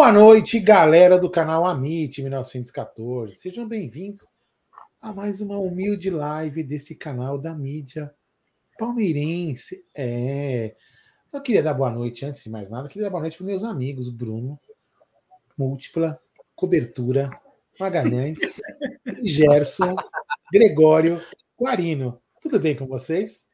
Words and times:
Boa 0.00 0.12
noite, 0.12 0.58
galera 0.58 1.18
do 1.18 1.28
canal 1.28 1.66
Amit 1.66 2.22
1914. 2.22 3.34
Sejam 3.34 3.68
bem-vindos 3.68 4.26
a 4.98 5.12
mais 5.12 5.42
uma 5.42 5.58
humilde 5.58 6.08
live 6.08 6.62
desse 6.62 6.94
canal 6.94 7.36
da 7.36 7.54
mídia 7.54 8.10
palmeirense. 8.78 9.84
É. 9.94 10.74
Eu 11.30 11.42
queria 11.42 11.62
dar 11.62 11.74
boa 11.74 11.90
noite, 11.90 12.24
antes 12.24 12.42
de 12.42 12.48
mais 12.48 12.70
nada, 12.70 12.88
queria 12.88 13.02
dar 13.02 13.10
boa 13.10 13.20
noite 13.20 13.36
para 13.36 13.44
meus 13.44 13.62
amigos 13.62 14.08
Bruno, 14.08 14.58
Múltipla, 15.54 16.18
Cobertura, 16.56 17.28
Magalhães, 17.78 18.38
Gerson, 19.22 19.94
Gregório, 20.50 21.20
Guarino. 21.60 22.18
Tudo 22.40 22.58
bem 22.58 22.74
com 22.74 22.86
vocês? 22.86 23.48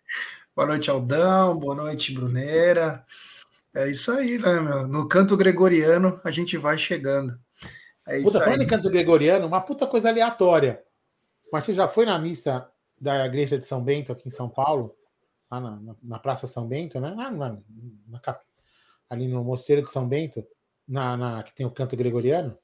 Boa 0.54 0.68
noite, 0.68 0.88
Aldão. 0.88 1.58
Boa 1.58 1.74
noite, 1.74 2.12
Brunera. 2.12 3.04
É 3.76 3.90
isso 3.90 4.10
aí, 4.10 4.38
né, 4.38 4.58
meu? 4.58 4.88
No 4.88 5.06
canto 5.06 5.36
gregoriano 5.36 6.18
a 6.24 6.30
gente 6.30 6.56
vai 6.56 6.78
chegando. 6.78 7.38
É 8.06 8.22
puta, 8.22 8.40
falando 8.40 8.62
em 8.62 8.66
canto 8.66 8.88
gregoriano, 8.88 9.46
uma 9.46 9.60
puta 9.60 9.86
coisa 9.86 10.08
aleatória. 10.08 10.82
Mas 11.52 11.66
você 11.66 11.74
já 11.74 11.86
foi 11.86 12.06
na 12.06 12.18
missa 12.18 12.66
da 12.98 13.26
igreja 13.26 13.58
de 13.58 13.66
São 13.66 13.84
Bento 13.84 14.10
aqui 14.10 14.28
em 14.28 14.30
São 14.30 14.48
Paulo? 14.48 14.96
Lá 15.50 15.60
na, 15.60 15.70
na, 15.76 15.96
na 16.02 16.18
Praça 16.18 16.46
São 16.46 16.66
Bento, 16.66 16.98
né? 16.98 17.14
Na, 17.14 17.30
na, 17.30 17.56
ali 19.10 19.28
no 19.28 19.44
Mosteiro 19.44 19.82
de 19.82 19.90
São 19.90 20.08
Bento, 20.08 20.42
na, 20.88 21.42
que 21.42 21.54
tem 21.54 21.66
o 21.66 21.70
canto 21.70 21.96
gregoriano? 21.96 22.56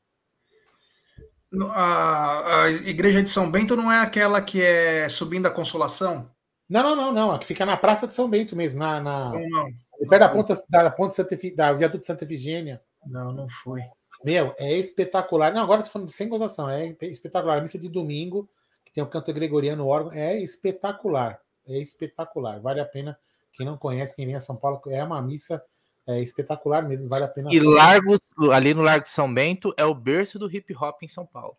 A, 1.72 2.62
a 2.62 2.70
igreja 2.70 3.22
de 3.22 3.28
São 3.28 3.50
Bento 3.50 3.76
não 3.76 3.92
é 3.92 4.00
aquela 4.00 4.40
que 4.40 4.62
é 4.62 5.06
subindo 5.10 5.44
a 5.44 5.50
Consolação? 5.50 6.30
Não, 6.66 6.82
não, 6.82 6.96
não, 6.96 7.12
não. 7.12 7.32
A 7.32 7.38
que 7.38 7.44
fica 7.44 7.66
na 7.66 7.76
Praça 7.76 8.06
de 8.06 8.14
São 8.14 8.30
Bento 8.30 8.56
mesmo, 8.56 8.78
na, 8.78 8.98
na... 8.98 9.30
Não, 9.30 9.48
não. 9.50 9.68
Perto 10.08 10.20
da 10.20 10.28
ponta 10.28 10.64
da 10.68 10.90
ponte 10.90 11.14
Santa, 11.14 11.36
da 11.54 11.72
viaduto 11.72 12.06
Santa 12.06 12.24
Efigênia. 12.24 12.80
Não, 13.06 13.32
não 13.32 13.48
foi. 13.48 13.82
Meu, 14.24 14.54
é 14.58 14.76
espetacular. 14.76 15.52
Não, 15.52 15.62
agora 15.62 15.80
estou 15.80 15.92
falando 15.92 16.10
sem 16.10 16.28
gozação. 16.28 16.68
É 16.70 16.96
espetacular. 17.02 17.58
A 17.58 17.60
missa 17.60 17.78
de 17.78 17.88
domingo, 17.88 18.48
que 18.84 18.92
tem 18.92 19.02
o 19.02 19.08
canto 19.08 19.32
gregoriano, 19.32 19.84
o 19.84 19.88
órgão, 19.88 20.12
é 20.12 20.38
espetacular. 20.38 21.40
É 21.66 21.78
espetacular. 21.78 22.60
Vale 22.60 22.80
a 22.80 22.84
pena. 22.84 23.18
Quem 23.52 23.66
não 23.66 23.76
conhece, 23.76 24.16
quem 24.16 24.26
vem 24.26 24.34
a 24.34 24.40
São 24.40 24.56
Paulo, 24.56 24.80
é 24.86 25.02
uma 25.04 25.20
missa 25.20 25.62
é 26.06 26.20
espetacular 26.20 26.82
mesmo. 26.82 27.08
Vale 27.08 27.24
a 27.24 27.28
pena. 27.28 27.50
E 27.52 27.60
Largos, 27.60 28.20
ali 28.52 28.74
no 28.74 28.82
Largo 28.82 29.04
de 29.04 29.10
São 29.10 29.32
Bento, 29.32 29.72
é 29.76 29.84
o 29.84 29.94
berço 29.94 30.38
do 30.38 30.50
hip 30.50 30.74
hop 30.74 31.02
em 31.02 31.08
São 31.08 31.24
Paulo. 31.24 31.56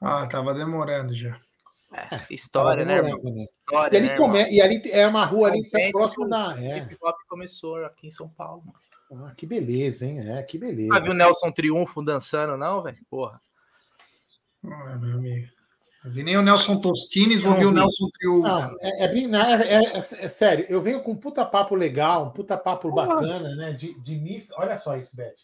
Ah, 0.00 0.26
tava 0.26 0.54
demorando 0.54 1.14
já. 1.14 1.36
É, 1.94 2.34
história, 2.34 2.84
né, 2.84 2.96
História, 2.98 3.96
e, 3.96 4.00
ali 4.00 4.08
né, 4.08 4.16
come... 4.16 4.50
e 4.50 4.60
ali 4.60 4.82
é 4.90 5.06
uma 5.06 5.24
rua 5.24 5.42
São 5.42 5.48
ali 5.48 5.70
Bento, 5.70 5.92
próximo 5.92 6.28
da. 6.28 6.60
É. 6.60 6.78
Hip 6.78 6.96
hop 7.00 7.16
começou 7.28 7.84
aqui 7.84 8.08
em 8.08 8.10
São 8.10 8.28
Paulo. 8.28 8.64
Ah, 9.12 9.32
que 9.36 9.46
beleza, 9.46 10.04
hein? 10.04 10.18
É, 10.28 10.42
que 10.42 10.58
beleza. 10.58 10.92
Não 10.92 11.00
viu 11.00 11.12
o 11.12 11.14
Nelson 11.14 11.52
Triunfo 11.52 12.02
dançando, 12.02 12.56
não, 12.56 12.82
velho? 12.82 12.98
Porra. 13.08 13.40
Ah, 14.64 14.98
meu 14.98 15.18
amigo. 15.18 15.46
Eu 16.04 16.10
vi 16.10 16.22
nem 16.22 16.36
o 16.36 16.42
Nelson 16.42 16.80
Tostines, 16.80 17.42
vou 17.42 17.54
ver 17.54 17.66
o 17.66 17.70
Nelson 17.70 18.08
Triunfo. 18.12 18.48
Não, 18.48 18.76
é, 18.82 19.04
é, 19.04 19.74
é, 19.74 19.96
é, 19.96 20.00
sério, 20.28 20.66
eu 20.68 20.82
venho 20.82 21.02
com 21.02 21.12
um 21.12 21.16
puta 21.16 21.46
papo 21.46 21.74
legal, 21.74 22.26
um 22.26 22.30
puta 22.30 22.58
papo 22.58 22.90
Porra. 22.90 23.06
bacana, 23.06 23.54
né? 23.54 23.72
De, 23.72 23.98
de 24.00 24.16
miss. 24.16 24.50
Olha 24.56 24.76
só 24.76 24.96
isso, 24.96 25.16
Beth. 25.16 25.34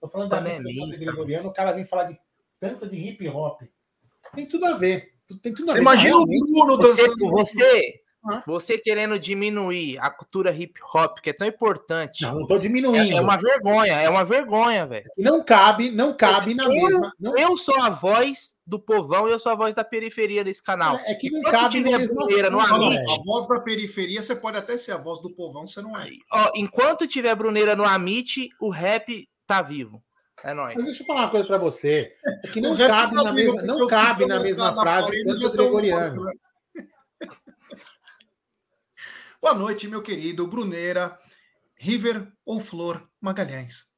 Tô 0.00 0.08
falando 0.08 0.28
da 0.28 0.40
missa 0.40 0.62
gregoriana, 1.02 1.48
o 1.48 1.52
cara 1.52 1.72
vem 1.72 1.86
falar 1.86 2.04
de 2.04 2.18
dança 2.60 2.86
de 2.86 2.96
hip 2.96 3.26
hop. 3.28 3.62
Tem 4.34 4.46
tudo 4.46 4.66
a 4.66 4.74
ver. 4.74 5.13
Tem 5.42 5.54
tudo 5.54 5.70
você 5.70 5.78
imagina 5.78 6.16
o 6.16 6.26
Bruno 6.26 6.76
dançando. 6.76 7.30
Você, 7.30 8.00
você 8.46 8.78
querendo 8.78 9.18
diminuir 9.18 9.98
a 9.98 10.10
cultura 10.10 10.54
hip 10.54 10.78
hop, 10.94 11.18
que 11.20 11.30
é 11.30 11.32
tão 11.32 11.46
importante. 11.46 12.22
Não, 12.22 12.40
não 12.40 12.46
tô 12.46 12.58
diminuindo. 12.58 13.14
É, 13.14 13.16
é 13.16 13.20
uma 13.20 13.36
vergonha, 13.36 13.92
é 13.94 14.08
uma 14.08 14.24
vergonha, 14.24 14.86
velho. 14.86 15.10
Não 15.16 15.42
cabe, 15.42 15.90
não 15.90 16.14
cabe 16.16 16.54
na 16.54 16.64
eu, 16.64 16.70
mesma. 16.70 17.12
Não... 17.18 17.36
Eu 17.36 17.56
sou 17.56 17.80
a 17.80 17.90
voz 17.90 18.54
do 18.66 18.78
povão 18.78 19.28
e 19.28 19.32
eu 19.32 19.38
sou 19.38 19.52
a 19.52 19.54
voz 19.54 19.74
da 19.74 19.84
periferia 19.84 20.44
nesse 20.44 20.62
canal. 20.62 20.96
É, 20.98 21.12
é 21.12 21.14
que 21.14 21.30
não 21.30 21.40
Enquanto 21.40 21.52
cabe 21.52 21.80
na 21.80 21.98
mesma 21.98 22.14
Bruneira, 22.14 22.50
no 22.50 22.60
Amit, 22.60 23.12
A 23.12 23.24
voz 23.24 23.46
da 23.46 23.60
periferia, 23.60 24.22
você 24.22 24.36
pode 24.36 24.56
até 24.56 24.76
ser 24.76 24.92
a 24.92 24.98
voz 24.98 25.20
do 25.20 25.30
povão, 25.30 25.66
você 25.66 25.82
não 25.82 25.96
é. 25.96 26.06
Ó, 26.32 26.50
enquanto 26.54 27.06
tiver 27.06 27.34
Bruneira 27.34 27.74
no 27.74 27.84
Amit, 27.84 28.48
o 28.60 28.70
rap 28.70 29.28
tá 29.46 29.62
vivo. 29.62 30.02
É 30.44 30.52
nóis. 30.52 30.74
Mas 30.76 30.84
deixa 30.84 31.02
eu 31.02 31.06
falar 31.06 31.22
uma 31.22 31.30
coisa 31.30 31.46
para 31.46 31.56
você. 31.56 32.14
É 32.44 32.48
que 32.48 32.60
não 32.60 32.76
cabe 32.76 33.14
na 33.14 33.32
mesma, 33.32 33.62
não 33.62 33.86
cabe 33.86 34.26
na 34.26 34.40
mesma 34.40 34.74
frase 34.74 35.24
gregoriano. 35.24 36.30
Boa 39.40 39.54
noite, 39.54 39.88
meu 39.88 40.02
querido 40.02 40.46
Bruneira, 40.46 41.18
River 41.74 42.30
ou 42.44 42.60
Flor 42.60 43.08
Magalhães. 43.18 43.90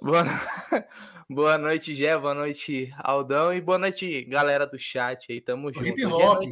Boa, 0.00 0.22
boa 1.28 1.58
noite, 1.58 1.94
Gé. 1.94 2.16
Boa 2.16 2.34
noite, 2.34 2.90
Aldão. 2.96 3.52
E 3.52 3.60
boa 3.60 3.76
noite, 3.76 4.24
galera 4.24 4.66
do 4.66 4.78
chat 4.78 5.30
aí. 5.30 5.42
Tamo 5.42 5.68
o 5.68 5.72
junto. 5.74 5.88
Hip 5.88 6.06
hop. 6.06 6.48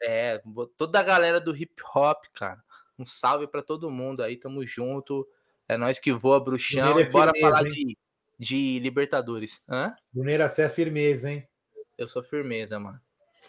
É, 0.00 0.40
toda 0.76 1.00
a 1.00 1.02
galera 1.02 1.40
do 1.40 1.56
hip 1.56 1.82
hop, 1.92 2.26
cara. 2.32 2.62
Um 2.96 3.04
salve 3.04 3.48
para 3.48 3.60
todo 3.60 3.90
mundo 3.90 4.22
aí. 4.22 4.36
Tamo 4.36 4.64
junto. 4.64 5.26
É 5.68 5.76
nós 5.76 5.98
que 5.98 6.12
voa, 6.12 6.38
bruxão. 6.38 6.96
É 6.98 7.10
bora 7.10 7.32
firmeza, 7.32 7.56
falar 7.56 7.68
de, 7.68 7.96
de 8.44 8.78
Libertadores. 8.78 9.60
Hã? 9.68 9.94
Bruneira, 10.12 10.48
você 10.48 10.62
é 10.62 10.68
firmeza, 10.68 11.30
hein? 11.30 11.48
Eu 11.96 12.06
sou 12.06 12.22
firmeza, 12.22 12.78
mano. 12.78 13.00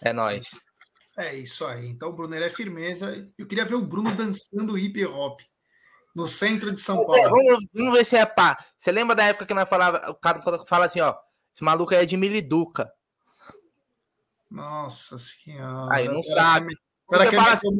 É 0.01 0.13
nós. 0.13 0.61
É 1.17 1.35
isso 1.35 1.65
aí. 1.65 1.87
Então, 1.87 2.09
o 2.09 2.13
Bruneira 2.13 2.45
é 2.45 2.49
firmeza. 2.49 3.29
Eu 3.37 3.45
queria 3.47 3.65
ver 3.65 3.75
o 3.75 3.85
Bruno 3.85 4.15
dançando 4.15 4.77
hip 4.77 5.05
hop 5.05 5.41
no 6.15 6.27
centro 6.27 6.71
de 6.71 6.79
São 6.79 7.05
Paulo. 7.05 7.29
Vamos, 7.29 7.65
vamos 7.73 7.97
ver 7.97 8.05
se 8.05 8.15
é 8.15 8.25
pá. 8.25 8.57
Você 8.77 8.91
lembra 8.91 9.15
da 9.15 9.25
época 9.25 9.45
que 9.45 9.53
nós 9.53 9.67
falava, 9.67 10.09
o 10.09 10.15
cara 10.15 10.41
fala 10.65 10.85
assim, 10.85 11.01
ó, 11.01 11.15
esse 11.53 11.63
maluco 11.63 11.93
é 11.93 12.05
de 12.05 12.15
Miliduca. 12.17 12.91
Nossa 14.49 15.17
senhora. 15.17 15.93
Aí 15.93 16.07
não 16.07 16.23
sabe. 16.23 16.77
Você, 17.07 17.29
quer 17.29 17.39
assim, 17.39 17.77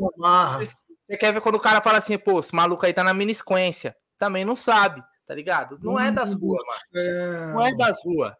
você 1.07 1.17
quer 1.17 1.33
ver 1.33 1.41
quando 1.41 1.55
o 1.55 1.59
cara 1.59 1.81
fala 1.81 1.97
assim, 1.97 2.17
pô, 2.17 2.39
esse 2.39 2.53
maluco 2.53 2.85
aí 2.85 2.93
tá 2.93 3.03
na 3.03 3.13
minisquência. 3.13 3.95
Também 4.17 4.43
não 4.45 4.55
sabe 4.55 5.03
tá 5.25 5.33
ligado? 5.33 5.79
Não 5.81 5.99
é 5.99 6.11
das 6.11 6.33
ruas, 6.33 6.61
mano. 6.93 7.53
Não 7.53 7.65
é 7.65 7.75
das 7.75 8.03
ruas. 8.03 8.33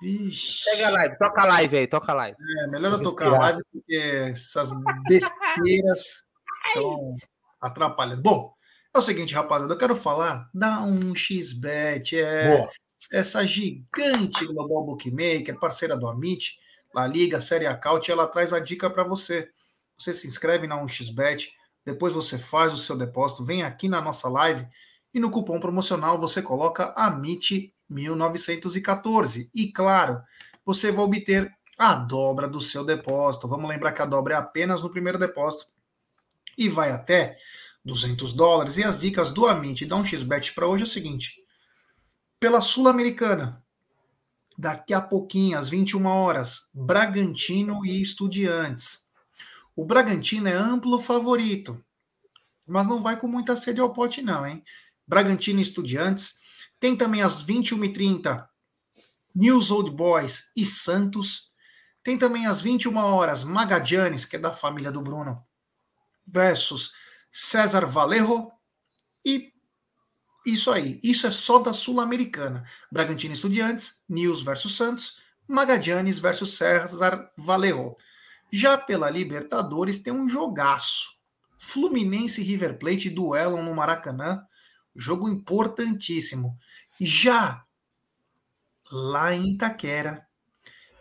Vixe. 0.00 0.64
Pega 0.70 0.88
a 0.88 0.90
live, 0.90 1.18
toca 1.18 1.42
a 1.42 1.46
live 1.46 1.78
aí, 1.78 1.86
toca 1.86 2.12
a 2.12 2.14
live. 2.14 2.36
É, 2.58 2.66
melhor 2.68 2.92
eu 2.92 3.02
tocar 3.02 3.28
a 3.28 3.38
live 3.38 3.62
porque 3.72 3.94
essas 4.30 4.70
besteiras 5.08 6.24
estão 6.68 7.14
atrapalhando. 7.60 8.22
Bom, 8.22 8.54
é 8.94 8.98
o 8.98 9.02
seguinte, 9.02 9.34
rapaziada, 9.34 9.72
eu 9.72 9.78
quero 9.78 9.96
falar 9.96 10.48
da 10.54 10.80
1xBet, 10.80 12.18
é 12.18 12.56
Boa. 12.56 12.70
essa 13.12 13.46
gigante 13.46 14.46
global 14.46 14.84
bookmaker, 14.84 15.58
parceira 15.58 15.96
do 15.96 16.06
Amit, 16.06 16.58
La 16.94 17.06
Liga, 17.06 17.40
Série 17.40 17.66
Acaute, 17.66 18.10
ela 18.10 18.26
traz 18.26 18.52
a 18.52 18.60
dica 18.60 18.88
para 18.90 19.04
você. 19.04 19.50
Você 19.98 20.12
se 20.12 20.26
inscreve 20.26 20.66
na 20.66 20.76
1xBet, 20.82 21.48
depois 21.84 22.12
você 22.12 22.36
faz 22.36 22.74
o 22.74 22.78
seu 22.78 22.98
depósito, 22.98 23.44
vem 23.44 23.62
aqui 23.62 23.88
na 23.88 24.00
nossa 24.00 24.28
live 24.28 24.66
e 25.16 25.18
no 25.18 25.30
cupom 25.30 25.58
promocional 25.58 26.20
você 26.20 26.42
coloca 26.42 26.94
AMIT1914. 26.94 29.48
E 29.54 29.72
claro, 29.72 30.20
você 30.62 30.92
vai 30.92 31.06
obter 31.06 31.50
a 31.78 31.94
dobra 31.94 32.46
do 32.46 32.60
seu 32.60 32.84
depósito. 32.84 33.48
Vamos 33.48 33.66
lembrar 33.66 33.92
que 33.92 34.02
a 34.02 34.06
dobra 34.06 34.34
é 34.34 34.36
apenas 34.36 34.82
no 34.82 34.90
primeiro 34.90 35.18
depósito 35.18 35.64
e 36.58 36.68
vai 36.68 36.92
até 36.92 37.34
200 37.82 38.34
dólares. 38.34 38.76
E 38.76 38.84
as 38.84 39.00
dicas 39.00 39.32
do 39.32 39.46
Amit 39.46 39.86
da 39.86 39.96
1xBet 39.96 40.52
para 40.52 40.66
hoje 40.66 40.82
é 40.82 40.86
o 40.86 40.88
seguinte: 40.88 41.42
pela 42.38 42.60
Sul-Americana, 42.60 43.64
daqui 44.58 44.92
a 44.92 45.00
pouquinho, 45.00 45.58
às 45.58 45.70
21 45.70 46.04
horas, 46.04 46.68
Bragantino 46.74 47.86
e 47.86 48.02
Estudiantes. 48.02 49.06
O 49.74 49.82
Bragantino 49.82 50.46
é 50.46 50.52
amplo 50.52 50.98
favorito, 50.98 51.82
mas 52.66 52.86
não 52.86 53.00
vai 53.00 53.18
com 53.18 53.26
muita 53.26 53.56
sede 53.56 53.80
ao 53.80 53.94
pote, 53.94 54.20
não, 54.20 54.46
hein? 54.46 54.62
Bragantino 55.06 55.60
Estudiantes. 55.60 56.34
Tem 56.78 56.96
também 56.96 57.22
às 57.22 57.44
21h30 57.44 58.46
News 59.34 59.70
Old 59.70 59.90
Boys 59.90 60.50
e 60.56 60.64
Santos. 60.64 61.50
Tem 62.02 62.16
também 62.16 62.46
às 62.46 62.60
21 62.60 62.96
horas 62.96 63.44
Magadianes, 63.44 64.24
que 64.24 64.36
é 64.36 64.38
da 64.38 64.52
família 64.52 64.92
do 64.92 65.02
Bruno, 65.02 65.44
versus 66.26 66.92
César 67.30 67.84
Valerro. 67.84 68.50
E 69.24 69.52
isso 70.46 70.70
aí. 70.70 71.00
Isso 71.02 71.26
é 71.26 71.30
só 71.30 71.58
da 71.58 71.74
Sul-Americana. 71.74 72.64
Bragantino 72.90 73.34
Estudiantes, 73.34 74.04
News 74.08 74.42
versus 74.42 74.76
Santos, 74.76 75.20
Magadianes 75.48 76.18
versus 76.18 76.56
César 76.56 77.30
Valerro. 77.36 77.96
Já 78.52 78.78
pela 78.78 79.10
Libertadores 79.10 80.00
tem 80.00 80.12
um 80.12 80.28
jogaço. 80.28 81.16
Fluminense 81.58 82.40
e 82.40 82.44
River 82.44 82.78
Plate 82.78 83.10
duelam 83.10 83.62
no 83.62 83.74
Maracanã 83.74 84.46
Jogo 84.96 85.28
importantíssimo. 85.28 86.58
Já 87.00 87.64
lá 88.90 89.34
em 89.34 89.50
Itaquera, 89.50 90.26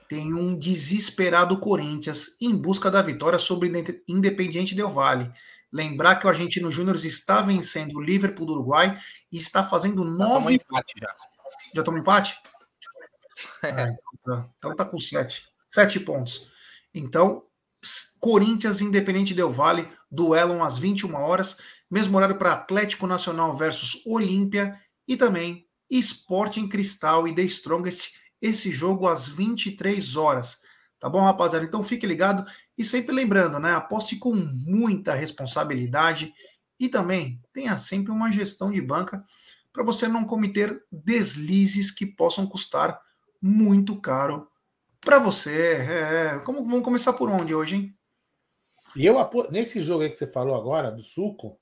tem 0.07 0.33
um 0.33 0.57
desesperado 0.57 1.59
Corinthians 1.59 2.35
em 2.39 2.55
busca 2.55 2.91
da 2.91 3.01
vitória 3.01 3.39
sobre 3.39 3.71
Independiente 4.07 4.75
Del 4.75 4.91
Vale. 4.91 5.31
Lembrar 5.71 6.17
que 6.17 6.25
o 6.25 6.29
Argentino 6.29 6.71
Júnior 6.71 6.95
está 6.95 7.41
vencendo 7.41 7.95
o 7.95 8.01
Liverpool 8.01 8.45
do 8.45 8.53
Uruguai 8.53 8.97
e 9.31 9.37
está 9.37 9.63
fazendo 9.63 10.03
nove. 10.05 10.59
Já 10.71 11.15
já. 11.75 11.83
Tomou 11.83 11.99
empate? 11.99 12.37
É. 13.63 13.69
Ah, 13.69 13.89
então, 14.13 14.41
tá. 14.41 14.49
então 14.57 14.75
tá 14.75 14.85
com 14.85 14.97
sete. 14.97 15.49
Sete 15.69 15.99
pontos. 15.99 16.49
Então, 16.93 17.43
Corinthians 18.19 18.81
Independente 18.81 19.33
Del 19.33 19.51
Vale 19.51 19.87
duelam 20.09 20.63
às 20.63 20.77
21 20.77 21.13
horas, 21.15 21.57
mesmo 21.89 22.17
horário 22.17 22.37
para 22.37 22.53
Atlético 22.53 23.07
Nacional 23.07 23.55
versus 23.55 24.01
Olímpia 24.05 24.79
e 25.07 25.15
também 25.15 25.65
Sporting 25.89 26.67
Cristal 26.67 27.27
e 27.27 27.35
The 27.35 27.43
Strongest, 27.43 28.19
esse 28.41 28.71
jogo 28.71 29.07
às 29.07 29.27
23 29.27 30.15
horas. 30.15 30.59
Tá 30.99 31.09
bom, 31.09 31.21
rapaziada? 31.21 31.65
Então 31.65 31.83
fique 31.83 32.05
ligado 32.07 32.49
e 32.77 32.83
sempre 32.83 33.13
lembrando, 33.13 33.59
né? 33.59 33.73
Aposte 33.73 34.15
com 34.15 34.33
muita 34.33 35.13
responsabilidade 35.13 36.33
e 36.79 36.89
também 36.89 37.39
tenha 37.53 37.77
sempre 37.77 38.11
uma 38.11 38.31
gestão 38.31 38.71
de 38.71 38.81
banca 38.81 39.23
para 39.71 39.83
você 39.83 40.07
não 40.07 40.23
cometer 40.23 40.81
deslizes 40.91 41.91
que 41.91 42.05
possam 42.05 42.47
custar 42.47 42.99
muito 43.41 43.99
caro 43.99 44.47
para 45.01 45.19
você. 45.19 45.73
É, 45.75 46.39
como, 46.45 46.65
vamos 46.65 46.83
começar 46.83 47.13
por 47.13 47.29
onde 47.29 47.53
hoje, 47.53 47.75
hein? 47.75 47.97
E 48.95 49.05
eu 49.05 49.17
nesse 49.51 49.83
jogo 49.83 50.03
aí 50.03 50.09
que 50.09 50.15
você 50.15 50.25
falou 50.25 50.55
agora, 50.55 50.89
do 50.89 51.03
suco, 51.03 51.59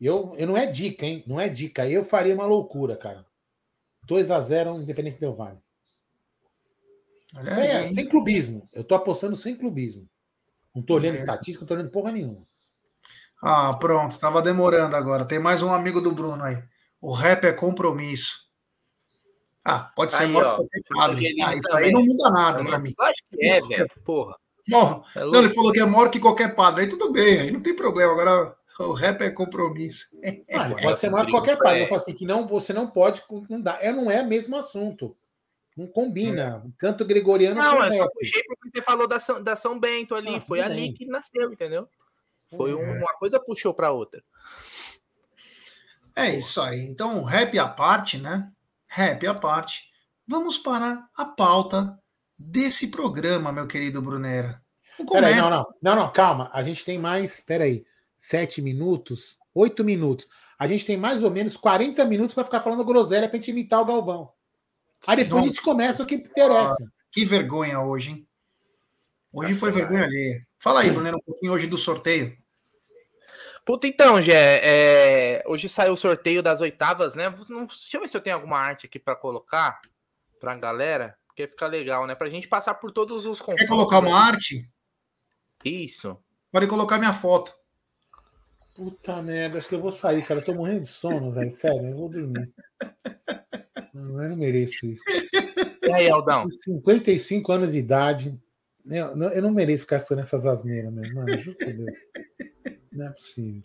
eu, 0.00 0.34
eu 0.36 0.46
não 0.46 0.56
é 0.56 0.66
dica, 0.66 1.06
hein? 1.06 1.24
Não 1.26 1.40
é 1.40 1.48
dica. 1.48 1.88
Eu 1.88 2.04
faria 2.04 2.34
uma 2.34 2.46
loucura, 2.46 2.96
cara. 2.96 3.24
2 4.04 4.30
a 4.30 4.40
0 4.40 4.80
Independente 4.80 5.18
Del 5.18 5.34
Vale. 5.34 5.58
É, 7.44 7.86
sem 7.86 8.06
clubismo. 8.06 8.68
Eu 8.72 8.84
tô 8.84 8.94
apostando 8.94 9.34
sem 9.34 9.56
clubismo. 9.56 10.08
Não 10.74 10.82
tô 10.82 10.94
olhando 10.94 11.16
é. 11.16 11.20
estatística, 11.20 11.62
não 11.62 11.68
tô 11.68 11.74
olhando 11.74 11.90
porra 11.90 12.12
nenhuma. 12.12 12.46
Ah, 13.42 13.74
pronto. 13.74 14.12
Estava 14.12 14.42
demorando 14.42 14.94
agora. 14.94 15.24
Tem 15.24 15.38
mais 15.38 15.62
um 15.62 15.72
amigo 15.72 16.00
do 16.00 16.12
Bruno 16.12 16.42
aí. 16.42 16.62
O 17.00 17.12
rap 17.12 17.44
é 17.44 17.52
compromisso. 17.52 18.46
Ah, 19.64 19.80
pode 19.80 20.12
ser 20.12 20.28
morto 20.28 20.56
qualquer 20.56 20.80
padre. 20.94 21.42
Ah, 21.42 21.54
isso 21.54 21.72
aí 21.72 21.90
não 21.90 22.04
muda 22.04 22.30
nada 22.30 22.64
para 22.64 22.78
mim. 22.78 22.94
Eu 22.96 23.04
acho 23.04 23.22
que 23.28 23.44
é, 23.44 23.60
velho. 23.60 23.90
Porra. 24.04 24.36
Bom, 24.68 25.04
é 25.14 25.20
não, 25.20 25.38
ele 25.40 25.50
falou 25.50 25.72
que 25.72 25.80
é 25.80 25.86
maior 25.86 26.10
que 26.10 26.20
qualquer 26.20 26.54
padre. 26.54 26.82
Aí 26.82 26.88
tudo 26.88 27.12
bem, 27.12 27.40
aí 27.40 27.50
não 27.50 27.60
tem 27.60 27.74
problema. 27.74 28.12
Agora 28.12 28.56
o 28.78 28.92
rap 28.92 29.22
é 29.22 29.30
compromisso. 29.30 30.18
Ah, 30.52 30.70
pode 30.82 31.00
ser 31.00 31.10
maior 31.10 31.26
que 31.26 31.32
qualquer 31.32 31.58
padre. 31.58 31.82
Eu 31.82 31.86
falo 31.86 32.00
assim, 32.00 32.14
que 32.14 32.24
não, 32.24 32.46
você 32.46 32.72
não 32.72 32.86
pode. 32.86 33.22
Não 33.48 33.60
dá. 33.60 33.78
É, 33.80 33.92
não 33.92 34.10
é 34.10 34.22
mesmo 34.22 34.56
assunto. 34.56 35.16
Não 35.76 35.86
combina. 35.86 36.64
É. 36.64 36.70
Canto 36.78 37.04
gregoriano 37.04 37.60
não, 37.60 37.84
é 37.84 38.00
eu 38.00 38.10
puxei 38.10 38.42
porque 38.44 38.70
você 38.74 38.82
falou 38.82 39.06
da 39.06 39.20
São, 39.20 39.42
da 39.42 39.56
São 39.56 39.78
Bento 39.78 40.14
ali. 40.14 40.36
Ah, 40.36 40.40
foi 40.40 40.60
ali 40.60 40.82
bem. 40.82 40.94
que 40.94 41.06
nasceu, 41.06 41.52
entendeu? 41.52 41.88
Foi 42.56 42.70
é. 42.70 42.74
uma 42.74 43.12
coisa 43.14 43.38
puxou 43.38 43.74
para 43.74 43.92
outra. 43.92 44.22
É 46.14 46.34
isso 46.34 46.62
aí. 46.62 46.80
Então, 46.80 47.22
rap 47.24 47.58
à 47.58 47.68
parte, 47.68 48.18
né? 48.18 48.50
Rap 48.88 49.26
à 49.26 49.34
parte. 49.34 49.90
Vamos 50.26 50.56
para 50.56 51.06
a 51.14 51.24
pauta 51.24 51.98
desse 52.38 52.88
programa, 52.88 53.52
meu 53.52 53.66
querido 53.66 54.00
Brunera. 54.00 54.62
Não, 54.98 55.06
Peraí, 55.06 55.36
não, 55.36 55.50
não, 55.50 55.64
não, 55.82 55.96
não, 55.96 56.12
calma. 56.12 56.50
A 56.54 56.62
gente 56.62 56.84
tem 56.84 56.98
mais, 56.98 57.40
peraí, 57.40 57.84
sete 58.16 58.62
minutos, 58.62 59.38
oito 59.54 59.84
minutos. 59.84 60.26
A 60.58 60.66
gente 60.66 60.86
tem 60.86 60.96
mais 60.96 61.22
ou 61.22 61.30
menos 61.30 61.56
40 61.56 62.04
minutos 62.04 62.34
para 62.34 62.44
ficar 62.44 62.60
falando 62.60 62.84
groselha 62.84 63.28
para 63.28 63.36
gente 63.36 63.50
imitar 63.50 63.80
o 63.80 63.84
Galvão. 63.84 64.32
Aí 65.06 65.16
depois 65.16 65.44
a 65.44 65.46
gente 65.46 65.62
começa 65.62 66.02
o 66.02 66.06
que 66.06 66.14
interessa. 66.14 66.90
Que 67.12 67.24
vergonha 67.24 67.80
hoje, 67.80 68.10
hein? 68.10 68.28
Hoje 69.32 69.54
foi 69.54 69.70
vergonha 69.70 70.04
ali. 70.04 70.46
Fala 70.58 70.80
aí, 70.80 70.90
Brunera, 70.90 71.16
um 71.16 71.20
pouquinho 71.20 71.52
hoje 71.52 71.66
do 71.66 71.76
sorteio. 71.76 72.36
Puta, 73.64 73.86
então, 73.86 74.22
Gé, 74.22 74.60
é... 74.62 75.44
hoje 75.46 75.68
saiu 75.68 75.92
o 75.92 75.96
sorteio 75.96 76.42
das 76.42 76.60
oitavas, 76.60 77.14
né? 77.14 77.28
Deixa 77.30 77.96
eu 77.96 78.00
ver 78.00 78.08
se 78.08 78.16
eu 78.16 78.20
tenho 78.20 78.36
alguma 78.36 78.58
arte 78.58 78.86
aqui 78.86 78.98
para 78.98 79.16
colocar 79.16 79.80
pra 80.40 80.54
galera. 80.54 81.18
Porque 81.26 81.48
fica 81.48 81.66
legal, 81.66 82.06
né? 82.06 82.14
Pra 82.14 82.30
gente 82.30 82.48
passar 82.48 82.74
por 82.74 82.90
todos 82.90 83.26
os 83.26 83.40
Você 83.40 83.56
quer 83.56 83.66
colocar 83.66 83.98
uma 83.98 84.18
arte? 84.18 84.70
Isso. 85.62 86.16
Pode 86.50 86.66
colocar 86.66 86.96
minha 86.96 87.12
foto. 87.12 87.52
Puta 88.76 89.22
merda, 89.22 89.58
acho 89.58 89.68
que 89.68 89.74
eu 89.74 89.80
vou 89.80 89.90
sair, 89.90 90.22
cara. 90.22 90.40
Eu 90.40 90.44
tô 90.44 90.54
morrendo 90.54 90.82
de 90.82 90.88
sono, 90.88 91.32
velho. 91.32 91.50
Sério, 91.50 91.88
eu 91.88 91.96
vou 91.96 92.10
dormir. 92.10 92.52
Não, 93.94 94.22
eu 94.22 94.28
não 94.28 94.36
mereço 94.36 94.86
isso. 94.86 95.02
E 95.82 95.92
aí, 95.92 96.10
Aldão? 96.10 96.46
55 96.50 97.52
anos 97.52 97.72
de 97.72 97.78
idade. 97.78 98.38
Eu 98.84 99.16
não, 99.16 99.30
eu 99.30 99.42
não 99.42 99.50
mereço 99.50 99.80
ficar 99.80 99.98
só 99.98 100.14
nessas 100.14 100.44
asneiras, 100.44 100.92
meu 100.92 101.02
irmão. 101.02 101.26
Juro 101.28 101.56
por 101.56 101.72
Deus. 101.72 101.98
Não 102.92 103.06
é 103.06 103.10
possível. 103.10 103.62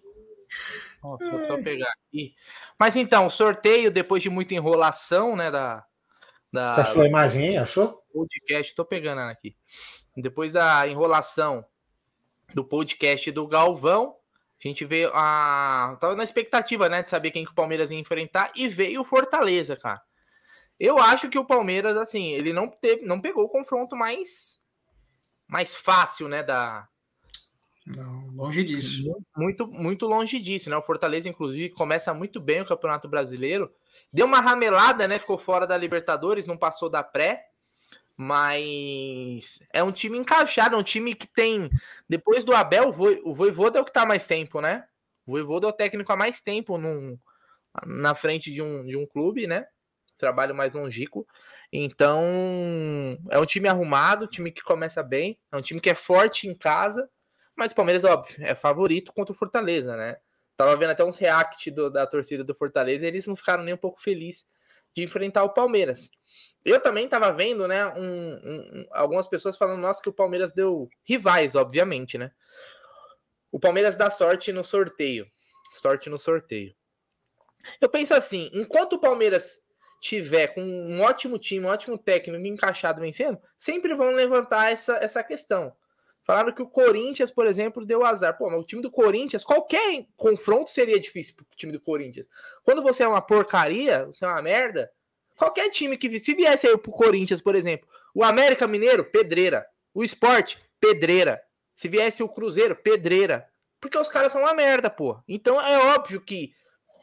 Ó, 1.03 1.17
só 1.45 1.61
pegar 1.61 1.91
aqui. 2.07 2.33
Mas 2.79 2.95
então, 2.95 3.29
sorteio, 3.29 3.91
depois 3.91 4.23
de 4.23 4.29
muita 4.29 4.53
enrolação, 4.53 5.35
né, 5.35 5.51
da, 5.51 5.85
da, 6.51 6.75
Você 6.75 6.81
achou 6.81 7.03
a 7.03 7.07
imagem 7.07 7.49
aí? 7.49 7.57
Achou? 7.57 8.01
Podcast, 8.13 8.75
tô 8.75 8.85
pegando 8.85 9.19
aqui. 9.19 9.55
Depois 10.15 10.53
da 10.53 10.87
enrolação 10.87 11.65
do 12.53 12.63
podcast 12.63 13.31
do 13.31 13.47
Galvão, 13.47 14.15
a 14.67 14.71
gente 14.71 14.85
veio 14.85 15.09
a. 15.13 15.97
Tava 15.99 16.15
na 16.15 16.23
expectativa, 16.23 16.87
né, 16.89 17.03
de 17.03 17.09
saber 17.09 17.31
quem 17.31 17.45
que 17.45 17.51
o 17.51 17.55
Palmeiras 17.55 17.91
ia 17.91 17.99
enfrentar 17.99 18.51
e 18.55 18.67
veio 18.67 19.01
o 19.01 19.05
Fortaleza, 19.05 19.75
cara. 19.75 20.01
Eu 20.79 20.97
acho 20.97 21.29
que 21.29 21.37
o 21.37 21.45
Palmeiras, 21.45 21.95
assim, 21.97 22.31
ele 22.31 22.53
não 22.53 22.67
teve, 22.67 23.05
não 23.05 23.21
pegou 23.21 23.45
o 23.45 23.49
confronto 23.49 23.95
mais 23.95 24.61
mais 25.47 25.75
fácil, 25.75 26.29
né, 26.29 26.43
da 26.43 26.87
não, 27.85 28.27
longe 28.35 28.63
disso. 28.63 29.03
Muito, 29.35 29.67
muito 29.67 30.05
longe 30.05 30.39
disso, 30.39 30.69
né? 30.69 30.77
O 30.77 30.81
Fortaleza, 30.81 31.27
inclusive, 31.27 31.73
começa 31.73 32.13
muito 32.13 32.39
bem 32.39 32.61
o 32.61 32.65
Campeonato 32.65 33.07
Brasileiro. 33.07 33.71
Deu 34.13 34.25
uma 34.25 34.39
ramelada, 34.39 35.07
né? 35.07 35.17
Ficou 35.17 35.37
fora 35.37 35.65
da 35.65 35.77
Libertadores, 35.77 36.45
não 36.45 36.57
passou 36.57 36.89
da 36.89 37.03
pré. 37.03 37.50
Mas 38.23 39.63
é 39.73 39.81
um 39.81 39.91
time 39.91 40.15
encaixado, 40.15 40.75
é 40.75 40.77
um 40.77 40.83
time 40.83 41.15
que 41.15 41.25
tem. 41.25 41.71
Depois 42.07 42.43
do 42.43 42.53
Abel, 42.53 42.93
o 43.25 43.33
Voivoda 43.33 43.79
é 43.79 43.81
o 43.81 43.85
que 43.85 43.91
tá 43.91 44.05
mais 44.05 44.27
tempo, 44.27 44.61
né? 44.61 44.85
O 45.25 45.31
Voivoda 45.31 45.65
é 45.65 45.69
o 45.71 45.73
técnico 45.73 46.13
há 46.13 46.15
mais 46.15 46.39
tempo 46.39 46.77
num, 46.77 47.17
na 47.83 48.13
frente 48.13 48.51
de 48.53 48.61
um, 48.61 48.85
de 48.85 48.95
um 48.95 49.07
clube, 49.07 49.47
né? 49.47 49.65
Trabalho 50.19 50.53
mais 50.53 50.71
longínquo. 50.71 51.25
Então, 51.73 52.23
é 53.31 53.39
um 53.39 53.45
time 53.47 53.67
arrumado, 53.67 54.25
um 54.25 54.29
time 54.29 54.51
que 54.51 54.61
começa 54.61 55.01
bem, 55.01 55.39
é 55.51 55.57
um 55.57 55.61
time 55.63 55.81
que 55.81 55.89
é 55.89 55.95
forte 55.95 56.47
em 56.47 56.53
casa, 56.53 57.09
mas 57.55 57.71
o 57.71 57.75
Palmeiras, 57.75 58.03
óbvio, 58.03 58.35
é 58.45 58.53
favorito 58.53 59.11
contra 59.13 59.33
o 59.33 59.35
Fortaleza, 59.35 59.97
né? 59.97 60.17
Tava 60.55 60.75
vendo 60.75 60.91
até 60.91 61.03
uns 61.03 61.17
react 61.17 61.71
do, 61.71 61.89
da 61.89 62.05
torcida 62.05 62.43
do 62.43 62.53
Fortaleza 62.53 63.03
e 63.03 63.07
eles 63.07 63.25
não 63.25 63.35
ficaram 63.35 63.63
nem 63.63 63.73
um 63.73 63.77
pouco 63.77 63.99
felizes 63.99 64.45
de 64.95 65.03
enfrentar 65.03 65.43
o 65.43 65.53
Palmeiras. 65.53 66.09
Eu 66.63 66.79
também 66.79 67.07
tava 67.07 67.31
vendo, 67.33 67.67
né, 67.67 67.87
um, 67.93 68.33
um, 68.33 68.87
algumas 68.91 69.27
pessoas 69.27 69.57
falando, 69.57 69.81
nossa, 69.81 70.01
que 70.01 70.09
o 70.09 70.13
Palmeiras 70.13 70.53
deu 70.53 70.89
rivais, 71.03 71.55
obviamente, 71.55 72.17
né? 72.17 72.31
O 73.51 73.59
Palmeiras 73.59 73.95
dá 73.95 74.09
sorte 74.09 74.51
no 74.51 74.63
sorteio. 74.63 75.27
Sorte 75.73 76.09
no 76.09 76.17
sorteio. 76.17 76.73
Eu 77.79 77.89
penso 77.89 78.13
assim, 78.13 78.49
enquanto 78.53 78.93
o 78.93 78.99
Palmeiras 78.99 79.65
tiver 79.99 80.47
com 80.47 80.61
um 80.61 81.01
ótimo 81.01 81.37
time, 81.37 81.65
um 81.65 81.69
ótimo 81.69 81.97
técnico 81.97 82.45
encaixado 82.45 83.01
vencendo, 83.01 83.39
sempre 83.57 83.93
vão 83.93 84.11
levantar 84.11 84.71
essa, 84.71 84.97
essa 84.97 85.23
questão. 85.23 85.75
Falaram 86.31 86.53
que 86.53 86.61
o 86.61 86.67
Corinthians, 86.67 87.29
por 87.29 87.45
exemplo, 87.45 87.85
deu 87.85 88.05
azar. 88.05 88.37
Pô, 88.37 88.49
mas 88.49 88.61
o 88.61 88.63
time 88.63 88.81
do 88.81 88.89
Corinthians, 88.89 89.43
qualquer 89.43 90.05
confronto 90.15 90.69
seria 90.69 90.97
difícil 90.97 91.35
pro 91.35 91.45
time 91.57 91.73
do 91.73 91.79
Corinthians. 91.81 92.25
Quando 92.63 92.81
você 92.81 93.03
é 93.03 93.07
uma 93.09 93.21
porcaria, 93.21 94.05
você 94.05 94.23
é 94.23 94.29
uma 94.29 94.41
merda, 94.41 94.89
qualquer 95.35 95.69
time 95.69 95.97
que 95.97 96.17
se 96.19 96.33
viesse 96.33 96.65
aí 96.65 96.77
pro 96.77 96.89
Corinthians, 96.89 97.41
por 97.41 97.53
exemplo, 97.53 97.85
o 98.15 98.23
América 98.23 98.65
Mineiro, 98.65 99.03
pedreira. 99.03 99.67
O 99.93 100.05
Esporte, 100.05 100.57
pedreira. 100.79 101.43
Se 101.75 101.89
viesse 101.89 102.23
o 102.23 102.29
Cruzeiro, 102.29 102.77
pedreira. 102.77 103.45
Porque 103.81 103.97
os 103.97 104.07
caras 104.07 104.31
são 104.31 104.43
uma 104.43 104.53
merda, 104.53 104.89
pô. 104.89 105.19
Então 105.27 105.59
é 105.59 105.77
óbvio 105.93 106.21
que 106.21 106.53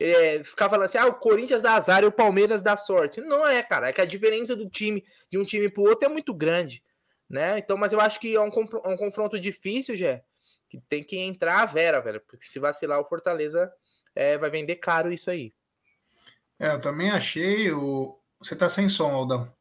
é, 0.00 0.42
ficar 0.42 0.70
falando 0.70 0.86
assim, 0.86 0.96
ah, 0.96 1.06
o 1.06 1.12
Corinthians 1.12 1.60
dá 1.60 1.74
azar 1.74 2.02
e 2.02 2.06
o 2.06 2.12
Palmeiras 2.12 2.62
dá 2.62 2.78
sorte. 2.78 3.20
Não 3.20 3.46
é, 3.46 3.62
cara. 3.62 3.90
É 3.90 3.92
que 3.92 4.00
a 4.00 4.06
diferença 4.06 4.56
do 4.56 4.70
time, 4.70 5.04
de 5.30 5.36
um 5.36 5.44
time 5.44 5.68
pro 5.68 5.82
outro, 5.82 6.08
é 6.08 6.10
muito 6.10 6.32
grande 6.32 6.82
né? 7.28 7.58
Então, 7.58 7.76
mas 7.76 7.92
eu 7.92 8.00
acho 8.00 8.18
que 8.18 8.34
é 8.34 8.40
um, 8.40 8.48
é 8.48 8.88
um 8.88 8.96
confronto 8.96 9.38
difícil, 9.38 9.96
Jé, 9.96 10.24
que 10.68 10.80
tem 10.88 11.02
que 11.04 11.18
entrar 11.18 11.62
a 11.62 11.66
Vera, 11.66 12.00
velho, 12.00 12.20
porque 12.20 12.46
se 12.46 12.58
vacilar 12.58 13.00
o 13.00 13.04
Fortaleza 13.04 13.72
é, 14.14 14.38
vai 14.38 14.50
vender 14.50 14.76
caro 14.76 15.12
isso 15.12 15.30
aí. 15.30 15.52
É, 16.58 16.72
eu 16.72 16.80
também 16.80 17.10
achei 17.10 17.70
o. 17.72 18.18
Você 18.40 18.56
tá 18.56 18.68
sem 18.68 18.88
som, 18.88 19.10
Aldão. 19.10 19.52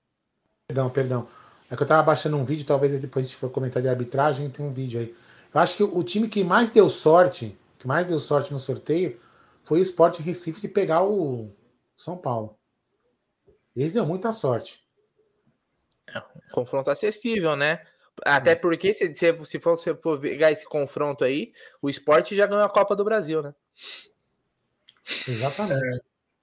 Perdão, 0.68 0.90
perdão. 0.90 1.30
É 1.70 1.76
que 1.76 1.84
eu 1.84 1.88
tava 1.88 2.04
baixando 2.04 2.38
um 2.38 2.46
vídeo, 2.46 2.66
talvez 2.66 3.00
depois 3.00 3.26
a 3.26 3.28
gente 3.28 3.38
for 3.38 3.52
comentar 3.52 3.82
de 3.82 3.90
arbitragem, 3.90 4.50
tem 4.50 4.66
um 4.66 4.72
vídeo 4.72 5.00
aí. 5.00 5.16
Eu 5.54 5.62
acho 5.62 5.76
que 5.76 5.84
o 5.84 6.04
time 6.04 6.28
que 6.28 6.44
mais 6.44 6.70
deu 6.70 6.90
sorte, 6.90 7.58
que 7.78 7.88
mais 7.88 8.06
deu 8.08 8.20
sorte 8.20 8.54
no 8.54 8.60
sorteio, 8.60 9.20
foi 9.64 9.80
o 9.80 9.84
Sport 9.84 10.20
Recife 10.20 10.62
de 10.62 10.68
pegar 10.68 11.04
o 11.04 11.52
São 11.96 12.18
Paulo. 12.18 12.58
Eles 13.76 13.92
deu 13.92 14.06
muita 14.06 14.32
sorte. 14.32 14.87
Confronto 16.52 16.90
acessível, 16.90 17.56
né? 17.56 17.82
Até 18.26 18.56
porque, 18.56 18.94
se, 18.94 19.14
se, 19.16 19.46
se 19.46 19.60
for, 19.60 19.76
se 19.76 19.94
for 19.96 20.20
pegar 20.20 20.52
esse 20.52 20.66
confronto 20.66 21.24
aí, 21.24 21.52
o 21.82 21.90
esporte 21.90 22.36
já 22.36 22.48
ganhou 22.48 22.64
a 22.64 22.70
Copa 22.70 22.96
do 22.96 23.04
Brasil, 23.04 23.44
né? 23.44 23.54
Exatamente. 25.28 25.96
É, 25.96 26.00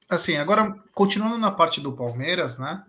assim, 0.09 0.37
agora, 0.37 0.75
continuando 0.95 1.39
na 1.39 1.51
parte 1.51 1.81
do 1.81 1.95
Palmeiras, 1.95 2.59
né? 2.59 2.85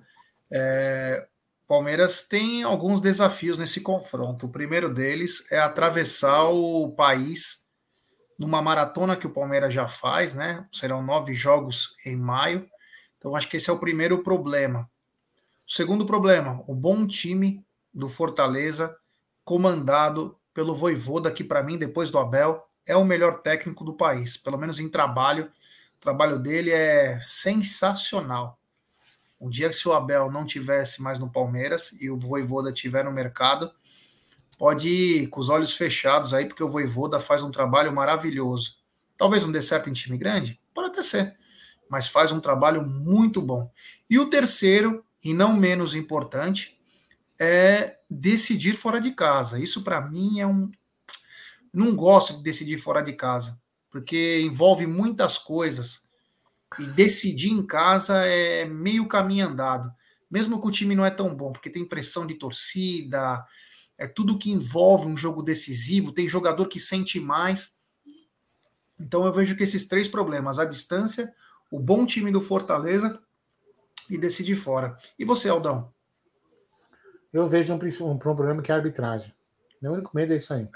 É, 0.52 1.28
Palmeiras 1.68 2.24
tem 2.24 2.64
alguns 2.64 3.02
desafios 3.02 3.58
nesse 3.58 3.82
confronto. 3.82 4.46
O 4.46 4.52
primeiro 4.52 4.94
deles 4.94 5.52
é 5.52 5.60
atravessar 5.60 6.50
o 6.50 6.92
país 6.92 7.66
numa 8.38 8.62
maratona 8.62 9.16
que 9.16 9.26
o 9.26 9.34
Palmeiras 9.34 9.74
já 9.74 9.88
faz, 9.88 10.34
né? 10.36 10.68
Serão 10.72 11.02
nove 11.02 11.34
jogos 11.34 11.96
em 12.06 12.16
maio. 12.16 12.70
Então, 13.18 13.36
acho 13.36 13.50
que 13.50 13.58
esse 13.58 13.70
é 13.70 13.74
o 13.74 13.80
primeiro 13.80 14.22
problema. 14.22 14.90
Segundo 15.68 16.06
problema, 16.06 16.64
o 16.68 16.76
bom 16.76 17.08
time 17.08 17.66
do 17.94 18.08
Fortaleza, 18.08 18.96
comandado 19.44 20.38
pelo 20.54 20.76
Voivoda, 20.76 21.32
que 21.32 21.44
para 21.44 21.64
mim, 21.64 21.78
depois 21.78 22.12
do 22.12 22.20
Abel, 22.20 22.64
é 22.86 22.96
o 22.96 23.04
melhor 23.04 23.42
técnico 23.42 23.84
do 23.84 23.94
país, 23.94 24.38
pelo 24.38 24.58
menos 24.58 24.80
em 24.80 24.88
trabalho. 24.88 25.52
O 25.98 26.00
trabalho 26.00 26.38
dele 26.38 26.72
é 26.72 27.20
sensacional. 27.20 28.60
Um 29.42 29.50
dia 29.50 29.68
que 29.68 29.76
se 29.76 29.88
o 29.88 29.94
Abel 29.94 30.32
não 30.32 30.46
tivesse 30.46 31.02
mais 31.02 31.20
no 31.20 31.32
Palmeiras 31.32 31.96
e 32.00 32.10
o 32.10 32.18
Voivoda 32.18 32.72
tiver 32.72 33.04
no 33.04 33.12
mercado, 33.12 33.72
pode 34.58 34.88
ir 34.88 35.28
com 35.28 35.40
os 35.40 35.50
olhos 35.50 35.74
fechados 35.74 36.34
aí, 36.34 36.46
porque 36.46 36.64
o 36.64 36.70
Voivoda 36.70 37.20
faz 37.20 37.42
um 37.42 37.52
trabalho 37.52 37.94
maravilhoso. 37.94 38.78
Talvez 39.18 39.44
não 39.44 39.52
dê 39.52 39.62
certo 39.62 39.90
em 39.90 39.94
time 39.94 40.18
grande, 40.18 40.60
pode 40.74 40.90
até 40.90 41.02
ser, 41.02 41.36
mas 41.90 42.08
faz 42.08 42.32
um 42.32 42.40
trabalho 42.40 42.82
muito 42.82 43.42
bom. 43.42 43.72
E 44.10 44.20
o 44.20 44.30
terceiro, 44.30 45.04
e 45.26 45.34
não 45.34 45.58
menos 45.58 45.96
importante, 45.96 46.80
é 47.40 47.98
decidir 48.08 48.76
fora 48.76 49.02
de 49.02 49.12
casa. 49.12 49.60
Isso 49.60 49.84
para 49.84 50.00
mim 50.08 50.40
é 50.40 50.46
um. 50.46 50.72
Não 51.74 51.96
gosto 51.96 52.38
de 52.38 52.44
decidir 52.44 52.78
fora 52.78 53.02
de 53.02 53.12
casa, 53.14 53.60
porque 53.90 54.40
envolve 54.42 54.86
muitas 54.86 55.40
coisas 55.40 56.08
e 56.80 56.86
decidir 56.86 57.50
em 57.50 57.66
casa 57.66 58.24
é 58.24 58.66
meio 58.66 59.08
caminho 59.08 59.48
andado, 59.48 59.92
mesmo 60.30 60.62
que 60.62 60.68
o 60.68 60.72
time 60.72 60.94
não 60.94 61.06
é 61.06 61.10
tão 61.10 61.36
bom, 61.36 61.52
porque 61.52 61.70
tem 61.70 61.88
pressão 61.88 62.26
de 62.28 62.36
torcida, 62.36 63.44
é 63.98 64.08
tudo 64.08 64.38
que 64.38 64.52
envolve 64.52 65.08
um 65.08 65.18
jogo 65.18 65.42
decisivo, 65.42 66.14
tem 66.14 66.30
jogador 66.30 66.68
que 66.68 66.80
sente 66.80 67.20
mais. 67.20 67.76
Então 69.00 69.26
eu 69.26 69.34
vejo 69.34 69.58
que 69.58 69.64
esses 69.64 69.88
três 69.88 70.08
problemas, 70.08 70.60
a 70.60 70.66
distância, 70.66 71.34
o 71.72 71.80
bom 71.80 72.06
time 72.06 72.32
do 72.32 72.42
Fortaleza 72.42 73.22
e 74.10 74.18
decidir 74.18 74.56
fora. 74.56 74.96
E 75.18 75.26
você, 75.26 75.50
Aldão? 75.50 75.94
Eu 77.32 77.48
vejo 77.48 77.74
um, 77.74 78.12
um 78.12 78.18
problema 78.18 78.62
que 78.62 78.72
é 78.72 78.76
a 78.76 78.78
arbitragem. 78.78 79.34
Meu 79.82 79.94
único 79.94 80.16
medo 80.16 80.34
é 80.34 80.36
isso 80.36 80.54
aí. 80.54 80.68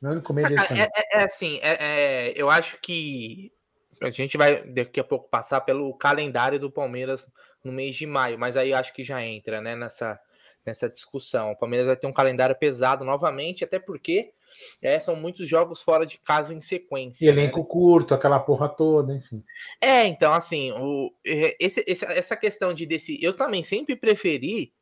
Meu 0.00 0.12
único 0.12 0.32
medo 0.32 0.54
é, 0.54 0.78
é, 0.78 0.82
é, 0.84 1.20
é 1.20 1.24
assim, 1.24 1.58
é, 1.62 1.76
é, 1.80 2.32
eu 2.36 2.48
acho 2.48 2.78
que 2.80 3.52
a 4.00 4.10
gente 4.10 4.36
vai 4.36 4.62
daqui 4.64 5.00
a 5.00 5.04
pouco 5.04 5.28
passar 5.28 5.62
pelo 5.62 5.92
calendário 5.94 6.60
do 6.60 6.70
Palmeiras 6.70 7.26
no 7.64 7.72
mês 7.72 7.96
de 7.96 8.06
maio, 8.06 8.38
mas 8.38 8.56
aí 8.56 8.72
acho 8.72 8.92
que 8.92 9.02
já 9.02 9.22
entra 9.22 9.60
né, 9.60 9.74
nessa, 9.74 10.20
nessa 10.64 10.88
discussão. 10.88 11.52
O 11.52 11.56
Palmeiras 11.56 11.86
vai 11.86 11.96
ter 11.96 12.06
um 12.06 12.12
calendário 12.12 12.54
pesado 12.54 13.04
novamente, 13.04 13.64
até 13.64 13.78
porque 13.78 14.32
é, 14.82 14.98
são 15.00 15.16
muitos 15.16 15.48
jogos 15.48 15.82
fora 15.82 16.04
de 16.06 16.18
casa 16.18 16.54
em 16.54 16.60
sequência. 16.60 17.24
E 17.24 17.28
elenco 17.28 17.60
né? 17.60 17.66
curto, 17.68 18.14
aquela 18.14 18.38
porra 18.40 18.68
toda, 18.68 19.14
enfim. 19.14 19.42
É, 19.80 20.06
então, 20.06 20.32
assim, 20.32 20.72
o, 20.72 21.12
esse, 21.24 21.84
esse, 21.86 22.04
essa 22.04 22.36
questão 22.36 22.74
de 22.74 22.86
decidir. 22.86 23.24
Eu 23.24 23.34
também 23.34 23.62
sempre 23.62 23.96
preferi 23.96 24.72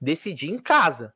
decidir 0.00 0.50
em 0.50 0.58
casa 0.58 1.14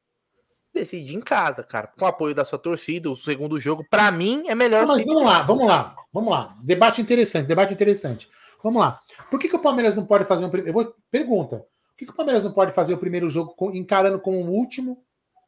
decidir 0.72 1.14
em 1.14 1.20
casa, 1.20 1.62
cara. 1.62 1.86
Com 1.98 2.04
o 2.04 2.08
apoio 2.08 2.34
da 2.34 2.44
sua 2.44 2.58
torcida, 2.58 3.10
o 3.10 3.16
segundo 3.16 3.60
jogo, 3.60 3.84
para 3.88 4.10
mim, 4.10 4.44
é 4.46 4.54
melhor. 4.54 4.86
Mas 4.86 5.04
vamos 5.04 5.24
lá, 5.24 5.42
vamos 5.42 5.66
lá, 5.66 5.96
vamos 6.12 6.30
lá. 6.30 6.56
Debate 6.62 7.02
interessante, 7.02 7.46
debate 7.46 7.74
interessante. 7.74 8.28
Vamos 8.62 8.80
lá. 8.80 9.00
Por 9.30 9.38
que, 9.38 9.48
que 9.48 9.56
o 9.56 9.60
Palmeiras 9.60 9.94
não 9.94 10.06
pode 10.06 10.24
fazer 10.24 10.44
um. 10.44 10.50
Eu 10.56 10.72
vou... 10.72 10.94
Pergunta. 11.10 11.58
Por 11.58 11.96
que, 11.96 12.06
que 12.06 12.12
o 12.12 12.16
Palmeiras 12.16 12.44
não 12.44 12.52
pode 12.52 12.72
fazer 12.72 12.94
o 12.94 12.98
primeiro 12.98 13.28
jogo 13.28 13.54
encarando 13.74 14.18
como 14.20 14.38
o 14.38 14.50
último, 14.50 15.02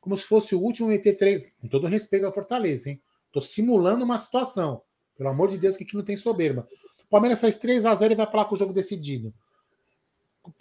como 0.04 0.16
se 0.18 0.24
fosse 0.24 0.54
o 0.54 0.60
último 0.60 0.92
e 0.92 0.98
ter 0.98 1.14
três. 1.14 1.42
Com 1.58 1.66
todo 1.66 1.86
respeito 1.86 2.26
ao 2.26 2.32
Fortaleza, 2.32 2.90
hein? 2.90 3.00
Tô 3.32 3.40
simulando 3.40 4.04
uma 4.04 4.18
situação. 4.18 4.82
Pelo 5.16 5.30
amor 5.30 5.48
de 5.48 5.56
Deus, 5.56 5.76
que 5.76 5.84
aqui 5.84 5.96
não 5.96 6.04
tem 6.04 6.16
soberba. 6.16 6.68
O 7.04 7.08
Palmeiras 7.08 7.40
faz 7.40 7.56
3 7.56 7.86
a 7.86 7.94
0 7.94 8.12
e 8.12 8.16
vai 8.16 8.26
para 8.26 8.40
lá 8.40 8.44
com 8.44 8.54
o 8.54 8.58
jogo 8.58 8.74
decidido. 8.74 9.32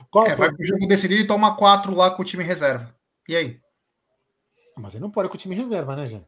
Qual, 0.09 0.25
é, 0.25 0.35
vai 0.35 0.53
pro 0.53 0.65
jogo 0.65 0.87
decidido 0.87 1.21
e 1.21 1.27
toma 1.27 1.57
4 1.57 1.93
lá 1.93 2.11
com 2.11 2.21
o 2.21 2.25
time 2.25 2.41
reserva. 2.43 2.95
E 3.27 3.35
aí? 3.35 3.59
Mas 4.77 4.93
ele 4.93 5.01
não 5.01 5.11
pode 5.11 5.27
com 5.27 5.35
o 5.35 5.37
time 5.37 5.55
reserva, 5.55 5.95
né, 5.95 6.07
gente? 6.07 6.25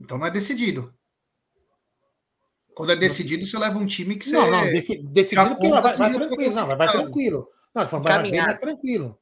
Então 0.00 0.16
não 0.16 0.26
é 0.26 0.30
decidido. 0.30 0.94
Quando 2.74 2.92
é 2.92 2.96
decidido, 2.96 3.44
você 3.44 3.58
leva 3.58 3.78
um 3.78 3.86
time 3.86 4.16
que 4.16 4.24
você. 4.24 4.36
Não, 4.36 4.50
não, 4.50 4.64
decidido 4.64 5.50
porque 5.50 5.68
vai, 5.68 5.82
vai, 5.82 5.96
vai 5.96 6.12
tranquilo. 6.12 6.54
Não, 6.54 6.66
vai, 6.66 6.76
vai 6.76 6.88
tranquilo. 6.92 7.48
Não, 7.74 7.86
vai, 7.86 8.00
vai 8.00 8.30
bem 8.30 8.42
mais 8.42 8.58
tranquilo. 8.58 9.18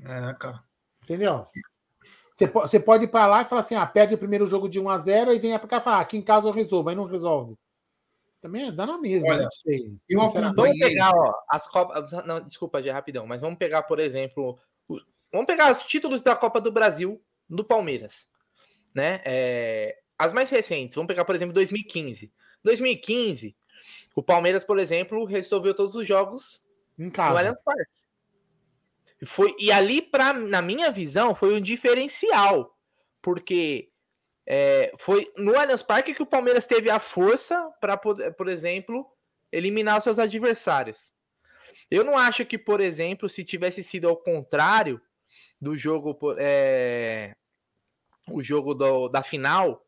É, 0.00 0.34
cara. 0.34 0.62
Entendeu? 1.02 1.46
Você 2.34 2.46
pode, 2.46 2.70
você 2.70 2.80
pode 2.80 3.04
ir 3.04 3.08
para 3.08 3.26
lá 3.26 3.42
e 3.42 3.44
falar 3.44 3.62
assim: 3.62 3.74
ah, 3.74 3.86
perde 3.86 4.14
o 4.14 4.18
primeiro 4.18 4.46
jogo 4.46 4.68
de 4.68 4.78
1 4.78 4.88
a 4.88 4.98
0 4.98 5.32
e 5.32 5.38
vem 5.38 5.58
para 5.58 5.68
cá 5.68 5.78
e 5.78 5.82
falar: 5.82 5.98
ah, 5.98 6.00
aqui 6.00 6.16
em 6.16 6.22
casa 6.22 6.48
eu 6.48 6.52
resolvo, 6.52 6.88
aí 6.88 6.94
não 6.94 7.04
resolve. 7.04 7.56
Também 8.40 8.68
é 8.68 8.72
dá 8.72 8.86
na 8.86 8.98
mesma, 8.98 9.32
Olha, 9.32 9.42
não 9.42 9.50
sei. 9.50 9.92
Eu 10.08 10.20
vamos 10.20 10.78
pegar, 10.78 11.10
ó, 11.12 11.34
as 11.50 11.66
Copas. 11.68 12.12
Não, 12.24 12.40
desculpa, 12.40 12.80
de 12.80 12.88
rapidão, 12.90 13.26
mas 13.26 13.40
vamos 13.40 13.58
pegar, 13.58 13.82
por 13.82 13.98
exemplo. 13.98 14.56
Vamos 15.32 15.46
pegar 15.46 15.72
os 15.72 15.84
títulos 15.84 16.20
da 16.20 16.36
Copa 16.36 16.60
do 16.60 16.70
Brasil 16.70 17.20
do 17.48 17.64
Palmeiras, 17.64 18.30
né? 18.94 19.20
É, 19.24 19.98
as 20.16 20.32
mais 20.32 20.50
recentes, 20.50 20.94
vamos 20.94 21.08
pegar, 21.08 21.24
por 21.24 21.34
exemplo, 21.34 21.52
2015. 21.52 22.32
2015, 22.62 23.56
o 24.14 24.22
Palmeiras, 24.22 24.62
por 24.62 24.78
exemplo, 24.78 25.24
resolveu 25.24 25.74
todos 25.74 25.94
os 25.96 26.06
jogos 26.06 26.64
em 26.98 27.10
casa. 27.10 27.32
no 27.32 27.38
Allianz 27.38 27.58
Parque. 27.64 27.97
Foi, 29.24 29.54
e 29.58 29.72
ali, 29.72 30.00
pra, 30.00 30.32
na 30.32 30.62
minha 30.62 30.90
visão, 30.90 31.34
foi 31.34 31.54
um 31.54 31.60
diferencial, 31.60 32.76
porque 33.20 33.90
é, 34.46 34.92
foi 34.98 35.30
no 35.36 35.58
Allianz 35.58 35.82
Parque 35.82 36.14
que 36.14 36.22
o 36.22 36.26
Palmeiras 36.26 36.66
teve 36.66 36.88
a 36.88 37.00
força 37.00 37.70
para, 37.80 37.96
por 37.96 38.48
exemplo, 38.48 39.06
eliminar 39.50 40.00
seus 40.00 40.18
adversários. 40.18 41.12
Eu 41.90 42.04
não 42.04 42.16
acho 42.16 42.46
que, 42.46 42.56
por 42.56 42.80
exemplo, 42.80 43.28
se 43.28 43.44
tivesse 43.44 43.82
sido 43.82 44.08
ao 44.08 44.16
contrário, 44.16 45.00
do 45.60 45.76
jogo, 45.76 46.16
é, 46.38 47.34
o 48.30 48.42
jogo 48.42 48.74
do, 48.74 49.08
da 49.08 49.22
final, 49.22 49.84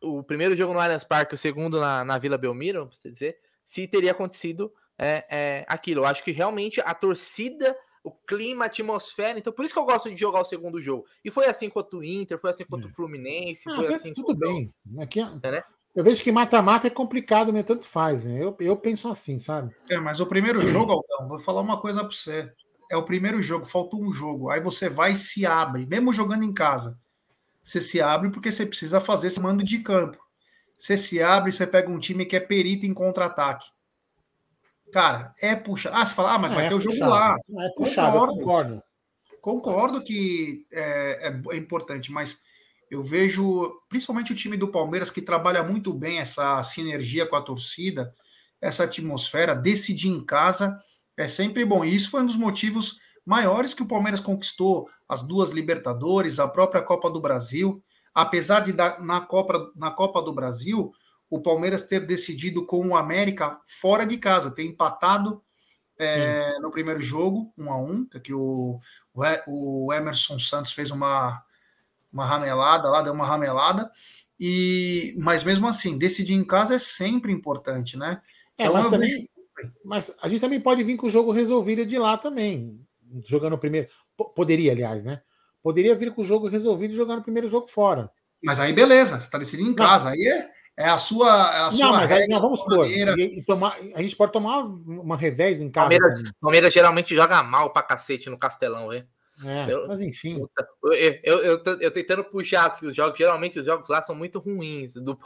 o 0.00 0.22
primeiro 0.22 0.56
jogo 0.56 0.72
no 0.72 0.80
Allianz 0.80 1.04
Parque, 1.04 1.34
o 1.34 1.38
segundo 1.38 1.80
na, 1.80 2.04
na 2.04 2.18
Vila 2.18 2.38
Belmiro, 2.38 2.90
você 2.92 3.10
dizer, 3.10 3.38
se 3.64 3.86
teria 3.86 4.12
acontecido 4.12 4.72
é, 5.02 5.26
é, 5.28 5.64
aquilo. 5.68 6.02
Eu 6.02 6.06
acho 6.06 6.22
que 6.22 6.32
realmente 6.32 6.80
a 6.80 6.94
torcida, 6.94 7.76
o 8.04 8.10
clima, 8.10 8.64
a 8.64 8.66
atmosfera. 8.66 9.38
Então, 9.38 9.52
por 9.52 9.64
isso 9.64 9.74
que 9.74 9.80
eu 9.80 9.84
gosto 9.84 10.10
de 10.10 10.16
jogar 10.16 10.40
o 10.40 10.44
segundo 10.44 10.80
jogo. 10.80 11.04
E 11.24 11.30
foi 11.30 11.46
assim 11.46 11.68
contra 11.68 11.98
o 11.98 12.04
Inter, 12.04 12.38
foi 12.38 12.50
assim 12.50 12.64
contra 12.64 12.86
o 12.86 12.90
é. 12.90 12.92
Fluminense, 12.92 13.68
ah, 13.68 13.74
foi 13.74 13.88
assim. 13.88 14.12
Tudo 14.12 14.34
bem. 14.34 14.72
Aqui, 14.98 15.20
é, 15.20 15.50
né? 15.50 15.64
Eu 15.94 16.02
vejo 16.02 16.22
que 16.22 16.32
mata-mata 16.32 16.86
é 16.86 16.90
complicado, 16.90 17.52
né? 17.52 17.62
Tanto 17.62 17.84
faz. 17.84 18.24
Né? 18.24 18.42
Eu, 18.42 18.56
eu 18.60 18.76
penso 18.76 19.08
assim, 19.08 19.38
sabe? 19.38 19.74
É, 19.90 19.98
mas 19.98 20.20
o 20.20 20.26
primeiro 20.26 20.60
jogo, 20.62 20.92
Aldão, 20.92 21.28
vou 21.28 21.38
falar 21.38 21.60
uma 21.60 21.80
coisa 21.80 22.00
para 22.00 22.10
você 22.10 22.50
é 22.92 22.96
o 22.96 23.02
primeiro 23.02 23.40
jogo, 23.40 23.64
falta 23.64 23.96
um 23.96 24.12
jogo. 24.12 24.50
Aí 24.50 24.60
você 24.60 24.88
vai 24.88 25.12
e 25.12 25.16
se 25.16 25.46
abre, 25.46 25.86
mesmo 25.86 26.12
jogando 26.12 26.44
em 26.44 26.52
casa. 26.52 26.98
Você 27.62 27.80
se 27.80 28.02
abre 28.02 28.30
porque 28.30 28.52
você 28.52 28.66
precisa 28.66 29.00
fazer 29.00 29.28
esse 29.28 29.40
mando 29.40 29.64
de 29.64 29.78
campo. 29.78 30.18
Você 30.76 30.96
se 30.96 31.22
abre, 31.22 31.50
você 31.50 31.66
pega 31.66 31.90
um 31.90 31.98
time 31.98 32.26
que 32.26 32.36
é 32.36 32.40
perito 32.40 32.84
em 32.84 32.92
contra-ataque. 32.92 33.66
Cara, 34.92 35.32
é 35.40 35.56
puxa. 35.56 35.90
Ah, 35.92 36.04
você 36.04 36.14
fala, 36.14 36.34
ah, 36.34 36.38
mas 36.38 36.52
vai 36.52 36.66
é 36.66 36.68
ter 36.68 36.74
o 36.74 36.80
jogo 36.80 36.98
lá. 36.98 37.36
É 37.58 37.68
puxado, 37.76 38.18
concordo. 38.18 38.38
concordo. 38.38 38.82
Concordo 39.40 40.04
que 40.04 40.66
é, 40.72 41.28
é, 41.28 41.54
é 41.54 41.56
importante, 41.56 42.12
mas 42.12 42.42
eu 42.90 43.02
vejo 43.02 43.72
principalmente 43.88 44.32
o 44.32 44.36
time 44.36 44.56
do 44.56 44.68
Palmeiras 44.68 45.10
que 45.10 45.22
trabalha 45.22 45.62
muito 45.62 45.94
bem 45.94 46.18
essa 46.18 46.62
sinergia 46.62 47.26
com 47.26 47.34
a 47.34 47.42
torcida, 47.42 48.14
essa 48.60 48.84
atmosfera, 48.84 49.56
decidir 49.56 50.10
em 50.10 50.24
casa 50.24 50.78
é 51.16 51.26
sempre 51.26 51.64
bom. 51.64 51.84
E 51.84 51.94
isso 51.94 52.10
foi 52.10 52.22
um 52.22 52.26
dos 52.26 52.36
motivos 52.36 52.98
maiores 53.24 53.72
que 53.72 53.82
o 53.82 53.88
Palmeiras 53.88 54.20
conquistou 54.20 54.88
as 55.08 55.22
duas 55.22 55.52
Libertadores, 55.52 56.38
a 56.38 56.46
própria 56.46 56.82
Copa 56.82 57.10
do 57.10 57.20
Brasil. 57.20 57.82
Apesar 58.14 58.60
de 58.60 58.72
na 58.72 59.20
Copa, 59.22 59.72
na 59.74 59.90
Copa 59.90 60.20
do 60.20 60.32
Brasil 60.32 60.92
o 61.32 61.40
Palmeiras 61.40 61.86
ter 61.86 62.00
decidido 62.00 62.66
com 62.66 62.88
o 62.88 62.94
América 62.94 63.58
fora 63.64 64.04
de 64.04 64.18
casa, 64.18 64.50
ter 64.50 64.64
empatado 64.64 65.42
é, 65.96 66.58
no 66.58 66.70
primeiro 66.70 67.00
jogo, 67.00 67.50
um 67.56 67.72
a 67.72 67.80
um, 67.80 68.04
que 68.04 68.34
o, 68.34 68.78
o 69.46 69.92
Emerson 69.94 70.38
Santos 70.38 70.74
fez 70.74 70.90
uma, 70.90 71.42
uma 72.12 72.26
ramelada 72.26 72.90
lá, 72.90 73.00
deu 73.00 73.14
uma 73.14 73.24
ramelada, 73.24 73.90
e 74.38 75.14
mas 75.20 75.42
mesmo 75.42 75.66
assim, 75.66 75.96
decidir 75.96 76.34
em 76.34 76.44
casa 76.44 76.74
é 76.74 76.78
sempre 76.78 77.32
importante, 77.32 77.96
né? 77.96 78.20
É, 78.58 78.66
então, 78.66 78.74
mas 78.74 78.90
também, 78.90 79.30
mas 79.82 80.12
a 80.20 80.28
gente 80.28 80.40
também 80.42 80.60
pode 80.60 80.84
vir 80.84 80.98
com 80.98 81.06
o 81.06 81.10
jogo 81.10 81.32
resolvido 81.32 81.86
de 81.86 81.98
lá 81.98 82.18
também. 82.18 82.78
jogando 83.24 83.54
o 83.54 83.58
primeiro. 83.58 83.88
Poderia, 84.36 84.72
aliás, 84.72 85.02
né? 85.02 85.22
Poderia 85.62 85.94
vir 85.94 86.12
com 86.12 86.20
o 86.20 86.26
jogo 86.26 86.46
resolvido 86.46 86.92
e 86.92 86.96
jogar 86.96 87.16
no 87.16 87.22
primeiro 87.22 87.48
jogo 87.48 87.68
fora. 87.68 88.10
Mas 88.44 88.60
aí, 88.60 88.74
beleza, 88.74 89.18
você 89.18 89.24
está 89.24 89.38
decidindo 89.38 89.70
em 89.70 89.74
casa. 89.74 90.10
Aí 90.10 90.26
é, 90.26 90.50
é 90.76 90.88
a 90.88 90.96
sua. 90.96 91.28
É 91.28 91.60
a 91.62 91.70
sua 91.70 91.86
não, 91.86 91.92
mas 91.92 92.12
aí 92.12 92.26
não, 92.26 92.40
vamos 92.40 92.60
supor. 92.60 92.86
E, 92.86 93.38
e 93.38 93.44
tomar, 93.44 93.76
a 93.94 94.02
gente 94.02 94.16
pode 94.16 94.32
tomar 94.32 94.60
uma 94.60 95.16
revés 95.16 95.60
em 95.60 95.70
casa. 95.70 95.88
Palmeiras, 95.88 96.32
Palmeiras 96.40 96.72
geralmente 96.72 97.14
joga 97.14 97.42
mal 97.42 97.70
pra 97.70 97.82
cacete 97.82 98.30
no 98.30 98.38
Castelão, 98.38 98.92
hein? 98.92 99.06
É, 99.44 99.72
eu, 99.72 99.86
mas 99.86 100.00
enfim. 100.00 100.44
Eu, 100.82 100.92
eu, 101.22 101.38
eu, 101.38 101.62
tô, 101.62 101.70
eu 101.72 101.90
tentando 101.90 102.24
puxar 102.24 102.66
assim, 102.66 102.86
os 102.86 102.94
jogos, 102.94 103.18
geralmente 103.18 103.58
os 103.58 103.66
jogos 103.66 103.88
lá 103.88 104.00
são 104.02 104.14
muito 104.14 104.38
ruins. 104.38 104.94
Do, 104.94 105.18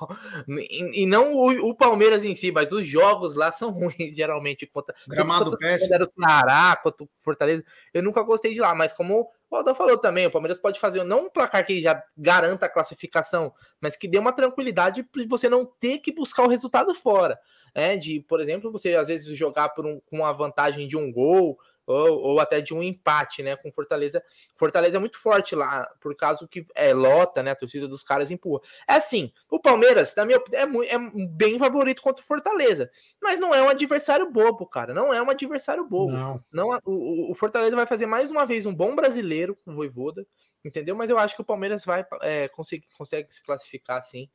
e, 0.48 1.02
e 1.02 1.06
não 1.06 1.34
o, 1.34 1.70
o, 1.70 1.74
Palmeiras 1.74 2.24
em 2.24 2.34
si, 2.34 2.50
mas 2.50 2.72
os 2.72 2.86
jogos 2.86 3.36
lá 3.36 3.52
são 3.52 3.70
ruins, 3.72 4.14
geralmente. 4.14 4.66
Contra, 4.66 4.94
Gramado 5.06 5.56
péssimo. 5.56 6.02
o 6.02 6.20
Ceará, 6.20 6.76
contra 6.82 7.04
o 7.04 7.08
Fortaleza. 7.12 7.64
Eu 7.92 8.02
nunca 8.02 8.22
gostei 8.22 8.54
de 8.54 8.60
lá, 8.60 8.74
mas 8.74 8.92
como 8.92 9.28
o 9.50 9.56
Aldão 9.56 9.74
falou 9.74 9.96
também, 9.96 10.26
o 10.26 10.30
Palmeiras 10.30 10.58
pode 10.58 10.80
fazer 10.80 11.04
não 11.04 11.26
um 11.26 11.30
placar 11.30 11.64
que 11.64 11.80
já 11.80 12.02
garanta 12.16 12.66
a 12.66 12.68
classificação, 12.68 13.52
mas 13.80 13.96
que 13.96 14.08
dê 14.08 14.18
uma 14.18 14.32
tranquilidade 14.32 15.04
para 15.04 15.22
você 15.28 15.48
não 15.48 15.64
ter 15.64 15.98
que 15.98 16.12
buscar 16.12 16.44
o 16.44 16.48
resultado 16.48 16.94
fora. 16.94 17.38
É, 17.74 17.96
de, 17.96 18.20
por 18.20 18.40
exemplo, 18.40 18.72
você 18.72 18.94
às 18.96 19.08
vezes 19.08 19.26
jogar 19.36 19.68
por 19.68 19.84
um, 19.84 20.00
com 20.06 20.16
uma 20.16 20.32
vantagem 20.32 20.88
de 20.88 20.96
um 20.96 21.12
gol, 21.12 21.58
ou, 21.86 22.18
ou 22.20 22.40
até 22.40 22.60
de 22.60 22.74
um 22.74 22.82
empate, 22.82 23.42
né? 23.42 23.56
Com 23.56 23.70
Fortaleza. 23.70 24.22
Fortaleza 24.56 24.96
é 24.96 25.00
muito 25.00 25.18
forte 25.18 25.54
lá, 25.54 25.88
por 26.00 26.14
causa 26.16 26.46
que 26.48 26.66
é 26.74 26.92
lota, 26.92 27.42
né? 27.42 27.52
A 27.52 27.56
torcida 27.56 27.86
dos 27.86 28.02
caras 28.02 28.30
empurra. 28.30 28.60
É 28.88 28.94
assim, 28.94 29.32
o 29.50 29.60
Palmeiras, 29.60 30.14
na 30.16 30.24
minha 30.24 30.38
opinião, 30.38 30.82
é, 30.82 30.94
é 30.94 30.98
bem 31.28 31.58
favorito 31.58 32.02
contra 32.02 32.22
o 32.22 32.26
Fortaleza, 32.26 32.90
mas 33.22 33.38
não 33.38 33.54
é 33.54 33.62
um 33.62 33.68
adversário 33.68 34.30
bobo, 34.30 34.66
cara. 34.66 34.92
Não 34.92 35.14
é 35.14 35.22
um 35.22 35.30
adversário 35.30 35.86
bobo. 35.86 36.12
Não. 36.12 36.44
não 36.52 36.74
é, 36.74 36.80
o, 36.84 37.32
o 37.32 37.34
Fortaleza 37.34 37.76
vai 37.76 37.86
fazer 37.86 38.06
mais 38.06 38.30
uma 38.30 38.44
vez 38.44 38.66
um 38.66 38.74
bom 38.74 38.96
brasileiro 38.96 39.54
com 39.64 39.72
o 39.72 39.74
Voivoda, 39.74 40.26
entendeu? 40.64 40.96
Mas 40.96 41.10
eu 41.10 41.18
acho 41.18 41.36
que 41.36 41.42
o 41.42 41.44
Palmeiras 41.44 41.84
vai 41.84 42.04
é, 42.22 42.48
conseguir, 42.48 42.86
consegue 42.96 43.32
se 43.32 43.42
classificar 43.44 43.98
assim. 43.98 44.28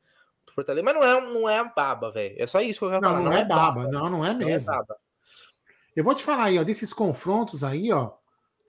Fortaleza, 0.54 0.84
mas 0.84 0.94
não 0.94 1.04
é, 1.04 1.20
não 1.20 1.48
é 1.48 1.72
baba, 1.74 2.10
velho. 2.10 2.34
É 2.36 2.46
só 2.46 2.60
isso 2.60 2.80
que 2.80 2.84
eu 2.86 2.90
quero 2.90 3.02
não, 3.02 3.10
falar. 3.10 3.22
Não, 3.22 3.30
não 3.30 3.36
é, 3.36 3.40
é 3.42 3.44
baba. 3.44 3.72
baba, 3.72 3.90
não, 3.90 4.10
não 4.10 4.26
é 4.26 4.34
mesmo. 4.34 4.66
Não 4.66 4.74
é 4.74 4.78
baba. 4.78 4.96
Eu 5.94 6.04
vou 6.04 6.14
te 6.14 6.24
falar 6.24 6.44
aí, 6.44 6.58
ó, 6.58 6.62
desses 6.62 6.92
confrontos 6.92 7.62
aí, 7.62 7.92
ó, 7.92 8.12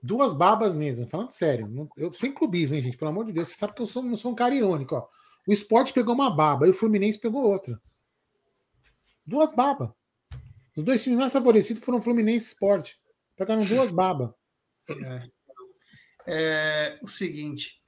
duas 0.02 0.34
babas 0.34 0.74
mesmo, 0.74 1.06
falando 1.06 1.30
sério. 1.30 1.88
Eu, 1.96 2.12
sem 2.12 2.32
clubismo, 2.32 2.76
hein, 2.76 2.82
gente? 2.82 2.96
Pelo 2.96 3.10
amor 3.10 3.24
de 3.24 3.32
Deus, 3.32 3.48
você 3.48 3.54
sabe 3.54 3.74
que 3.74 3.82
eu 3.82 3.86
sou, 3.86 4.02
não 4.02 4.16
sou 4.16 4.32
um 4.32 4.34
cara 4.34 4.54
irônico, 4.54 4.94
ó. 4.94 5.08
O 5.46 5.52
esporte 5.52 5.92
pegou 5.92 6.14
uma 6.14 6.34
baba 6.34 6.66
e 6.66 6.70
o 6.70 6.74
Fluminense 6.74 7.18
pegou 7.18 7.42
outra. 7.42 7.80
Duas 9.26 9.54
babas. 9.54 9.90
Os 10.76 10.82
dois 10.82 11.02
times 11.02 11.18
mais 11.18 11.32
favorecidos 11.32 11.82
foram 11.82 12.02
Fluminense 12.02 12.46
e 12.46 12.52
Esporte. 12.52 12.98
Pegaram 13.36 13.62
duas 13.62 13.90
babas. 13.90 14.30
É. 14.88 15.30
é. 16.26 16.98
o 17.02 17.06
seguinte. 17.06 17.82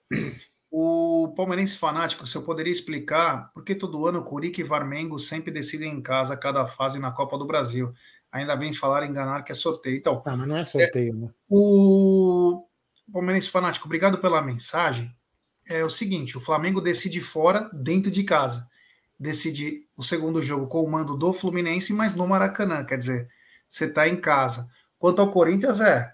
O 0.70 1.32
palmeirense 1.36 1.76
fanático, 1.76 2.26
se 2.26 2.36
eu 2.36 2.42
poderia 2.42 2.72
explicar 2.72 3.50
por 3.52 3.64
que 3.64 3.74
todo 3.74 4.06
ano 4.06 4.24
Curica 4.24 4.60
e 4.60 4.64
Varmengo 4.64 5.18
sempre 5.18 5.50
decidem 5.50 5.92
em 5.92 6.02
casa 6.02 6.36
cada 6.36 6.66
fase 6.66 6.98
na 6.98 7.10
Copa 7.10 7.38
do 7.38 7.46
Brasil 7.46 7.92
ainda 8.30 8.54
vem 8.56 8.72
falar 8.72 9.06
enganar 9.06 9.42
que 9.42 9.52
é 9.52 9.54
sorteio. 9.54 9.96
Então, 9.96 10.22
ah, 10.24 10.36
mas 10.36 10.48
não 10.48 10.56
é 10.56 10.64
sorteio, 10.64 11.12
é, 11.12 11.16
né? 11.16 11.28
O 11.48 12.62
Palmeirense 13.12 13.50
Fanático, 13.50 13.86
obrigado 13.86 14.18
pela 14.18 14.42
mensagem. 14.42 15.10
É 15.68 15.84
o 15.84 15.90
seguinte: 15.90 16.36
o 16.36 16.40
Flamengo 16.40 16.80
decide 16.80 17.20
fora, 17.20 17.70
dentro 17.72 18.10
de 18.10 18.24
casa. 18.24 18.68
Decide 19.18 19.82
o 19.96 20.02
segundo 20.02 20.42
jogo 20.42 20.66
com 20.66 20.82
o 20.82 20.90
mando 20.90 21.16
do 21.16 21.32
Fluminense, 21.32 21.92
mas 21.92 22.14
no 22.14 22.26
Maracanã. 22.26 22.84
Quer 22.84 22.98
dizer, 22.98 23.28
você 23.68 23.86
está 23.86 24.06
em 24.06 24.16
casa. 24.16 24.68
Quanto 24.98 25.22
ao 25.22 25.30
Corinthians, 25.30 25.80
é. 25.80 26.12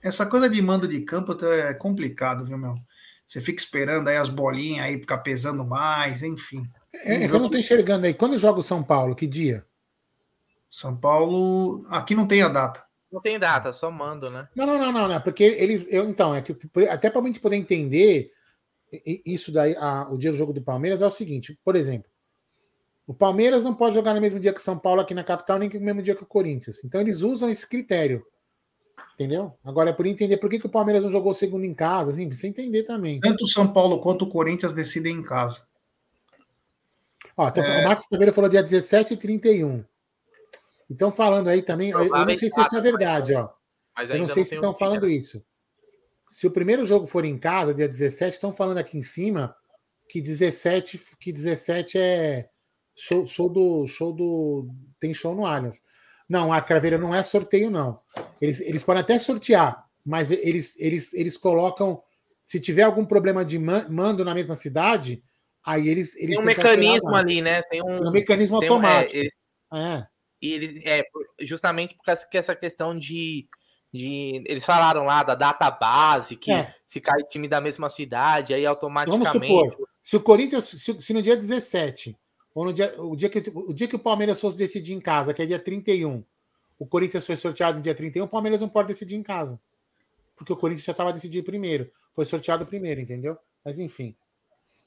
Essa 0.00 0.26
coisa 0.26 0.48
de 0.48 0.60
mando 0.60 0.88
de 0.88 1.00
campo 1.00 1.36
é 1.44 1.74
complicado, 1.74 2.44
viu, 2.44 2.58
meu? 2.58 2.74
Você 3.26 3.40
fica 3.40 3.62
esperando 3.62 4.08
aí 4.08 4.16
as 4.16 4.28
bolinhas 4.28 4.86
aí 4.86 4.98
ficar 4.98 5.18
pesando 5.18 5.64
mais, 5.64 6.22
enfim. 6.22 6.64
É, 6.92 7.14
é 7.14 7.24
eu 7.24 7.38
não 7.38 7.46
estou 7.46 7.58
enxergando 7.58 8.06
aí. 8.06 8.14
Quando 8.14 8.38
joga 8.38 8.60
o 8.60 8.62
São 8.62 8.82
Paulo, 8.82 9.14
que 9.14 9.26
dia? 9.26 9.64
São 10.72 10.96
Paulo. 10.96 11.84
Aqui 11.90 12.14
não 12.14 12.26
tem 12.26 12.42
a 12.42 12.48
data. 12.48 12.82
Não 13.12 13.20
tem 13.20 13.38
data, 13.38 13.74
só 13.74 13.90
mando, 13.90 14.30
né? 14.30 14.48
Não, 14.56 14.66
não, 14.66 14.78
não, 14.78 14.90
não, 14.90 15.06
não 15.06 15.20
porque 15.20 15.44
eles. 15.44 15.86
Eu, 15.90 16.08
então, 16.08 16.34
é 16.34 16.40
que 16.40 16.56
até 16.88 17.10
para 17.10 17.20
a 17.20 17.26
gente 17.26 17.40
poder 17.40 17.56
entender 17.56 18.32
isso 19.04 19.52
daí, 19.52 19.76
a, 19.76 20.10
o 20.10 20.16
dia 20.16 20.30
do 20.30 20.36
jogo 20.36 20.52
do 20.52 20.62
Palmeiras 20.62 21.02
é 21.02 21.06
o 21.06 21.10
seguinte: 21.10 21.58
por 21.62 21.76
exemplo, 21.76 22.10
o 23.06 23.12
Palmeiras 23.12 23.62
não 23.62 23.74
pode 23.74 23.94
jogar 23.94 24.14
no 24.14 24.20
mesmo 24.20 24.40
dia 24.40 24.52
que 24.52 24.62
São 24.62 24.78
Paulo 24.78 25.02
aqui 25.02 25.12
na 25.12 25.22
capital, 25.22 25.58
nem 25.58 25.68
no 25.68 25.80
mesmo 25.80 26.02
dia 26.02 26.14
que 26.14 26.22
o 26.22 26.26
Corinthians. 26.26 26.82
Então 26.82 27.02
eles 27.02 27.20
usam 27.20 27.50
esse 27.50 27.68
critério. 27.68 28.24
Entendeu? 29.14 29.52
Agora 29.62 29.90
é 29.90 29.92
por 29.92 30.06
entender 30.06 30.38
por 30.38 30.48
que, 30.48 30.58
que 30.58 30.66
o 30.66 30.70
Palmeiras 30.70 31.04
não 31.04 31.10
jogou 31.10 31.34
segundo 31.34 31.64
em 31.66 31.74
casa, 31.74 32.12
assim, 32.12 32.26
precisa 32.26 32.48
entender 32.48 32.84
também. 32.84 33.20
Tanto 33.20 33.44
o 33.44 33.48
São 33.48 33.70
Paulo 33.70 34.00
quanto 34.00 34.22
o 34.22 34.28
Corinthians 34.28 34.72
decidem 34.72 35.16
em 35.16 35.22
casa. 35.22 35.66
Ó, 37.36 37.46
então, 37.46 37.62
é... 37.62 37.82
O 37.82 37.84
Marcos 37.84 38.06
Taveira 38.08 38.32
falou 38.32 38.48
dia 38.48 38.62
17 38.62 39.14
e 39.14 39.16
31. 39.18 39.84
Então, 40.92 41.10
falando 41.10 41.48
aí 41.48 41.62
também, 41.62 41.90
eu 41.90 42.06
não 42.06 42.36
sei 42.36 42.50
se 42.50 42.60
isso 42.60 42.76
é 42.76 42.80
verdade, 42.82 43.34
ó. 43.34 43.48
Eu 44.10 44.18
não 44.18 44.28
sei 44.28 44.44
se 44.44 44.54
estão 44.54 44.74
falando 44.74 45.08
isso. 45.08 45.42
Se 46.30 46.46
o 46.46 46.50
primeiro 46.50 46.84
jogo 46.84 47.06
for 47.06 47.24
em 47.24 47.38
casa, 47.38 47.72
dia 47.72 47.88
17, 47.88 48.34
estão 48.34 48.52
falando 48.52 48.76
aqui 48.76 48.98
em 48.98 49.02
cima 49.02 49.56
que 50.06 50.20
17, 50.20 51.00
que 51.18 51.32
17 51.32 51.96
é 51.96 52.48
show, 52.94 53.24
show 53.24 53.48
do 53.48 53.86
show 53.86 54.12
do 54.12 54.68
tem 55.00 55.14
show 55.14 55.34
no 55.34 55.46
Allianz. 55.46 55.82
Não, 56.28 56.52
a 56.52 56.60
Craveira 56.60 56.98
não 56.98 57.14
é 57.14 57.22
sorteio 57.22 57.70
não. 57.70 57.98
Eles, 58.38 58.60
eles 58.60 58.82
podem 58.82 59.00
até 59.00 59.18
sortear, 59.18 59.82
mas 60.04 60.30
eles 60.30 60.78
eles 60.78 61.14
eles 61.14 61.38
colocam 61.38 62.02
se 62.44 62.60
tiver 62.60 62.82
algum 62.82 63.06
problema 63.06 63.46
de 63.46 63.58
mando 63.58 64.24
na 64.24 64.34
mesma 64.34 64.54
cidade, 64.54 65.22
aí 65.64 65.88
eles 65.88 66.14
eles 66.16 66.36
tem 66.36 66.40
um 66.40 66.44
mecanismo 66.46 67.14
ali, 67.14 67.40
né? 67.40 67.62
Tem 67.62 67.82
um, 67.82 68.08
um 68.08 68.10
mecanismo 68.10 68.56
automático. 68.56 69.16
Um, 69.16 69.20
é, 69.20 69.22
eles... 69.22 69.34
é. 69.72 70.11
E 70.42 70.52
eles, 70.52 70.82
é, 70.84 71.04
justamente 71.40 71.94
por 71.94 72.04
causa 72.04 72.26
que 72.28 72.36
essa 72.36 72.56
questão 72.56 72.98
de, 72.98 73.46
de. 73.94 74.42
Eles 74.44 74.64
falaram 74.64 75.04
lá 75.04 75.22
da 75.22 75.36
data 75.36 75.70
base, 75.70 76.34
que 76.34 76.50
é. 76.50 76.74
se 76.84 77.00
cai 77.00 77.22
time 77.30 77.46
da 77.46 77.60
mesma 77.60 77.88
cidade, 77.88 78.52
aí 78.52 78.66
automaticamente. 78.66 79.38
Vamos 79.38 79.72
supor, 79.72 79.88
se 80.00 80.16
o 80.16 80.20
Corinthians, 80.20 80.64
se, 80.64 81.00
se 81.00 81.12
no 81.14 81.22
dia 81.22 81.36
17, 81.36 82.18
ou 82.52 82.64
no 82.64 82.72
dia, 82.72 82.92
o, 83.00 83.14
dia 83.14 83.28
que, 83.28 83.40
o 83.54 83.72
dia 83.72 83.86
que 83.86 83.94
o 83.94 84.00
Palmeiras 84.00 84.40
fosse 84.40 84.56
decidir 84.56 84.94
em 84.94 85.00
casa, 85.00 85.32
que 85.32 85.40
é 85.40 85.46
dia 85.46 85.60
31, 85.60 86.24
o 86.76 86.86
Corinthians 86.86 87.24
foi 87.24 87.36
sorteado 87.36 87.76
no 87.78 87.82
dia 87.84 87.94
31, 87.94 88.24
o 88.24 88.28
Palmeiras 88.28 88.60
não 88.60 88.68
pode 88.68 88.88
decidir 88.88 89.14
em 89.14 89.22
casa. 89.22 89.60
Porque 90.34 90.52
o 90.52 90.56
Corinthians 90.56 90.86
já 90.86 90.90
estava 90.90 91.12
decidido 91.12 91.46
primeiro. 91.46 91.88
Foi 92.16 92.24
sorteado 92.24 92.66
primeiro, 92.66 93.00
entendeu? 93.00 93.38
Mas 93.64 93.78
enfim. 93.78 94.16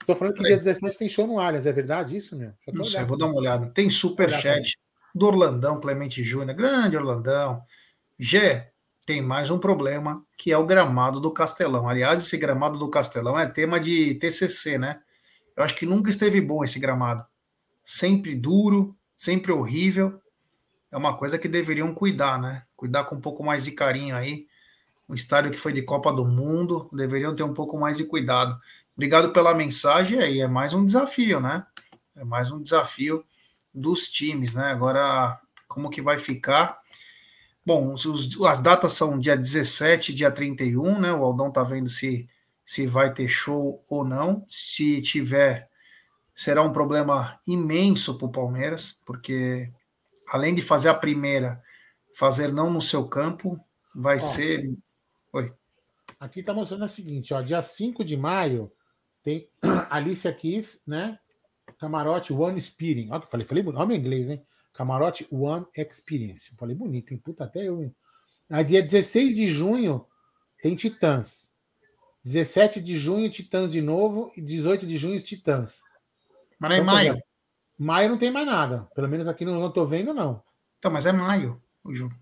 Estou 0.02 0.18
falando 0.18 0.36
que 0.36 0.44
dia 0.44 0.58
17 0.58 0.98
tem 0.98 1.08
show 1.08 1.26
no 1.26 1.40
Allianz, 1.40 1.66
é 1.66 1.72
verdade 1.72 2.18
isso, 2.18 2.36
meu? 2.36 2.52
Não 2.74 2.84
sei, 2.84 3.06
vou 3.06 3.18
dar 3.18 3.28
uma 3.28 3.38
olhada. 3.38 3.70
Tem 3.70 3.90
superchat 3.90 4.78
do 5.16 5.28
Orlandão 5.28 5.80
Clemente 5.80 6.22
Júnior, 6.22 6.54
grande 6.58 6.98
Orlandão. 6.98 7.64
Gê, 8.20 8.68
tem 9.06 9.22
mais 9.22 9.50
um 9.50 9.58
problema, 9.58 10.22
que 10.38 10.52
é 10.52 10.58
o 10.58 10.66
gramado 10.66 11.22
do 11.22 11.32
Castelão. 11.32 11.88
Aliás, 11.88 12.20
esse 12.20 12.38
gramado 12.38 12.78
do 12.78 12.90
Castelão 12.90 13.40
é 13.40 13.48
tema 13.48 13.80
de 13.80 14.16
TCC, 14.16 14.78
né? 14.78 15.00
Eu 15.56 15.64
acho 15.64 15.74
que 15.74 15.86
nunca 15.86 16.10
esteve 16.10 16.42
bom 16.42 16.66
esse 16.66 16.80
gramado. 16.80 17.26
Sempre 17.82 18.36
duro, 18.36 18.94
sempre 19.16 19.54
horrível. 19.54 20.20
É 20.92 20.98
uma 20.98 21.16
coisa 21.16 21.40
que 21.40 21.48
deveriam 21.48 21.94
cuidar, 21.94 22.38
né? 22.38 22.64
Cuidar 22.76 23.06
com 23.06 23.16
um 23.16 23.22
pouco 23.22 23.42
mais 23.42 23.64
de 23.64 23.72
carinho 23.72 24.18
aí. 24.18 24.46
Um 25.08 25.14
estádio 25.14 25.52
que 25.52 25.58
foi 25.58 25.72
de 25.72 25.84
Copa 25.84 26.12
do 26.12 26.26
Mundo, 26.26 26.90
deveriam 26.92 27.34
ter 27.34 27.44
um 27.44 27.54
pouco 27.54 27.80
mais 27.80 27.96
de 27.96 28.04
cuidado. 28.04 28.60
Obrigado 28.94 29.32
pela 29.32 29.54
mensagem 29.54 30.20
aí. 30.20 30.42
É 30.42 30.48
mais 30.48 30.74
um 30.74 30.84
desafio, 30.84 31.40
né? 31.40 31.66
É 32.18 32.26
mais 32.26 32.52
um 32.52 32.62
desafio 32.62 33.24
dos 33.76 34.08
times, 34.10 34.54
né? 34.54 34.66
Agora, 34.66 35.40
como 35.68 35.90
que 35.90 36.02
vai 36.02 36.18
ficar? 36.18 36.80
Bom, 37.66 37.94
os, 37.94 38.40
as 38.44 38.62
datas 38.62 38.94
são 38.94 39.20
dia 39.20 39.36
17 39.36 40.14
dia 40.14 40.32
31, 40.32 41.00
né? 41.00 41.12
O 41.12 41.24
Aldão 41.24 41.52
tá 41.52 41.64
vendo 41.64 41.90
se, 41.90 42.30
se 42.64 42.88
vai 42.88 43.14
ter 43.14 43.28
show 43.28 43.84
ou 43.90 44.06
não. 44.06 44.46
Se 44.48 45.02
tiver, 45.02 45.70
será 46.34 46.62
um 46.62 46.72
problema 46.72 47.40
imenso 47.48 48.18
para 48.18 48.28
o 48.28 48.32
Palmeiras, 48.32 49.00
porque 49.06 49.72
além 50.30 50.54
de 50.56 50.62
fazer 50.62 50.90
a 50.90 50.94
primeira, 50.94 51.62
fazer 52.14 52.52
não 52.52 52.70
no 52.70 52.82
seu 52.82 53.08
campo, 53.08 53.58
vai 53.94 54.18
ó, 54.18 54.20
ser. 54.20 54.74
Oi. 55.34 55.52
Aqui 56.20 56.42
tá 56.42 56.54
mostrando 56.54 56.86
o 56.86 56.88
seguinte, 56.88 57.34
ó, 57.34 57.42
dia 57.42 57.62
5 57.62 58.04
de 58.06 58.16
maio 58.16 58.72
tem 59.24 59.50
Alicia 59.90 60.32
Keys, 60.32 60.82
né? 60.86 61.20
Camarote 61.78 62.34
One 62.34 62.58
Experience. 62.58 63.12
Olha 63.12 63.20
que 63.20 63.26
eu 63.26 63.32
falei, 63.32 63.46
falei 63.46 63.64
meu 63.64 63.92
inglês, 63.96 64.30
hein? 64.30 64.42
Camarote 64.74 65.28
One 65.32 65.66
Experience. 65.76 66.54
Falei 66.58 66.76
bonito, 66.76 67.14
hein? 67.14 67.18
Puta, 67.18 67.44
até 67.46 67.68
eu. 67.68 67.92
Aí, 68.50 68.64
dia 68.64 68.82
16 68.82 69.36
de 69.36 69.48
junho 69.48 70.06
tem 70.62 70.76
Titãs. 70.76 71.50
17 72.24 72.82
de 72.82 72.98
junho, 72.98 73.30
Titãs 73.30 73.72
de 73.72 73.82
novo. 73.82 74.32
E 74.36 74.42
18 74.42 74.86
de 74.86 74.98
junho, 74.98 75.20
Titãs. 75.20 75.82
Mas 76.60 76.72
é 76.72 76.76
então, 76.76 76.86
maio. 76.86 77.24
maio 77.78 78.10
não 78.10 78.18
tem 78.18 78.32
mais 78.32 78.46
nada. 78.46 78.88
Pelo 78.96 79.08
menos 79.08 79.28
aqui 79.28 79.46
não, 79.46 79.60
não 79.60 79.72
tô 79.72 79.86
vendo, 79.86 80.14
não. 80.14 80.44
Então, 80.80 80.92
mas 80.92 81.06
é 81.06 81.12
maio, 81.12 81.60
o 81.84 81.94
jogo. 81.94 82.14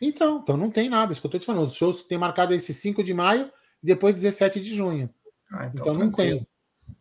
Então, 0.00 0.38
então 0.42 0.56
não 0.56 0.70
tem 0.70 0.88
nada, 0.88 1.12
isso 1.12 1.20
que 1.20 1.26
eu 1.26 1.30
tô 1.30 1.38
te 1.38 1.44
falando. 1.44 1.66
Os 1.66 1.74
shows 1.74 2.02
tem 2.02 2.16
marcado 2.16 2.54
esse 2.54 2.72
5 2.72 3.04
de 3.04 3.12
maio 3.12 3.50
e 3.82 3.86
depois 3.86 4.14
17 4.14 4.60
de 4.60 4.74
junho. 4.74 5.10
Ah, 5.52 5.66
Então, 5.66 5.92
não 5.92 6.10
tem. 6.10 6.46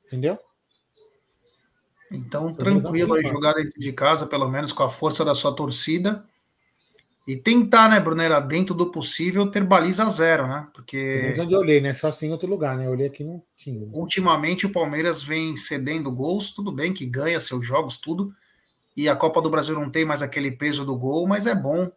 Entendeu? 0.06 0.38
Então, 2.12 2.54
tranquilo 2.54 3.14
aí, 3.14 3.24
jogar 3.24 3.54
dentro 3.54 3.80
de 3.80 3.94
casa, 3.94 4.26
pelo 4.26 4.50
menos 4.50 4.74
com 4.74 4.84
a 4.84 4.90
força 4.90 5.24
da 5.24 5.36
sua 5.36 5.54
torcida. 5.54 6.24
E 7.28 7.38
tentar, 7.38 7.88
né, 7.90 8.00
Brunera, 8.00 8.40
dentro 8.40 8.74
do 8.74 8.88
possível, 8.88 9.52
ter 9.52 9.64
baliza 9.64 10.04
zero, 10.06 10.48
né? 10.48 10.68
Porque. 10.74 11.26
Mas 11.28 11.38
onde 11.38 11.54
eu 11.54 11.60
olhei, 11.60 11.80
né? 11.80 11.94
Só 11.94 12.12
tem 12.12 12.30
em 12.30 12.32
outro 12.32 12.50
lugar, 12.50 12.76
né? 12.76 12.88
Eu 12.88 12.92
olhei 12.92 13.06
aqui 13.06 13.24
não 13.24 13.44
tinha. 13.56 13.88
Ultimamente 13.94 14.66
o 14.66 14.72
Palmeiras 14.72 15.22
vem 15.22 15.56
cedendo 15.56 16.12
gols, 16.12 16.50
tudo 16.50 16.72
bem 16.72 16.92
que 16.92 17.06
ganha 17.06 17.40
seus 17.40 17.64
jogos, 17.64 18.00
tudo. 18.00 18.34
E 18.98 19.08
a 19.08 19.16
Copa 19.16 19.42
do 19.44 19.50
Brasil 19.50 19.76
não 19.76 19.92
tem 19.92 20.06
mais 20.06 20.24
aquele 20.24 20.52
peso 20.52 20.84
do 20.84 20.98
gol, 20.98 21.28
mas 21.28 21.46
é 21.46 21.54
bom 21.54 21.92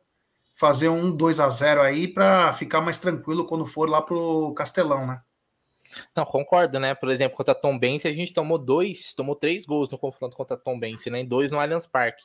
fazer 0.54 0.90
um 0.90 1.10
2 1.10 1.40
a 1.40 1.48
0 1.48 1.80
aí 1.80 2.06
para 2.06 2.52
ficar 2.52 2.82
mais 2.82 2.98
tranquilo 2.98 3.46
quando 3.46 3.64
for 3.64 3.88
lá 3.88 4.02
pro 4.02 4.52
Castelão, 4.54 5.06
né? 5.06 5.20
Não, 6.16 6.24
concordo, 6.24 6.78
né? 6.78 6.94
Por 6.94 7.10
exemplo, 7.10 7.36
contra 7.36 7.52
a 7.52 7.54
Tom 7.54 7.78
Bense, 7.78 8.08
a 8.08 8.12
gente 8.12 8.32
tomou 8.32 8.58
dois, 8.58 9.14
tomou 9.14 9.34
três 9.34 9.64
gols 9.64 9.90
no 9.90 9.98
confronto 9.98 10.36
contra 10.36 10.56
a 10.56 10.58
Tom 10.58 10.78
Bense, 10.78 11.10
né? 11.10 11.20
E 11.20 11.26
dois 11.26 11.50
no 11.50 11.58
Allianz 11.58 11.86
Parque. 11.86 12.24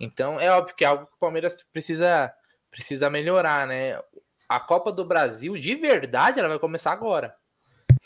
Então, 0.00 0.40
é 0.40 0.50
óbvio 0.50 0.74
que 0.74 0.84
é 0.84 0.88
algo 0.88 1.06
que 1.06 1.14
o 1.14 1.18
Palmeiras 1.18 1.62
precisa, 1.72 2.32
precisa 2.70 3.10
melhorar, 3.10 3.66
né? 3.66 4.00
A 4.48 4.58
Copa 4.58 4.92
do 4.92 5.04
Brasil, 5.04 5.56
de 5.56 5.74
verdade, 5.74 6.40
ela 6.40 6.48
vai 6.48 6.58
começar 6.58 6.92
agora. 6.92 7.34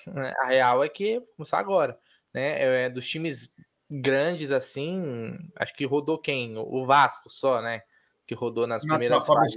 né? 0.07 0.33
A 0.41 0.47
real 0.47 0.85
é 0.85 0.89
que 0.89 1.19
vai 1.19 1.29
começar 1.37 1.59
agora, 1.59 1.99
né? 2.33 2.85
É, 2.85 2.91
dos 2.91 3.07
times 3.07 3.55
grandes, 3.91 4.51
assim, 4.53 5.39
acho 5.57 5.75
que 5.75 5.85
rodou 5.85 6.19
quem? 6.19 6.57
O 6.59 6.85
Vasco 6.85 7.31
só, 7.31 7.63
né? 7.63 7.83
Que 8.27 8.35
rodou 8.35 8.67
nas 8.67 8.85
Na 8.85 8.95
primeiras 8.95 9.25
Copa 9.25 9.41
fases. 9.41 9.55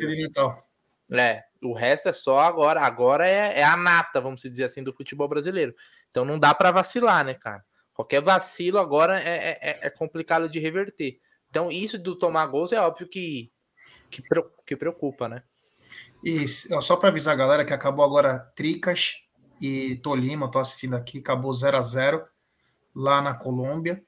É, 1.11 1.43
o 1.63 1.73
resto 1.73 2.09
é 2.09 2.13
só 2.13 2.39
agora. 2.39 2.81
Agora 2.81 3.27
é, 3.27 3.59
é 3.59 3.63
a 3.63 3.77
nata, 3.77 4.19
vamos 4.21 4.41
dizer 4.41 4.65
assim, 4.65 4.83
do 4.83 4.93
futebol 4.93 5.27
brasileiro. 5.27 5.73
Então 6.09 6.25
não 6.25 6.39
dá 6.39 6.53
para 6.53 6.71
vacilar, 6.71 7.25
né, 7.25 7.33
cara? 7.33 7.63
Qualquer 7.93 8.21
vacilo 8.21 8.77
agora 8.77 9.19
é, 9.19 9.57
é, 9.61 9.87
é 9.87 9.89
complicado 9.89 10.49
de 10.49 10.59
reverter. 10.59 11.19
Então 11.49 11.71
isso 11.71 11.97
do 11.97 12.15
tomar 12.15 12.45
gols 12.47 12.71
é 12.71 12.79
óbvio 12.79 13.07
que, 13.07 13.51
que, 14.09 14.21
que 14.65 14.75
preocupa, 14.75 15.27
né? 15.27 15.43
E 16.23 16.47
só 16.47 16.95
para 16.97 17.09
avisar 17.09 17.33
a 17.33 17.37
galera 17.37 17.65
que 17.65 17.73
acabou 17.73 18.03
agora 18.03 18.39
Tricas 18.55 19.13
e 19.61 19.95
Tolima, 19.97 20.51
tô 20.51 20.59
assistindo 20.59 20.95
aqui, 20.95 21.19
acabou 21.19 21.53
0 21.53 21.77
a 21.77 21.81
0 21.81 22.25
lá 22.93 23.21
na 23.21 23.37
Colômbia. 23.37 24.03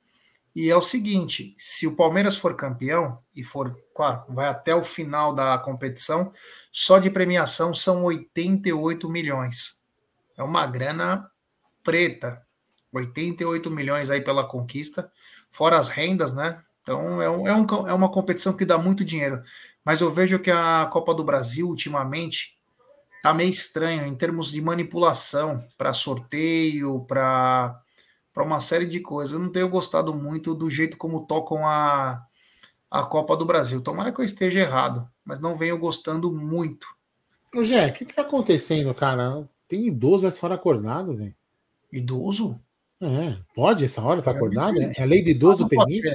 E 0.55 0.69
é 0.69 0.75
o 0.75 0.81
seguinte, 0.81 1.55
se 1.57 1.85
o 1.85 1.95
Palmeiras 1.95 2.35
for 2.35 2.55
campeão 2.55 3.19
e 3.35 3.43
for, 3.43 3.75
claro, 3.95 4.23
vai 4.29 4.47
até 4.47 4.73
o 4.73 4.83
final 4.83 5.33
da 5.33 5.57
competição, 5.57 6.33
só 6.71 6.99
de 6.99 7.09
premiação 7.09 7.73
são 7.73 8.03
88 8.03 9.09
milhões. 9.09 9.81
É 10.37 10.43
uma 10.43 10.65
grana 10.65 11.29
preta. 11.83 12.41
88 12.91 13.69
milhões 13.69 14.09
aí 14.09 14.19
pela 14.19 14.43
conquista, 14.43 15.11
fora 15.51 15.77
as 15.77 15.89
rendas, 15.89 16.33
né? 16.33 16.59
Então 16.81 17.21
é, 17.21 17.29
um, 17.29 17.47
é, 17.47 17.53
um, 17.53 17.87
é 17.87 17.93
uma 17.93 18.11
competição 18.11 18.55
que 18.55 18.65
dá 18.65 18.77
muito 18.77 19.05
dinheiro. 19.05 19.43
Mas 19.85 20.01
eu 20.01 20.11
vejo 20.11 20.39
que 20.39 20.49
a 20.49 20.87
Copa 20.91 21.13
do 21.13 21.23
Brasil, 21.23 21.67
ultimamente, 21.67 22.57
tá 23.21 23.33
meio 23.33 23.49
estranho 23.49 24.05
em 24.05 24.15
termos 24.15 24.51
de 24.51 24.61
manipulação 24.61 25.65
para 25.77 25.93
sorteio, 25.93 27.01
para 27.01 27.79
para 28.33 28.43
uma 28.43 28.59
série 28.59 28.85
de 28.85 28.99
coisas. 28.99 29.33
Eu 29.33 29.39
não 29.39 29.51
tenho 29.51 29.69
gostado 29.69 30.13
muito 30.13 30.53
do 30.53 30.69
jeito 30.69 30.97
como 30.97 31.25
tocam 31.25 31.65
a, 31.65 32.23
a 32.89 33.03
Copa 33.03 33.35
do 33.35 33.45
Brasil. 33.45 33.81
Tomara 33.81 34.11
que 34.11 34.19
eu 34.21 34.25
esteja 34.25 34.61
errado, 34.61 35.09
mas 35.23 35.39
não 35.39 35.57
venho 35.57 35.77
gostando 35.77 36.31
muito. 36.31 36.87
Ô, 37.55 37.63
Jé, 37.63 37.87
o 37.87 37.93
que, 37.93 38.05
que 38.05 38.13
tá 38.13 38.21
acontecendo, 38.21 38.93
cara? 38.93 39.47
Tem 39.67 39.87
idoso 39.87 40.27
essa 40.27 40.45
hora 40.45 40.55
acordado, 40.55 41.15
velho. 41.15 41.35
Idoso? 41.91 42.59
É, 43.01 43.35
pode 43.55 43.85
essa 43.85 44.01
hora 44.01 44.21
tá 44.21 44.31
É, 44.31 44.35
acordado? 44.35 44.79
É, 44.81 45.01
a 45.01 45.05
lei 45.05 45.23
do 45.23 45.29
idoso 45.29 45.59
Ah, 45.59 45.61
não 45.61 45.69
permite? 45.69 46.11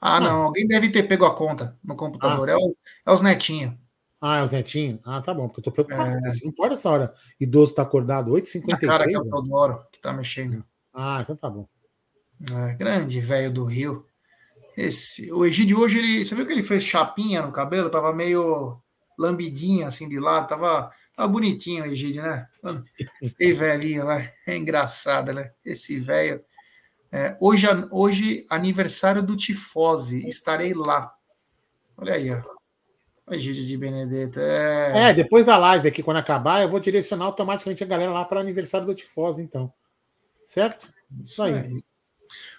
Ah, 0.00 0.20
não, 0.20 0.42
alguém 0.42 0.66
deve 0.66 0.90
ter 0.90 1.04
pego 1.04 1.24
a 1.24 1.34
conta 1.34 1.78
no 1.82 1.94
computador. 1.94 2.50
Ah. 2.50 2.52
É, 2.52 2.56
o- 2.56 2.76
é 3.06 3.12
os 3.12 3.20
netinhos. 3.20 3.74
Ah, 4.20 4.38
é 4.38 4.42
os 4.44 4.50
netinhos? 4.50 5.00
Ah, 5.04 5.20
tá 5.22 5.32
bom, 5.32 5.46
porque 5.48 5.60
eu 5.60 5.64
tô 5.64 5.72
preocupado 5.72 6.16
É. 6.16 6.20
Não 6.44 6.52
pode 6.52 6.74
essa 6.74 6.90
hora. 6.90 7.14
Idoso 7.40 7.74
tá 7.74 7.82
acordado, 7.82 8.32
Na 8.32 8.78
cara 8.78 9.06
que 9.06 9.12
8h53? 9.12 9.14
é 9.14 9.18
o? 9.18 9.22
Teodoro 9.30 9.86
que 9.92 10.00
tá 10.00 10.12
mexendo. 10.12 10.64
Ah, 10.92 11.20
então 11.22 11.36
tá 11.36 11.48
bom. 11.48 11.66
É, 12.50 12.74
grande 12.74 13.20
velho 13.20 13.52
do 13.52 13.64
Rio. 13.64 14.06
Esse, 14.76 15.30
o 15.32 15.44
Egídio 15.44 15.80
hoje, 15.80 15.98
ele, 15.98 16.24
você 16.24 16.34
viu 16.34 16.46
que 16.46 16.52
ele 16.52 16.62
fez 16.62 16.82
chapinha 16.82 17.42
no 17.42 17.52
cabelo? 17.52 17.90
Tava 17.90 18.12
meio 18.12 18.80
lambidinho 19.18 19.86
assim 19.86 20.08
de 20.08 20.18
lado, 20.18 20.48
tava, 20.48 20.90
tava 21.14 21.28
bonitinho 21.28 21.84
o 21.84 21.86
Egídio, 21.86 22.22
né? 22.22 22.46
Esse 23.22 23.52
velhinho 23.52 24.04
lá, 24.04 24.26
é 24.46 24.56
engraçado, 24.56 25.32
né? 25.32 25.52
Esse 25.64 25.98
velho. 25.98 26.42
É, 27.10 27.36
hoje, 27.40 27.66
hoje, 27.90 28.46
aniversário 28.48 29.22
do 29.22 29.36
Tifose, 29.36 30.26
estarei 30.26 30.72
lá. 30.72 31.12
Olha 31.96 32.14
aí, 32.14 32.30
ó. 32.30 32.42
O 33.26 33.34
Egídio 33.34 33.64
de 33.64 33.76
Benedetto. 33.76 34.40
É, 34.40 35.10
É, 35.10 35.14
depois 35.14 35.44
da 35.44 35.58
live 35.58 35.86
aqui, 35.86 36.02
quando 36.02 36.16
acabar, 36.16 36.62
eu 36.62 36.70
vou 36.70 36.80
direcionar 36.80 37.26
automaticamente 37.26 37.84
a 37.84 37.86
galera 37.86 38.12
lá 38.12 38.24
para 38.24 38.38
o 38.38 38.40
aniversário 38.40 38.86
do 38.86 38.94
Tifose, 38.94 39.42
então. 39.42 39.72
Certo? 40.44 40.92
isso 41.22 41.42
aí. 41.42 41.54
aí. 41.54 41.84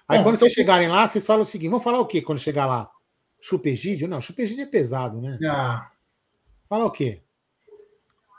Aí 0.07 0.17
Bom, 0.17 0.25
quando 0.25 0.37
vocês 0.37 0.53
chegarem 0.53 0.87
lá, 0.87 1.07
vocês 1.07 1.25
falam 1.25 1.43
o 1.43 1.45
seguinte: 1.45 1.69
vamos 1.69 1.83
falar 1.83 1.99
o 1.99 2.05
quê 2.05 2.21
quando 2.21 2.39
chegar 2.39 2.65
lá? 2.65 2.89
Chupa 3.41 3.69
Egídio? 3.69 4.07
Não, 4.07 4.21
chupa 4.21 4.41
Egídio 4.41 4.63
é 4.63 4.67
pesado, 4.67 5.21
né? 5.21 5.37
Ah, 5.45 5.91
Fala 6.69 6.85
o 6.85 6.91
quê? 6.91 7.21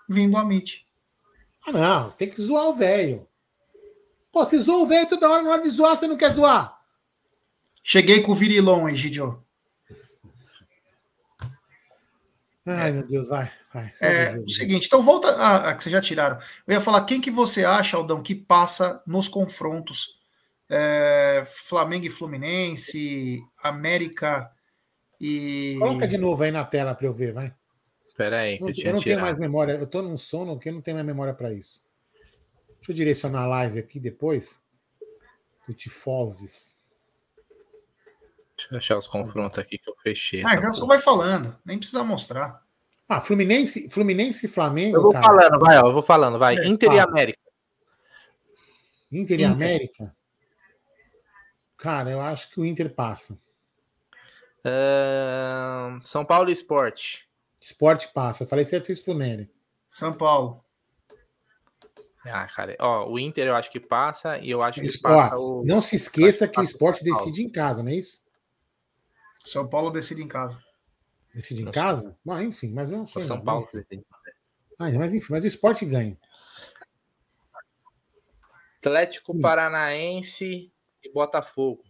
vindo 0.08 0.36
a 0.36 0.44
Mitch. 0.44 0.82
Ah, 1.66 1.72
não, 1.72 2.10
tem 2.10 2.28
que 2.28 2.40
zoar 2.40 2.68
o 2.68 2.74
velho. 2.74 3.26
Pô, 4.30 4.44
você 4.44 4.58
zoa 4.58 4.82
o 4.82 4.86
velho 4.86 5.08
toda 5.08 5.30
hora, 5.30 5.42
na 5.42 5.50
hora 5.50 5.62
de 5.62 5.68
zoar, 5.70 5.96
você 5.96 6.06
não 6.06 6.16
quer 6.16 6.30
zoar. 6.30 6.78
Cheguei 7.82 8.20
com 8.20 8.32
o 8.32 8.34
virilão, 8.34 8.88
Egidio. 8.88 9.43
Ai, 12.66 12.92
meu 12.92 13.06
Deus, 13.06 13.28
vai. 13.28 13.50
vai. 13.72 13.92
É, 14.00 14.38
o 14.38 14.48
seguinte, 14.48 14.86
então 14.86 15.02
volta 15.02 15.28
a, 15.28 15.70
a 15.70 15.74
que 15.74 15.82
vocês 15.82 15.92
já 15.92 16.00
tiraram. 16.00 16.38
Eu 16.66 16.74
ia 16.74 16.80
falar 16.80 17.04
quem 17.04 17.20
que 17.20 17.30
você 17.30 17.64
acha, 17.64 17.96
Aldão, 17.96 18.22
que 18.22 18.34
passa 18.34 19.02
nos 19.06 19.28
confrontos 19.28 20.20
é, 20.68 21.44
Flamengo 21.46 22.06
e 22.06 22.10
Fluminense, 22.10 23.42
América 23.62 24.50
e. 25.20 25.76
Coloca 25.78 26.08
de 26.08 26.16
novo 26.16 26.42
aí 26.42 26.50
na 26.50 26.64
tela 26.64 26.94
para 26.94 27.06
eu 27.06 27.12
ver, 27.12 27.32
vai. 27.32 27.54
Pera 28.16 28.40
aí, 28.40 28.58
que 28.58 28.82
Eu, 28.82 28.86
eu 28.86 28.92
não 28.94 29.02
tenho 29.02 29.20
mais 29.20 29.38
memória. 29.38 29.72
Eu 29.72 29.86
tô 29.86 30.00
num 30.00 30.16
sono 30.16 30.58
que 30.58 30.68
eu 30.68 30.72
não 30.72 30.80
tenho 30.80 30.96
mais 30.96 31.06
memória 31.06 31.34
para 31.34 31.52
isso. 31.52 31.82
Deixa 32.76 32.92
eu 32.92 32.94
direcionar 32.94 33.42
a 33.42 33.46
live 33.46 33.78
aqui 33.78 33.98
depois. 33.98 34.60
O 35.68 35.72
Tifoses. 35.72 36.73
Deixa 38.56 38.72
eu 38.74 38.78
achar 38.78 38.98
os 38.98 39.06
confrontos 39.06 39.58
aqui 39.58 39.78
que 39.78 39.88
eu 39.90 39.96
fechei. 40.02 40.42
Ah, 40.44 40.56
porra. 40.56 40.72
só 40.72 40.86
vai 40.86 40.98
falando, 40.98 41.56
nem 41.64 41.76
precisa 41.78 42.04
mostrar. 42.04 42.62
Ah, 43.08 43.20
Fluminense, 43.20 43.88
Fluminense 43.90 44.46
e 44.46 44.48
Flamengo, 44.48 44.96
Eu 44.96 45.02
vou 45.02 45.12
cara. 45.12 45.24
falando, 45.24 45.58
vai, 45.60 45.78
ó, 45.78 45.88
eu 45.88 45.92
vou 45.92 46.02
falando, 46.02 46.38
vai. 46.38 46.56
É, 46.56 46.66
Inter 46.66 46.92
e 46.92 46.96
fala. 46.96 47.10
América. 47.10 47.40
Inter 49.12 49.40
e. 49.40 49.44
América. 49.44 50.16
Cara, 51.76 52.10
eu 52.10 52.20
acho 52.20 52.50
que 52.50 52.60
o 52.60 52.64
Inter 52.64 52.94
passa. 52.94 53.38
Ahn, 54.64 56.00
São 56.02 56.24
Paulo 56.24 56.48
e 56.48 56.52
Esporte. 56.52 57.28
Esporte 57.60 58.10
passa. 58.12 58.44
Eu 58.44 58.48
falei 58.48 58.64
certo 58.64 58.90
isso 58.90 59.04
pro 59.04 59.14
Nery. 59.14 59.50
São 59.88 60.12
Paulo. 60.12 60.64
Ah, 62.26 62.46
cara, 62.46 62.74
ó, 62.80 63.06
o 63.06 63.18
Inter 63.18 63.46
eu 63.48 63.54
acho 63.54 63.70
que 63.70 63.78
passa 63.78 64.38
e 64.38 64.50
eu 64.50 64.62
acho 64.62 64.80
que 64.80 64.88
Ó, 64.88 65.02
passa 65.02 65.36
o. 65.36 65.62
Não 65.64 65.82
se 65.82 65.96
esqueça 65.96 66.46
Passa 66.46 66.48
que 66.48 66.60
o 66.60 66.62
esporte 66.62 67.04
decide 67.04 67.42
em 67.42 67.50
casa, 67.50 67.82
não 67.82 67.90
é 67.90 67.96
isso? 67.96 68.23
São 69.44 69.68
Paulo 69.68 69.90
decide 69.90 70.22
em 70.22 70.28
casa. 70.28 70.62
Decide 71.34 71.62
em 71.62 71.70
casa? 71.70 72.16
Bom, 72.24 72.40
enfim, 72.40 72.72
mas 72.72 72.90
eu 72.90 72.98
não 72.98 73.06
sei. 73.06 73.22
São 73.22 73.36
não. 73.36 73.44
Paulo. 73.44 73.68
Enfim. 73.74 74.04
Ah, 74.78 74.90
mas 74.90 75.12
enfim, 75.12 75.26
mas 75.30 75.44
o 75.44 75.46
esporte 75.46 75.84
ganha. 75.84 76.18
Atlético. 78.78 79.38
Paranaense 79.40 80.72
e 81.02 81.12
Botafogo. 81.12 81.84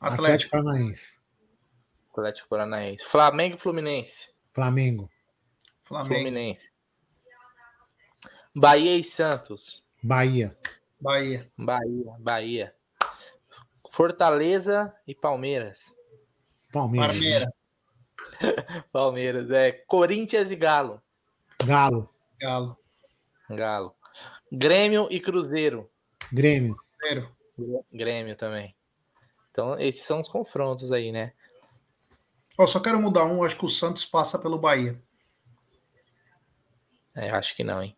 Atlético. 0.00 0.52
Paranaense. 0.52 1.18
Atlético 2.10 2.48
Paranaense. 2.48 3.04
Flamengo 3.04 3.56
e 3.56 3.58
Fluminense. 3.58 4.34
Flamengo. 4.52 5.10
Flamengo. 5.84 6.14
Fluminense. 6.14 6.70
Bahia 8.54 8.96
e 8.96 9.04
Santos. 9.04 9.86
Bahia. 10.02 10.56
Bahia. 11.00 11.50
Bahia, 11.56 12.16
Bahia. 12.18 12.76
Fortaleza 13.90 14.94
e 15.06 15.14
Palmeiras. 15.14 15.94
Palmeiras. 16.76 17.16
Parmeira. 17.16 17.54
Palmeiras, 18.92 19.50
é. 19.50 19.72
Corinthians 19.72 20.50
e 20.50 20.56
Galo. 20.56 21.00
Galo. 21.64 22.10
Galo. 22.38 22.76
Galo. 23.48 23.94
Grêmio 24.52 25.08
e 25.10 25.18
Cruzeiro. 25.18 25.90
Grêmio. 26.30 26.76
Primeiro. 26.98 27.34
Grêmio 27.90 28.36
também. 28.36 28.76
Então, 29.50 29.78
esses 29.78 30.04
são 30.04 30.20
os 30.20 30.28
confrontos 30.28 30.92
aí, 30.92 31.10
né? 31.10 31.32
Ó, 32.58 32.66
só 32.66 32.78
quero 32.78 33.00
mudar 33.00 33.24
um, 33.24 33.42
acho 33.42 33.56
que 33.56 33.64
o 33.64 33.70
Santos 33.70 34.04
passa 34.04 34.38
pelo 34.38 34.58
Bahia. 34.58 35.00
É, 37.14 37.30
acho 37.30 37.56
que 37.56 37.64
não, 37.64 37.82
hein? 37.82 37.96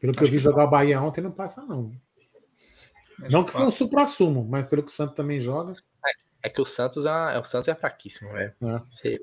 Pelo 0.00 0.12
que 0.12 0.18
acho 0.18 0.28
eu 0.28 0.32
vi 0.32 0.38
que 0.38 0.42
jogar 0.42 0.64
o 0.64 0.70
Bahia 0.70 1.00
ontem, 1.00 1.20
não 1.20 1.30
passa, 1.30 1.64
não. 1.64 1.92
Mas 3.16 3.30
não 3.30 3.44
que 3.44 3.52
foi 3.52 3.62
um 3.62 3.70
supra-sumo, 3.70 4.44
mas 4.44 4.66
pelo 4.66 4.82
que 4.82 4.90
o 4.90 4.94
Santos 4.94 5.14
também 5.14 5.40
joga. 5.40 5.76
É, 6.46 6.48
é 6.48 6.50
que 6.50 6.60
o 6.60 6.64
Santos 6.64 7.04
é, 7.06 7.38
o 7.38 7.44
Santos 7.44 7.68
é 7.68 7.74
fraquíssimo, 7.74 8.32
velho. 8.32 8.54
É. 9.04 9.18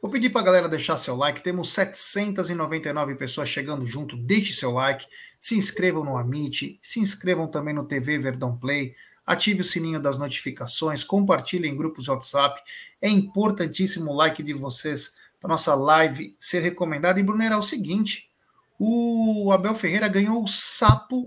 Vou 0.00 0.10
pedir 0.10 0.28
para 0.28 0.42
a 0.42 0.44
galera 0.44 0.68
deixar 0.68 0.96
seu 0.96 1.16
like. 1.16 1.42
Temos 1.42 1.72
799 1.72 3.14
pessoas 3.14 3.48
chegando 3.48 3.86
junto. 3.86 4.16
Deixe 4.16 4.52
seu 4.52 4.72
like. 4.72 5.06
Se 5.40 5.56
inscrevam 5.56 6.04
no 6.04 6.16
Amit. 6.16 6.78
Se 6.82 7.00
inscrevam 7.00 7.46
também 7.46 7.72
no 7.72 7.86
TV 7.86 8.18
Verdão 8.18 8.56
Play. 8.56 8.94
Ative 9.26 9.62
o 9.62 9.64
sininho 9.64 9.98
das 9.98 10.18
notificações. 10.18 11.02
Compartilhem 11.02 11.72
em 11.72 11.76
grupos 11.76 12.04
de 12.04 12.10
WhatsApp. 12.10 12.60
É 13.00 13.08
importantíssimo 13.08 14.10
o 14.10 14.14
like 14.14 14.42
de 14.42 14.52
vocês 14.52 15.16
para 15.40 15.48
nossa 15.48 15.74
live 15.74 16.36
ser 16.38 16.60
recomendada. 16.60 17.18
E, 17.18 17.22
Brunera, 17.22 17.54
é 17.54 17.58
o 17.58 17.62
seguinte: 17.62 18.30
o 18.78 19.50
Abel 19.52 19.74
Ferreira 19.74 20.08
ganhou 20.08 20.42
o 20.42 20.48
Sapo 20.48 21.24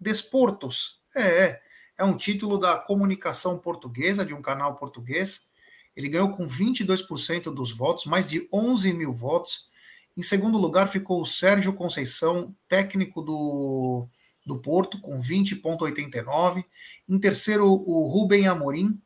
Desportos. 0.00 1.02
É, 1.14 1.22
é, 1.22 1.62
é 2.00 2.04
um 2.04 2.16
título 2.16 2.56
da 2.56 2.78
comunicação 2.78 3.58
portuguesa, 3.58 4.24
de 4.24 4.32
um 4.32 4.40
canal 4.40 4.74
português. 4.74 5.50
Ele 5.94 6.08
ganhou 6.08 6.30
com 6.30 6.48
22% 6.48 7.52
dos 7.52 7.72
votos, 7.72 8.06
mais 8.06 8.30
de 8.30 8.48
11 8.50 8.94
mil 8.94 9.12
votos. 9.12 9.68
Em 10.16 10.22
segundo 10.22 10.56
lugar 10.56 10.88
ficou 10.88 11.20
o 11.20 11.26
Sérgio 11.26 11.74
Conceição, 11.74 12.56
técnico 12.66 13.20
do, 13.20 14.08
do 14.46 14.58
Porto, 14.58 14.98
com 14.98 15.20
20,89. 15.20 16.64
Em 17.06 17.18
terceiro, 17.18 17.66
o 17.66 18.08
Rubem 18.08 18.48
Amorim, 18.48 18.98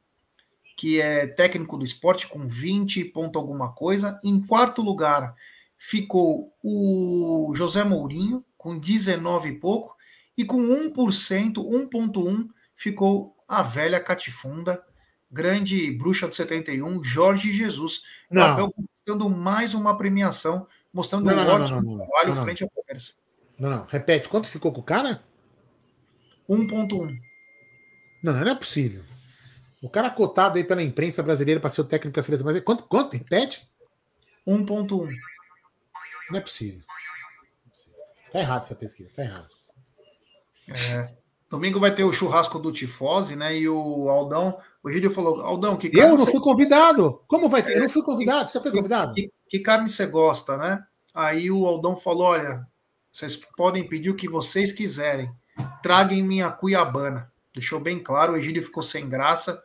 que 0.77 1.01
é 1.01 1.27
técnico 1.27 1.77
do 1.77 1.85
esporte, 1.85 2.29
com 2.29 2.47
20 2.47 3.07
ponto 3.07 3.37
alguma 3.37 3.73
coisa. 3.73 4.21
Em 4.23 4.41
quarto 4.41 4.81
lugar 4.83 5.35
ficou 5.77 6.55
o 6.63 7.53
José 7.57 7.83
Mourinho, 7.83 8.45
com 8.57 8.79
19 8.79 9.49
e 9.49 9.53
pouco. 9.59 9.97
E 10.39 10.45
com 10.45 10.63
1%, 10.63 11.55
1,1% 11.55 12.49
ficou 12.77 13.37
a 13.49 13.63
velha 13.63 14.01
Catifunda, 14.01 14.85
grande 15.31 15.91
bruxa 15.91 16.29
do 16.29 16.35
71, 16.35 17.03
Jorge 17.03 17.53
Jesus. 17.53 18.03
O 18.31 18.41
Abel 18.41 18.73
conquistando 18.73 19.29
mais 19.29 19.75
uma 19.75 19.97
premiação, 19.97 20.67
mostrando 20.93 21.25
não, 21.27 21.33
um 21.33 21.37
não, 21.37 21.55
ótimo 21.55 21.83
não, 21.83 21.97
não, 21.97 22.07
trabalho 22.07 22.35
frente 22.37 22.63
ao 22.63 22.71
Palmeiras. 22.71 23.19
Não, 23.59 23.71
não, 23.71 23.87
repete, 23.87 24.29
quanto 24.29 24.49
ficou 24.49 24.73
com 24.73 24.81
o 24.81 24.85
cara? 24.85 25.23
1.1. 26.49 27.17
Não, 28.23 28.33
não 28.33 28.51
é 28.51 28.55
possível. 28.55 29.05
O 29.83 29.89
cara 29.89 30.11
cotado 30.11 30.57
aí 30.57 30.65
pela 30.65 30.83
imprensa 30.83 31.23
brasileira 31.23 31.61
para 31.61 31.71
ser 31.71 31.83
o 31.83 31.85
técnico 31.85 32.17
da 32.17 32.23
seleção 32.23 32.45
brasileira. 32.45 32.65
Quanto? 32.65 32.85
Quanto? 32.85 33.17
Repete? 33.17 33.69
1.1. 34.47 35.15
Não 36.31 36.39
é 36.39 36.41
possível. 36.41 36.81
Tá 38.33 38.41
errado 38.41 38.63
essa 38.63 38.75
pesquisa, 38.75 39.13
tá 39.15 39.23
errado. 39.23 39.49
É. 40.69 41.24
Domingo 41.55 41.79
vai 41.79 41.95
ter 41.95 42.03
o 42.03 42.13
churrasco 42.13 42.59
do 42.59 42.73
Tifose, 42.73 43.37
né? 43.37 43.57
E 43.57 43.69
o 43.69 44.09
Aldão, 44.09 44.59
o 44.83 44.91
Gílio 44.91 45.09
falou, 45.09 45.41
Aldão, 45.41 45.77
que 45.77 45.89
carne. 45.89 46.11
Eu 46.11 46.19
não 46.19 46.27
fui 46.27 46.41
convidado. 46.41 47.21
Como 47.29 47.49
vai 47.49 47.63
ter? 47.63 47.75
É, 47.75 47.77
eu 47.77 47.83
não 47.83 47.89
fui 47.89 48.03
convidado. 48.03 48.51
Você 48.51 48.61
foi 48.61 48.73
convidado? 48.73 49.15
Que, 49.15 49.31
que 49.49 49.61
carne 49.61 49.89
você 49.89 50.05
gosta, 50.07 50.57
né? 50.57 50.85
Aí 51.15 51.53
o 51.53 51.65
Aldão 51.65 51.97
falou: 51.97 52.25
olha, 52.25 52.67
vocês 53.09 53.37
podem 53.57 53.89
pedir 53.89 54.11
o 54.11 54.17
que 54.17 54.29
vocês 54.29 54.73
quiserem. 54.73 55.31
Traguem 55.81 56.25
minha 56.25 56.51
cuiabana. 56.51 57.31
Deixou 57.55 57.79
bem 57.79 58.01
claro, 58.01 58.33
o 58.33 58.37
Egílio 58.37 58.61
ficou 58.61 58.83
sem 58.83 59.09
graça, 59.09 59.63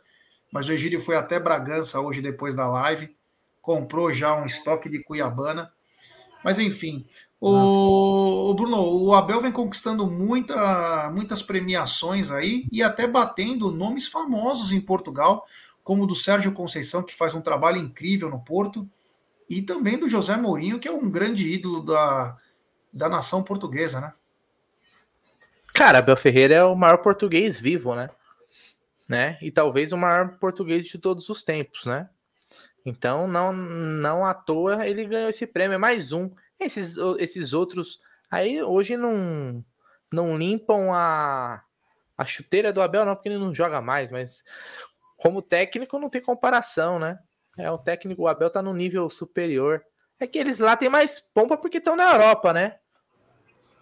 mas 0.52 0.68
o 0.68 0.72
Egílio 0.72 1.00
foi 1.00 1.16
até 1.16 1.40
Bragança 1.40 2.00
hoje 2.00 2.22
depois 2.22 2.54
da 2.54 2.68
live, 2.68 3.16
comprou 3.60 4.12
já 4.12 4.36
um 4.36 4.44
estoque 4.44 4.88
de 4.88 5.02
cuiabana. 5.02 5.72
Mas 6.44 6.60
enfim, 6.60 7.04
o, 7.40 8.50
o, 8.50 8.54
Bruno, 8.54 8.82
o 8.82 9.14
Abel 9.14 9.40
vem 9.40 9.50
conquistando 9.52 10.06
muita, 10.06 11.10
muitas 11.12 11.42
premiações 11.42 12.30
aí 12.30 12.66
e 12.70 12.82
até 12.82 13.06
batendo 13.06 13.70
nomes 13.70 14.06
famosos 14.06 14.72
em 14.72 14.80
Portugal, 14.80 15.46
como 15.82 16.04
o 16.04 16.06
do 16.06 16.14
Sérgio 16.14 16.52
Conceição, 16.52 17.02
que 17.02 17.14
faz 17.14 17.34
um 17.34 17.40
trabalho 17.40 17.78
incrível 17.78 18.28
no 18.28 18.40
Porto, 18.40 18.88
e 19.48 19.62
também 19.62 19.98
do 19.98 20.08
José 20.08 20.36
Mourinho, 20.36 20.78
que 20.78 20.86
é 20.86 20.92
um 20.92 21.10
grande 21.10 21.50
ídolo 21.50 21.82
da, 21.82 22.36
da 22.92 23.08
nação 23.08 23.42
portuguesa, 23.42 24.00
né? 24.00 24.12
Cara, 25.74 25.98
Abel 25.98 26.16
Ferreira 26.16 26.54
é 26.54 26.64
o 26.64 26.76
maior 26.76 26.98
português 26.98 27.58
vivo, 27.58 27.94
né? 27.94 28.10
né? 29.10 29.36
E 29.42 29.50
talvez 29.50 29.90
o 29.90 29.96
maior 29.96 30.38
português 30.38 30.84
de 30.84 30.96
todos 30.96 31.28
os 31.28 31.42
tempos, 31.42 31.84
né? 31.84 32.08
Então, 32.86 33.26
não, 33.26 33.52
não 33.52 34.24
à 34.24 34.32
toa 34.32 34.86
ele 34.86 35.04
ganhou 35.04 35.28
esse 35.28 35.48
prêmio, 35.48 35.74
é 35.74 35.78
mais 35.78 36.12
um. 36.12 36.30
Esses, 36.60 36.96
esses 37.18 37.52
outros 37.52 38.00
aí 38.30 38.62
hoje 38.62 38.96
não, 38.96 39.64
não 40.12 40.36
limpam 40.36 40.92
a, 40.92 41.62
a 42.16 42.24
chuteira 42.24 42.72
do 42.72 42.82
Abel, 42.82 43.04
não, 43.04 43.14
porque 43.14 43.28
ele 43.28 43.38
não 43.38 43.54
joga 43.54 43.80
mais, 43.80 44.10
mas 44.10 44.44
como 45.16 45.42
técnico 45.42 45.98
não 45.98 46.10
tem 46.10 46.20
comparação, 46.20 46.98
né? 46.98 47.18
É 47.58 47.70
o 47.70 47.78
técnico, 47.78 48.22
o 48.22 48.28
Abel 48.28 48.50
tá 48.50 48.62
no 48.62 48.72
nível 48.72 49.08
superior. 49.10 49.84
É 50.18 50.26
que 50.26 50.38
eles 50.38 50.58
lá 50.58 50.76
têm 50.76 50.88
mais 50.88 51.18
pompa 51.18 51.56
porque 51.56 51.78
estão 51.78 51.96
na 51.96 52.12
Europa, 52.12 52.52
né? 52.52 52.78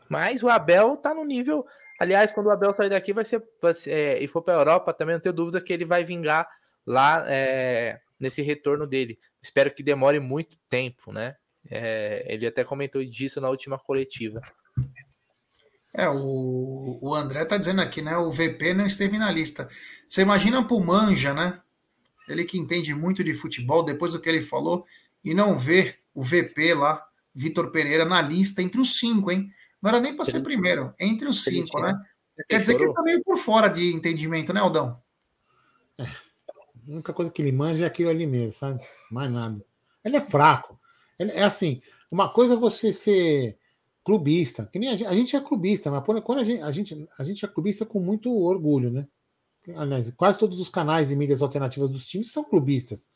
Mas 0.08 0.42
o 0.42 0.48
Abel 0.48 0.96
tá 0.96 1.12
no 1.12 1.24
nível. 1.24 1.66
Aliás, 2.00 2.32
quando 2.32 2.46
o 2.46 2.50
Abel 2.50 2.72
sair 2.72 2.90
daqui 2.90 3.12
vai 3.12 3.24
ser, 3.24 3.44
vai 3.60 3.74
ser 3.74 3.90
é, 3.90 4.22
e 4.22 4.28
for 4.28 4.42
para 4.42 4.54
a 4.54 4.60
Europa, 4.60 4.94
também 4.94 5.14
não 5.14 5.20
tenho 5.20 5.34
dúvida 5.34 5.60
que 5.60 5.72
ele 5.72 5.84
vai 5.84 6.04
vingar 6.04 6.48
lá 6.86 7.24
é, 7.28 8.00
nesse 8.18 8.40
retorno 8.40 8.86
dele. 8.86 9.18
Espero 9.42 9.70
que 9.72 9.82
demore 9.82 10.18
muito 10.18 10.56
tempo, 10.68 11.12
né? 11.12 11.36
É, 11.70 12.24
ele 12.32 12.46
até 12.46 12.64
comentou 12.64 13.04
disso 13.04 13.40
na 13.40 13.48
última 13.48 13.78
coletiva. 13.78 14.40
É, 15.92 16.08
o, 16.08 16.98
o 17.02 17.14
André 17.14 17.44
tá 17.44 17.56
dizendo 17.56 17.80
aqui, 17.80 18.00
né? 18.00 18.16
O 18.16 18.30
VP 18.30 18.74
não 18.74 18.86
esteve 18.86 19.18
na 19.18 19.30
lista. 19.30 19.68
Você 20.06 20.22
imagina 20.22 20.64
pro 20.64 20.80
Manja, 20.80 21.34
né? 21.34 21.60
Ele 22.28 22.44
que 22.44 22.58
entende 22.58 22.94
muito 22.94 23.24
de 23.24 23.34
futebol, 23.34 23.82
depois 23.82 24.12
do 24.12 24.20
que 24.20 24.28
ele 24.28 24.42
falou, 24.42 24.86
e 25.24 25.34
não 25.34 25.58
vê 25.58 25.94
o 26.14 26.22
VP 26.22 26.74
lá, 26.74 27.04
Vitor 27.34 27.70
Pereira, 27.70 28.04
na 28.04 28.20
lista 28.20 28.62
entre 28.62 28.80
os 28.80 28.98
cinco, 28.98 29.30
hein? 29.30 29.50
Não 29.80 29.88
era 29.88 30.00
nem 30.00 30.14
para 30.14 30.24
ser 30.24 30.40
primeiro, 30.42 30.92
entre 30.98 31.28
os 31.28 31.44
cinco, 31.44 31.80
né? 31.80 31.98
Quer 32.48 32.60
dizer 32.60 32.76
que 32.76 32.82
ele 32.82 32.92
tá 32.92 33.02
meio 33.02 33.22
por 33.24 33.36
fora 33.36 33.68
de 33.68 33.92
entendimento, 33.92 34.52
né, 34.52 34.60
Aldão? 34.60 35.00
É. 35.98 36.04
A 36.04 36.92
única 36.92 37.12
coisa 37.12 37.30
que 37.30 37.42
ele 37.42 37.52
manja 37.52 37.84
é 37.84 37.86
aquilo 37.86 38.10
ali 38.10 38.26
mesmo, 38.26 38.52
sabe? 38.52 38.80
Mais 39.10 39.30
nada. 39.30 39.64
Ele 40.04 40.16
é 40.16 40.20
fraco. 40.20 40.77
É 41.18 41.42
assim, 41.42 41.80
uma 42.10 42.28
coisa 42.28 42.54
é 42.54 42.56
você 42.56 42.92
ser 42.92 43.58
clubista, 44.04 44.66
que 44.72 44.78
nem 44.78 44.88
a 44.88 44.96
gente, 44.96 45.06
a 45.06 45.12
gente 45.12 45.36
é 45.36 45.40
clubista, 45.40 45.90
mas 45.90 46.02
quando 46.24 46.38
a 46.38 46.44
gente, 46.44 46.62
a 46.62 46.70
gente, 46.70 47.08
a 47.18 47.24
gente 47.24 47.44
é 47.44 47.48
clubista 47.48 47.84
com 47.84 48.00
muito 48.00 48.32
orgulho, 48.32 48.90
né? 48.90 49.06
Aliás, 49.76 50.10
quase 50.12 50.38
todos 50.38 50.60
os 50.60 50.68
canais 50.68 51.08
de 51.08 51.16
mídias 51.16 51.42
alternativas 51.42 51.90
dos 51.90 52.06
times 52.06 52.32
são 52.32 52.42
clubistas. 52.42 53.10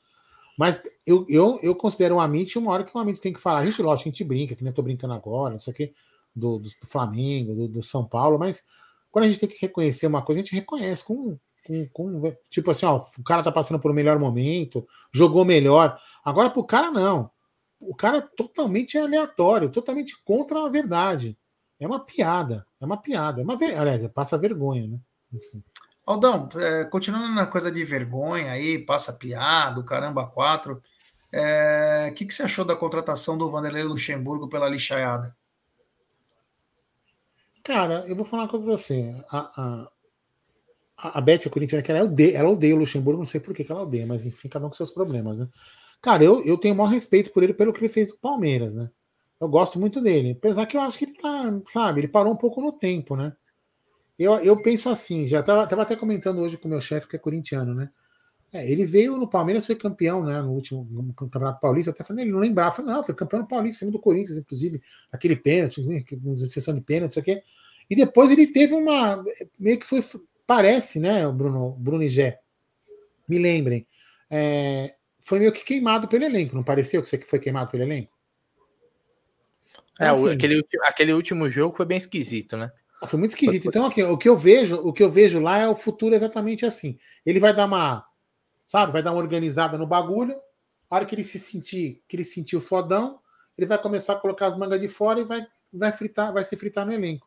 Mas 0.58 0.82
eu, 1.06 1.24
eu, 1.28 1.58
eu 1.62 1.74
considero 1.74 2.16
um 2.16 2.20
Amit 2.20 2.58
uma 2.58 2.72
hora 2.72 2.84
que 2.84 2.96
um 2.96 3.00
Amit 3.00 3.20
tem 3.20 3.32
que 3.32 3.40
falar. 3.40 3.60
A 3.60 3.64
gente, 3.64 3.80
lógico, 3.80 4.08
a 4.08 4.12
gente 4.12 4.24
brinca, 4.24 4.54
que 4.54 4.62
nem 4.62 4.70
eu 4.70 4.74
tô 4.74 4.82
brincando 4.82 5.14
agora, 5.14 5.54
isso 5.54 5.70
aqui, 5.70 5.94
do, 6.34 6.58
do 6.58 6.68
Flamengo, 6.86 7.54
do, 7.54 7.68
do, 7.68 7.82
São 7.82 8.04
Paulo, 8.04 8.38
mas 8.38 8.62
quando 9.10 9.24
a 9.24 9.28
gente 9.28 9.40
tem 9.40 9.48
que 9.48 9.60
reconhecer 9.60 10.06
uma 10.06 10.22
coisa, 10.22 10.40
a 10.40 10.44
gente 10.44 10.54
reconhece 10.54 11.04
com, 11.04 11.38
com, 11.66 11.88
com, 11.92 12.36
tipo 12.50 12.70
assim, 12.70 12.84
ó, 12.84 12.98
o 13.18 13.22
cara 13.22 13.42
tá 13.42 13.50
passando 13.50 13.80
por 13.80 13.90
um 13.90 13.94
melhor 13.94 14.18
momento, 14.18 14.86
jogou 15.10 15.44
melhor. 15.44 15.98
Agora 16.22 16.50
pro 16.50 16.64
cara 16.64 16.90
não. 16.90 17.30
O 17.82 17.94
cara 17.94 18.18
é 18.18 18.28
totalmente 18.36 18.96
aleatório, 18.96 19.70
totalmente 19.70 20.20
contra 20.24 20.64
a 20.64 20.68
verdade. 20.68 21.36
É 21.78 21.86
uma 21.86 22.00
piada, 22.00 22.66
é 22.80 22.84
uma 22.84 22.96
piada, 22.96 23.40
é 23.40 23.44
uma 23.44 23.56
ver... 23.56 23.76
aliás, 23.76 24.06
passa 24.08 24.38
vergonha, 24.38 24.86
né? 24.86 25.00
Enfim. 25.32 25.62
Aldão, 26.06 26.48
é, 26.56 26.84
continuando 26.84 27.28
na 27.34 27.46
coisa 27.46 27.70
de 27.70 27.84
vergonha 27.84 28.52
aí, 28.52 28.78
passa 28.78 29.12
piada, 29.12 29.80
o 29.80 29.84
caramba 29.84 30.26
quatro. 30.26 30.74
O 30.74 30.80
é, 31.32 32.12
que, 32.14 32.24
que 32.26 32.34
você 32.34 32.42
achou 32.42 32.64
da 32.64 32.76
contratação 32.76 33.38
do 33.38 33.50
Vanderlei 33.50 33.82
Luxemburgo 33.84 34.48
pela 34.48 34.68
lixaiada? 34.68 35.34
Cara, 37.64 38.04
eu 38.06 38.16
vou 38.16 38.24
falar 38.24 38.48
com 38.48 38.60
você. 38.60 39.14
A, 39.30 39.88
a, 40.98 41.18
a 41.18 41.20
Beth, 41.20 41.46
a 41.46 41.50
Corinthians, 41.50 41.88
ela 41.88 42.04
odeia, 42.04 42.36
ela 42.36 42.50
odeia 42.50 42.74
o 42.74 42.78
Luxemburgo, 42.78 43.20
não 43.20 43.26
sei 43.26 43.40
por 43.40 43.54
que 43.54 43.70
ela 43.70 43.82
odeia, 43.82 44.06
mas 44.06 44.26
enfim, 44.26 44.48
cada 44.48 44.66
um 44.66 44.68
com 44.68 44.74
seus 44.74 44.90
problemas, 44.90 45.38
né? 45.38 45.48
Cara, 46.02 46.24
eu, 46.24 46.44
eu 46.44 46.58
tenho 46.58 46.74
o 46.74 46.76
maior 46.76 46.90
respeito 46.90 47.30
por 47.32 47.44
ele 47.44 47.54
pelo 47.54 47.72
que 47.72 47.78
ele 47.78 47.88
fez 47.88 48.08
do 48.08 48.18
Palmeiras, 48.18 48.74
né? 48.74 48.90
Eu 49.40 49.48
gosto 49.48 49.78
muito 49.78 50.00
dele. 50.00 50.32
Apesar 50.32 50.66
que 50.66 50.76
eu 50.76 50.80
acho 50.80 50.98
que 50.98 51.04
ele 51.04 51.14
tá, 51.14 51.60
sabe, 51.68 52.00
ele 52.00 52.08
parou 52.08 52.32
um 52.32 52.36
pouco 52.36 52.60
no 52.60 52.72
tempo, 52.72 53.16
né? 53.16 53.34
Eu, 54.18 54.34
eu 54.40 54.60
penso 54.62 54.88
assim, 54.88 55.26
já 55.26 55.42
tava, 55.42 55.66
tava 55.66 55.82
até 55.82 55.96
comentando 55.96 56.40
hoje 56.40 56.58
com 56.58 56.68
o 56.68 56.70
meu 56.70 56.80
chefe, 56.80 57.08
que 57.08 57.16
é 57.16 57.18
corintiano, 57.18 57.74
né? 57.74 57.88
É, 58.52 58.70
ele 58.70 58.84
veio 58.84 59.16
no 59.16 59.28
Palmeiras, 59.28 59.64
foi 59.64 59.76
campeão, 59.76 60.24
né? 60.24 60.42
No 60.42 60.50
último 60.52 60.86
no 60.90 61.14
Campeonato 61.14 61.60
Paulista, 61.60 61.90
até 61.90 62.04
falei, 62.04 62.24
ele 62.24 62.32
não 62.32 62.40
lembrava, 62.40 62.76
falei, 62.76 62.92
não, 62.92 63.02
foi 63.02 63.14
campeão 63.14 63.40
no 63.40 63.48
Paulista, 63.48 63.80
cima 63.80 63.92
do 63.92 63.98
Corinthians, 63.98 64.38
inclusive, 64.38 64.82
aquele 65.10 65.36
pênalti, 65.36 65.80
exceção 66.44 66.74
de 66.74 66.80
pênalti, 66.80 67.12
isso 67.12 67.20
aqui. 67.20 67.42
E 67.88 67.96
depois 67.96 68.30
ele 68.30 68.46
teve 68.46 68.74
uma. 68.74 69.24
Meio 69.58 69.78
que 69.78 69.86
foi. 69.86 70.00
Parece, 70.46 71.00
né, 71.00 71.26
Bruno, 71.30 71.72
Bruno 71.78 72.02
e 72.02 72.08
Gé? 72.08 72.40
Me 73.28 73.38
lembrem. 73.38 73.86
É, 74.30 74.94
foi 75.22 75.38
meio 75.38 75.52
que 75.52 75.64
queimado 75.64 76.08
pelo 76.08 76.24
elenco, 76.24 76.54
não 76.54 76.62
pareceu 76.62 77.00
que 77.02 77.08
você 77.08 77.18
foi 77.18 77.38
queimado 77.38 77.70
pelo 77.70 77.84
elenco? 77.84 78.12
É, 79.98 80.08
assim, 80.08 80.30
aquele, 80.30 80.66
aquele 80.82 81.12
último 81.12 81.48
jogo 81.48 81.74
foi 81.74 81.86
bem 81.86 81.98
esquisito, 81.98 82.56
né? 82.56 82.72
Ah, 83.00 83.06
foi 83.06 83.18
muito 83.18 83.32
esquisito. 83.32 83.68
Então, 83.68 83.86
aqui, 83.86 84.02
o 84.02 84.16
que 84.16 84.28
eu 84.28 84.36
vejo, 84.36 84.76
o 84.76 84.92
que 84.92 85.02
eu 85.02 85.10
vejo 85.10 85.40
lá 85.40 85.58
é 85.58 85.68
o 85.68 85.74
futuro 85.74 86.14
exatamente 86.14 86.64
assim. 86.64 86.96
Ele 87.26 87.40
vai 87.40 87.54
dar 87.54 87.66
uma, 87.66 88.04
sabe, 88.64 88.92
vai 88.92 89.02
dar 89.02 89.12
uma 89.12 89.20
organizada 89.20 89.76
no 89.76 89.86
bagulho. 89.86 90.36
A 90.88 90.96
hora 90.96 91.04
que 91.04 91.14
ele 91.14 91.24
se 91.24 91.38
sentir, 91.38 92.02
que 92.06 92.16
ele 92.16 92.24
sentir 92.24 92.56
o 92.56 92.60
fodão, 92.60 93.18
ele 93.56 93.66
vai 93.66 93.80
começar 93.80 94.14
a 94.14 94.16
colocar 94.16 94.46
as 94.46 94.56
mangas 94.56 94.80
de 94.80 94.88
fora 94.88 95.20
e 95.20 95.24
vai, 95.24 95.46
vai 95.72 95.92
fritar, 95.92 96.32
vai 96.32 96.44
se 96.44 96.56
fritar 96.56 96.86
no 96.86 96.92
elenco. 96.92 97.26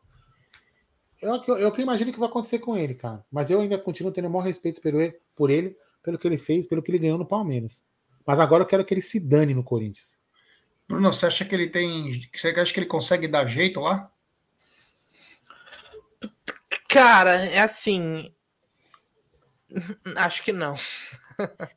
É 1.22 1.28
eu, 1.28 1.42
eu, 1.46 1.58
eu 1.58 1.80
imagino 1.80 2.12
que 2.12 2.18
vai 2.18 2.28
acontecer 2.28 2.58
com 2.58 2.76
ele, 2.76 2.94
cara. 2.94 3.24
Mas 3.30 3.50
eu 3.50 3.60
ainda 3.60 3.78
continuo 3.78 4.12
tendo 4.12 4.28
o 4.28 4.30
maior 4.30 4.44
respeito 4.44 4.80
por 4.80 4.94
ele, 4.94 5.14
por 5.36 5.50
ele, 5.50 5.76
pelo 6.06 6.16
que 6.16 6.28
ele 6.28 6.38
fez, 6.38 6.68
pelo 6.68 6.80
que 6.80 6.92
ele 6.92 7.00
ganhou 7.00 7.18
no 7.18 7.26
Palmeiras. 7.26 7.84
Mas 8.24 8.38
agora 8.38 8.62
eu 8.62 8.66
quero 8.66 8.84
que 8.84 8.94
ele 8.94 9.02
se 9.02 9.18
dane 9.18 9.52
no 9.52 9.64
Corinthians. 9.64 10.16
Bruno, 10.88 11.12
você 11.12 11.26
acha 11.26 11.44
que 11.44 11.52
ele 11.52 11.66
tem. 11.66 12.12
Você 12.32 12.50
acha 12.50 12.72
que 12.72 12.78
ele 12.78 12.86
consegue 12.86 13.26
dar 13.26 13.44
jeito 13.44 13.80
lá? 13.80 14.08
Cara, 16.88 17.44
é 17.44 17.58
assim. 17.58 18.32
Acho 20.14 20.44
que 20.44 20.52
não. 20.52 20.74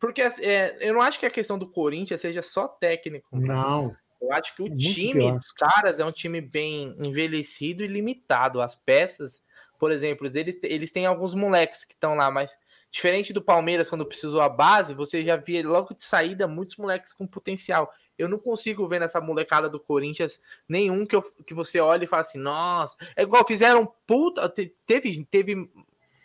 Porque 0.00 0.20
é, 0.20 0.76
eu 0.80 0.94
não 0.94 1.00
acho 1.00 1.20
que 1.20 1.26
a 1.26 1.30
questão 1.30 1.56
do 1.56 1.70
Corinthians 1.70 2.20
seja 2.20 2.42
só 2.42 2.66
técnico. 2.66 3.28
Não. 3.36 3.94
Eu 4.20 4.32
acho 4.32 4.54
que 4.56 4.62
o 4.62 4.66
Muito 4.66 4.82
time 4.82 5.12
pior. 5.12 5.38
dos 5.38 5.52
caras 5.52 6.00
é 6.00 6.04
um 6.04 6.10
time 6.10 6.40
bem 6.40 6.96
envelhecido 6.98 7.84
e 7.84 7.86
limitado. 7.86 8.60
As 8.60 8.74
peças, 8.74 9.40
por 9.78 9.92
exemplo, 9.92 10.26
eles, 10.26 10.58
eles 10.64 10.90
têm 10.90 11.06
alguns 11.06 11.34
moleques 11.34 11.84
que 11.84 11.94
estão 11.94 12.16
lá, 12.16 12.32
mas 12.32 12.58
diferente 12.90 13.32
do 13.32 13.42
Palmeiras, 13.42 13.88
quando 13.88 14.06
precisou 14.06 14.40
a 14.40 14.48
base, 14.48 14.94
você 14.94 15.24
já 15.24 15.36
via 15.36 15.66
logo 15.66 15.94
de 15.94 16.04
saída 16.04 16.46
muitos 16.46 16.76
moleques 16.76 17.12
com 17.12 17.26
potencial. 17.26 17.92
Eu 18.18 18.28
não 18.28 18.38
consigo 18.38 18.88
ver 18.88 18.98
nessa 18.98 19.20
molecada 19.20 19.68
do 19.68 19.78
Corinthians 19.78 20.40
nenhum 20.68 21.06
que, 21.06 21.14
eu, 21.14 21.22
que 21.46 21.54
você 21.54 21.80
olhe 21.80 22.04
e 22.04 22.08
fala 22.08 22.22
assim, 22.22 22.38
nossa, 22.38 22.96
é 23.14 23.22
igual 23.22 23.46
fizeram 23.46 23.92
puta. 24.06 24.48
Teve, 24.86 25.24
teve 25.24 25.70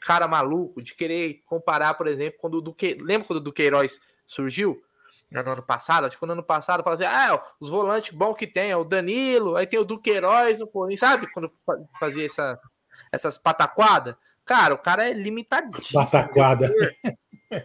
cara 0.01 0.27
maluco 0.27 0.81
de 0.81 0.95
querer 0.95 1.41
comparar, 1.45 1.93
por 1.93 2.07
exemplo, 2.07 2.39
quando 2.39 2.55
o 2.55 2.61
Duque, 2.61 2.95
lembra 2.95 3.27
quando 3.27 3.37
o 3.37 3.43
Duqueiroz 3.43 4.01
surgiu? 4.25 4.83
no 5.31 5.51
ano 5.51 5.63
passado, 5.63 6.05
acho 6.05 6.15
que 6.15 6.19
foi 6.19 6.27
no 6.27 6.33
ano 6.33 6.43
passado, 6.43 6.83
fala 6.83 6.93
assim: 6.93 7.05
ah, 7.05 7.41
os 7.59 7.67
volantes 7.67 8.13
bom 8.13 8.35
que 8.35 8.45
tem, 8.45 8.69
é 8.69 8.77
o 8.77 8.83
Danilo, 8.83 9.55
aí 9.55 9.65
tem 9.65 9.79
o 9.79 9.83
Duqueiroz 9.83 10.59
no 10.59 10.67
Corinthians, 10.67 10.99
sabe? 10.99 11.25
Quando 11.33 11.49
fazia 11.99 12.25
essa, 12.25 12.59
essas 13.11 13.37
pataquadas. 13.37 14.15
Cara, 14.45 14.73
o 14.73 14.77
cara 14.77 15.09
é 15.09 15.13
limitadíssimo. 15.13 16.03
Pataquada. 16.03 16.69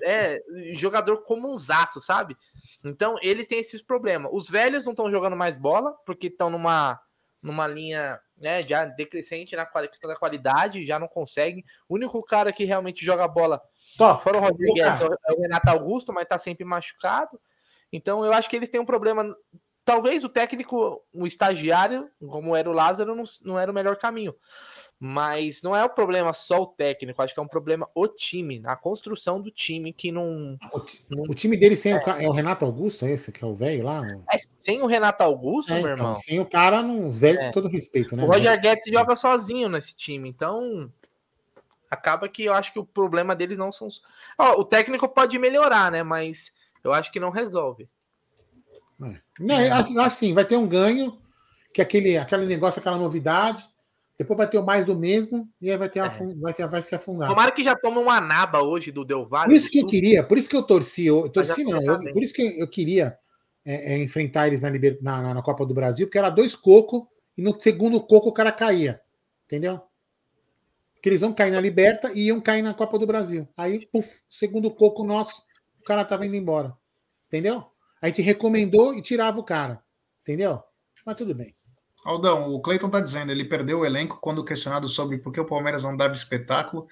É, 0.03 0.43
jogador 0.75 1.23
zaço, 1.57 2.01
sabe? 2.01 2.37
Então, 2.85 3.17
eles 3.23 3.49
têm 3.49 3.59
esses 3.59 3.83
problemas. 3.83 4.31
Os 4.35 4.49
velhos 4.49 4.85
não 4.85 4.93
estão 4.93 5.11
jogando 5.11 5.35
mais 5.35 5.57
bola, 5.57 5.93
porque 6.05 6.27
estão 6.27 6.51
numa, 6.51 7.01
numa 7.43 7.67
linha 7.67 8.21
né, 8.37 8.63
já 8.63 8.85
decrescente 8.85 9.57
na 9.57 9.67
questão 9.67 10.09
da 10.09 10.17
qualidade, 10.17 10.85
já 10.85 10.99
não 10.99 11.09
conseguem. 11.09 11.65
O 11.89 11.95
único 11.95 12.23
cara 12.23 12.53
que 12.53 12.65
realmente 12.65 13.05
joga 13.05 13.27
bola, 13.27 13.61
Top. 13.97 14.23
fora 14.23 14.39
o 14.39 14.41
Rodrigo 14.41 14.75
Guedes, 14.75 15.01
é 15.01 15.33
o 15.33 15.41
Renato 15.41 15.71
Augusto, 15.71 16.13
mas 16.13 16.29
tá 16.29 16.39
sempre 16.39 16.65
machucado. 16.65 17.41
Então 17.93 18.25
eu 18.25 18.33
acho 18.33 18.49
que 18.49 18.57
eles 18.57 18.69
têm 18.69 18.81
um 18.81 18.87
problema. 18.87 19.35
Talvez 19.89 20.23
o 20.23 20.29
técnico, 20.29 21.03
o 21.15 21.27
estagiário, 21.27 22.11
como 22.29 22.55
era 22.55 22.69
o 22.69 22.75
Lázaro, 22.75 23.15
não, 23.15 23.25
não 23.43 23.59
era 23.59 23.73
o 23.73 23.75
melhor 23.75 23.97
caminho. 23.97 24.35
Mas 25.01 25.63
não 25.63 25.75
é 25.75 25.83
o 25.83 25.89
problema 25.89 26.31
só 26.35 26.61
o 26.61 26.67
técnico, 26.67 27.23
acho 27.23 27.33
que 27.33 27.41
é 27.41 27.43
um 27.43 27.49
problema 27.49 27.89
o 27.95 28.07
time, 28.07 28.61
a 28.67 28.77
construção 28.77 29.41
do 29.41 29.51
time 29.51 29.91
que 29.95 30.13
não. 30.13 30.59
O, 30.71 30.85
não... 31.09 31.23
o 31.31 31.35
time 31.35 31.57
dele 31.57 31.75
sem 31.75 31.93
é. 31.93 31.97
O, 31.97 32.11
é 32.11 32.29
o 32.29 32.33
Renato 32.33 32.67
Augusto, 32.67 33.07
é 33.07 33.13
esse 33.13 33.33
que 33.33 33.43
é 33.43 33.47
o 33.47 33.55
velho 33.55 33.85
lá? 33.85 34.07
É 34.31 34.37
sem 34.37 34.83
o 34.83 34.87
Renato 34.87 35.23
Augusto, 35.23 35.73
é, 35.73 35.77
meu 35.77 35.93
então, 35.93 35.93
irmão. 35.93 36.17
Sem 36.17 36.39
o 36.39 36.45
cara, 36.45 36.83
não 36.83 37.11
velho 37.11 37.41
é. 37.41 37.47
com 37.47 37.53
todo 37.53 37.69
respeito, 37.69 38.15
né? 38.15 38.25
O 38.25 38.27
Roger 38.27 38.61
Guedes 38.61 38.93
joga 38.93 39.17
sozinho 39.17 39.71
nesse 39.71 39.97
time, 39.97 40.29
então 40.29 40.93
acaba 41.91 42.29
que 42.29 42.45
eu 42.45 42.53
acho 42.53 42.75
que 42.75 42.79
o 42.79 42.85
problema 42.85 43.35
deles 43.35 43.57
não 43.57 43.73
são. 43.73 43.89
Oh, 44.39 44.61
o 44.61 44.65
técnico 44.67 45.09
pode 45.09 45.39
melhorar, 45.39 45.91
né? 45.91 46.03
Mas 46.03 46.53
eu 46.85 46.93
acho 46.93 47.11
que 47.11 47.19
não 47.19 47.31
resolve. 47.31 47.89
É. 49.03 49.17
Não, 49.41 49.55
é, 49.55 49.71
assim, 50.01 50.35
vai 50.35 50.45
ter 50.45 50.57
um 50.57 50.67
ganho, 50.67 51.19
que 51.73 51.81
é 51.81 51.85
aquele, 51.85 52.17
aquele 52.17 52.47
negócio, 52.47 52.81
aquela 52.81 52.99
novidade. 52.99 53.65
Depois 54.19 54.37
vai 54.37 54.49
ter 54.49 54.59
o 54.59 54.65
mais 54.65 54.85
do 54.85 54.97
mesmo 54.97 55.49
e 55.61 55.71
aí 55.71 55.77
vai 55.77 55.89
ter, 55.89 56.01
é. 56.01 56.09
vai, 56.41 56.53
ter 56.53 56.67
vai 56.67 56.83
se 56.83 56.93
afundar. 56.93 57.29
Tomara 57.29 57.53
que 57.53 57.63
já 57.63 57.77
tome 57.77 57.99
uma 57.99 58.21
naba 58.21 58.63
hoje 58.63 58.91
do 58.91 59.05
Del 59.05 59.25
Valle. 59.25 59.47
Por 59.47 59.55
isso 59.55 59.71
que 59.71 59.79
eu 59.79 59.87
queria, 59.87 60.25
por 60.25 60.37
isso 60.37 60.49
que 60.49 60.57
eu 60.57 60.63
torci, 60.65 61.07
eu, 61.07 61.29
torci 61.29 61.63
não, 61.63 61.81
eu, 61.81 62.13
por 62.13 62.21
isso 62.21 62.35
que 62.35 62.43
eu 62.59 62.69
queria 62.69 63.17
é, 63.65 63.95
é, 63.95 63.99
enfrentar 63.99 64.49
eles 64.49 64.61
na, 64.61 64.71
na, 65.01 65.35
na, 65.35 65.43
Copa 65.43 65.65
do 65.65 65.73
Brasil, 65.73 66.07
porque 66.07 66.19
era 66.19 66.31
dois 66.31 66.57
cocos 66.57 67.05
e 67.37 67.43
no 67.43 67.59
segundo 67.61 68.01
coco 68.01 68.31
o 68.31 68.33
cara 68.33 68.51
caía. 68.51 69.01
Entendeu? 69.47 69.81
Porque 70.95 71.11
eles 71.11 71.21
vão 71.21 71.33
cair 71.33 71.53
na 71.53 71.61
Liberta 71.61 72.11
e 72.13 72.27
iam 72.27 72.41
cair 72.41 72.61
na 72.61 72.75
Copa 72.75 72.99
do 72.99 73.07
Brasil. 73.07 73.49
Aí, 73.57 73.87
puf, 73.87 74.23
segundo 74.29 74.69
coco 74.69 75.05
nosso, 75.05 75.43
o 75.81 75.85
cara 75.85 76.05
tava 76.05 76.27
indo 76.27 76.35
embora. 76.35 76.77
Entendeu? 77.29 77.65
A 78.01 78.07
gente 78.07 78.23
recomendou 78.23 78.95
e 78.95 79.03
tirava 79.03 79.39
o 79.39 79.45
cara. 79.45 79.83
Entendeu? 80.23 80.63
Mas 81.05 81.17
tudo 81.17 81.35
bem. 81.35 81.55
Aldão, 82.05 82.55
o 82.55 82.61
Cleiton 82.61 82.87
está 82.87 83.01
dizendo, 83.01 83.33
ele 83.33 83.45
perdeu 83.45 83.81
o 83.81 83.85
elenco 83.85 84.21
quando 84.21 84.45
questionado 84.45 84.89
sobre 84.89 85.19
por 85.19 85.33
que 85.33 85.41
o 85.41 85.47
Palmeiras 85.47 85.85
não 85.85 85.97
dava 85.97 86.15
espetáculo. 86.15 86.87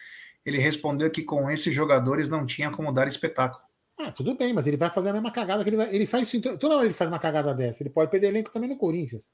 Ele 0.44 0.58
respondeu 0.58 1.10
que 1.10 1.22
com 1.22 1.50
esses 1.50 1.74
jogadores 1.74 2.28
não 2.28 2.46
tinha 2.46 2.70
como 2.70 2.92
dar 2.92 3.06
espetáculo. 3.06 3.64
Ah, 3.98 4.12
tudo 4.12 4.36
bem, 4.36 4.52
mas 4.52 4.66
ele 4.66 4.76
vai 4.76 4.90
fazer 4.90 5.08
a 5.08 5.12
mesma 5.12 5.30
cagada 5.30 5.62
que 5.62 5.70
ele 5.70 5.76
vai. 5.76 5.94
Ele 5.94 6.06
faz 6.06 6.30
toda 6.60 6.76
hora 6.76 6.84
ele 6.84 6.94
faz 6.94 7.08
uma 7.08 7.18
cagada 7.18 7.54
dessa. 7.54 7.82
Ele 7.82 7.90
pode 7.90 8.10
perder 8.10 8.28
elenco 8.28 8.52
também 8.52 8.68
no 8.68 8.76
Corinthians. 8.76 9.32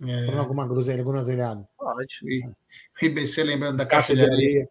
É. 0.00 0.26
Por 0.26 0.38
alguma 0.38 0.66
groselha, 0.66 1.02
groselhada. 1.02 1.66
Pode. 1.76 2.54
O 3.00 3.04
IBC 3.04 3.44
lembrando 3.44 3.76
da 3.76 3.86
caixa, 3.86 4.14
caixa 4.14 4.14
de, 4.14 4.28
de 4.28 4.34
areia. 4.34 4.48
areia. 4.48 4.70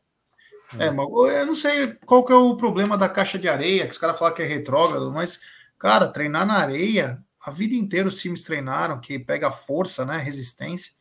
É, 0.80 0.92
mas 0.92 1.08
eu 1.08 1.46
não 1.46 1.56
sei 1.56 1.94
qual 2.06 2.26
que 2.26 2.34
é 2.34 2.36
o 2.36 2.58
problema 2.58 2.98
da 2.98 3.08
caixa 3.08 3.38
de 3.38 3.48
areia, 3.48 3.86
que 3.86 3.92
os 3.92 3.98
caras 3.98 4.18
falam 4.18 4.34
que 4.34 4.42
é 4.42 4.46
retrógrado, 4.46 5.12
mas, 5.12 5.40
cara, 5.86 6.08
treinar 6.08 6.48
na 6.48 6.56
areia 6.56 7.24
a 7.46 7.52
vida 7.52 7.76
inteira 7.76 8.08
os 8.08 8.20
times 8.20 8.42
treinaram, 8.42 9.00
que 9.00 9.20
pega 9.20 9.52
força, 9.52 10.04
né? 10.04 10.18
Resistência. 10.18 10.92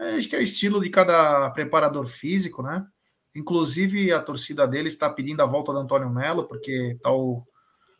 É, 0.00 0.16
acho 0.16 0.28
que 0.28 0.34
é 0.34 0.40
o 0.40 0.42
estilo 0.42 0.80
de 0.80 0.90
cada 0.90 1.48
preparador 1.50 2.08
físico, 2.08 2.60
né? 2.60 2.84
Inclusive, 3.32 4.12
a 4.12 4.20
torcida 4.20 4.66
dele 4.66 4.88
está 4.88 5.08
pedindo 5.08 5.40
a 5.42 5.46
volta 5.46 5.72
do 5.72 5.78
Antônio 5.78 6.10
Melo, 6.10 6.48
porque 6.48 6.98
tá 7.00 7.12
o 7.12 7.46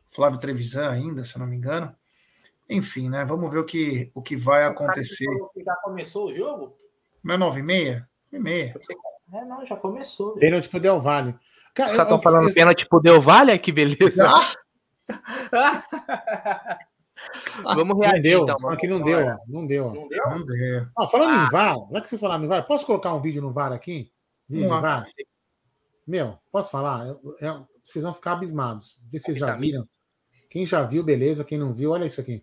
Flávio 0.09 0.41
Trevisan 0.41 0.91
ainda, 0.91 1.25
se 1.25 1.39
não 1.39 1.47
me 1.47 1.55
engano. 1.55 1.95
Enfim, 2.69 3.09
né? 3.09 3.25
Vamos 3.25 3.49
ver 3.49 3.61
o 3.61 3.65
que, 3.65 4.11
o 4.13 4.21
que 4.21 4.35
vai 4.35 4.65
acontecer. 4.65 5.31
Já 5.65 5.77
começou 5.77 6.27
o 6.27 6.37
jogo? 6.37 6.77
Não 7.23 7.37
é 7.37 7.39
9 7.39 7.61
e 7.61 7.63
meia? 7.63 8.09
9 8.33 8.37
e 8.37 8.39
meia. 8.41 8.75
É, 9.33 9.45
não, 9.45 9.65
já 9.65 9.77
começou. 9.77 10.35
Pênalti 10.35 10.69
pro 10.69 10.81
Del 10.81 11.01
Valle. 11.01 11.37
Cara, 11.73 11.91
Os 11.93 11.97
caras 11.97 12.13
estão 12.13 12.21
falando 12.21 12.49
eu... 12.49 12.55
pênalti 12.55 12.89
pro 12.89 13.01
Del 13.01 13.23
Valle? 13.23 13.57
Que 13.61 13.71
beleza. 13.71 14.29
Ah! 14.29 14.70
Vamos 17.77 17.99
reagir, 17.99 18.15
não 18.15 18.23
deu, 18.23 18.43
então. 18.43 18.71
Aqui 18.71 18.87
não 18.87 19.03
deu, 19.03 19.21
não 19.47 19.67
deu. 19.67 19.93
Não 19.93 20.07
deu? 20.09 20.31
Não 20.31 20.45
deu. 20.45 20.87
Ah, 20.97 21.07
falando 21.07 21.33
ah. 21.33 21.47
em 21.47 21.51
VAR, 21.51 21.77
não 21.77 21.97
é 21.97 22.01
que 22.01 22.09
vocês 22.09 22.21
falaram 22.21 22.45
em 22.45 22.49
VAR, 22.49 22.67
posso 22.67 22.87
colocar 22.87 23.13
um 23.15 23.21
vídeo 23.21 23.43
no 23.43 23.53
VAR 23.53 23.73
aqui? 23.73 24.11
Vídeo 24.49 24.69
no 24.69 24.81
VAR? 24.81 25.07
Meu, 26.07 26.39
posso 26.51 26.71
falar? 26.71 27.07
vocês 27.85 28.05
vão 28.05 28.15
ficar 28.15 28.33
abismados. 28.33 28.99
Não 29.03 29.11
sei 29.11 29.19
se 29.19 29.25
vocês 29.27 29.39
já 29.39 29.55
viram. 29.55 29.87
Quem 30.49 30.67
já 30.67 30.83
viu, 30.83 31.03
beleza. 31.03 31.45
Quem 31.45 31.59
não 31.59 31.73
viu, 31.73 31.93
olha 31.93 32.07
isso 32.07 32.21
aqui. 32.21 32.43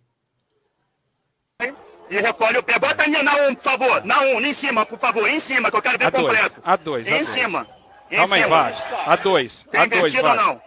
E 2.09 2.18
recolhe 2.18 2.57
o 2.57 2.63
pé. 2.63 2.80
Bota 2.80 3.03
a 3.03 3.07
na 3.07 3.36
1, 3.47 3.49
um, 3.49 3.55
por 3.55 3.63
favor. 3.63 4.05
Na 4.05 4.22
1, 4.22 4.36
um, 4.36 4.41
em 4.41 4.53
cima, 4.53 4.86
por 4.86 4.97
favor. 4.97 5.28
Em 5.28 5.39
cima, 5.39 5.70
que 5.70 5.76
eu 5.76 5.82
quero 5.82 5.97
ver 5.97 6.05
a 6.05 6.11
completo. 6.11 6.61
A 6.63 6.76
2. 6.78 7.07
Em 7.07 7.24
cima. 7.24 7.68
Calma 8.09 8.36
aí, 8.36 8.45
vai. 8.45 8.74
A 9.05 9.15
2. 9.18 9.68
A 9.74 9.86
2, 9.86 10.13
vai. 10.13 10.38
não? 10.38 10.61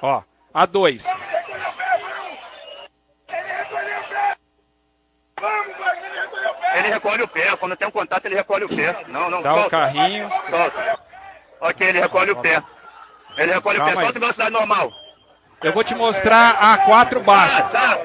Ó, 0.00 0.22
a 0.54 0.66
2. 0.66 1.06
Ele 6.78 6.88
recolhe 6.88 7.22
o 7.22 7.28
pé. 7.28 7.56
Quando 7.56 7.76
tem 7.76 7.88
um 7.88 7.90
contato, 7.90 8.24
ele 8.26 8.36
recolhe 8.36 8.64
o 8.64 8.68
pé. 8.68 9.04
Não, 9.08 9.28
não. 9.28 9.42
Dá 9.42 9.52
solta. 9.52 9.66
o 9.66 9.70
carrinho. 9.70 10.30
Solta. 10.30 10.98
Ok, 11.60 11.88
ele 11.88 12.00
recolhe 12.00 12.30
o 12.30 12.36
pé. 12.36 12.62
Ele 13.36 13.52
recolhe 13.52 13.78
Calma 13.78 13.92
o 13.92 13.94
pé. 13.94 14.00
Aí. 14.00 14.04
Solta 14.04 14.20
velocidade 14.20 14.50
normal. 14.50 14.92
Eu 15.62 15.72
vou 15.72 15.82
te 15.82 15.94
mostrar 15.94 16.50
a 16.50 16.78
4 16.78 17.20
baixo. 17.20 17.56
Ah, 17.58 17.62
tá. 17.62 17.98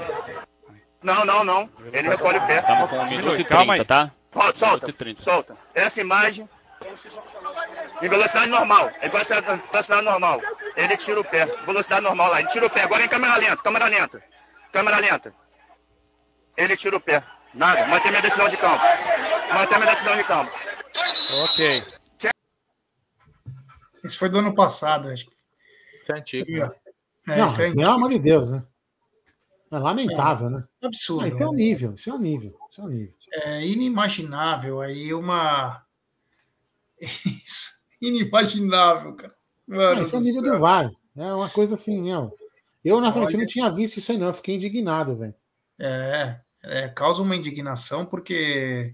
Não, 1.03 1.23
não, 1.23 1.43
não. 1.43 1.69
Ele 1.91 2.09
recolhe 2.09 2.37
o 2.39 2.47
pé. 2.47 2.59
Estamos 2.59 2.89
com 2.89 2.97
um 2.97 3.05
minuto 3.05 3.39
e 3.39 3.43
30, 3.43 3.85
tá? 3.85 4.11
Solta, 4.33 4.57
solta. 4.57 4.87
Solta. 5.19 5.57
Essa 5.75 6.01
imagem 6.01 6.49
em 8.01 8.09
velocidade 8.09 8.47
normal. 8.47 8.89
Ele 9.01 9.11
vai 9.11 9.23
ser 9.23 9.41
velocidade 9.41 10.01
normal. 10.01 10.41
Ele 10.75 10.97
tira 10.97 11.19
o 11.19 11.23
pé. 11.23 11.45
Velocidade 11.65 12.01
normal 12.01 12.31
lá. 12.31 12.39
Ele 12.39 12.49
tira 12.49 12.65
o 12.65 12.69
pé. 12.69 12.81
Agora 12.83 13.03
em 13.03 13.07
câmera 13.07 13.35
lenta, 13.35 13.57
câmera 13.57 13.85
lenta. 13.85 14.23
Câmera 14.71 14.97
lenta. 14.97 15.33
Ele 16.57 16.75
tira 16.75 16.97
o 16.97 16.99
pé. 16.99 17.23
Nada. 17.53 17.87
Mantém 17.87 18.11
minha 18.11 18.21
decisão 18.21 18.49
de 18.49 18.57
campo. 18.57 18.83
Mantém 19.53 19.77
minha 19.77 19.91
decisão 19.91 20.15
de 20.15 20.23
campo. 20.23 20.51
Ok. 21.43 21.83
Isso 24.03 24.17
foi 24.17 24.29
do 24.29 24.39
ano 24.39 24.53
passado, 24.53 25.07
acho. 25.09 25.27
Isso 26.01 26.11
é 26.11 26.19
antigo. 26.19 26.51
Né? 26.51 26.71
É, 27.27 27.37
não, 27.37 27.47
isso 27.47 27.61
é 27.61 27.65
antigo. 27.65 27.81
pelo 27.81 27.93
amor 27.93 28.09
de 28.09 28.19
Deus, 28.19 28.49
né? 28.49 28.65
É 29.71 29.79
lamentável, 29.79 30.47
é, 30.47 30.51
né? 30.51 30.63
Absurdo. 30.83 31.25
Ah, 31.25 31.27
isso 31.29 31.41
é 31.41 31.47
um 31.47 31.53
nível, 31.53 31.93
isso 31.93 32.09
é 32.09 32.13
um 32.13 32.19
nível, 32.19 32.55
isso 32.69 32.81
é 32.81 32.83
um 32.83 32.87
nível. 32.87 33.13
É 33.31 33.65
inimaginável 33.65 34.81
aí 34.81 35.13
uma. 35.13 35.83
Isso, 37.01 37.83
inimaginável, 37.99 39.15
cara. 39.15 39.35
Mano 39.67 40.01
isso 40.01 40.15
é 40.15 40.19
o 40.19 40.21
nível 40.21 40.41
do 40.41 40.59
VAR. 40.59 40.91
É 41.17 41.33
uma 41.33 41.49
coisa 41.49 41.73
assim, 41.73 42.01
não. 42.01 42.31
Eu, 42.83 42.97
honestamente, 42.97 43.35
não 43.35 43.45
tinha 43.45 43.69
visto 43.69 43.97
isso 43.97 44.11
aí, 44.11 44.17
não. 44.17 44.27
Eu 44.27 44.33
fiquei 44.33 44.55
indignado, 44.55 45.15
velho. 45.15 45.33
É, 45.79 46.39
é, 46.63 46.87
causa 46.87 47.21
uma 47.21 47.35
indignação 47.35 48.05
porque 48.05 48.93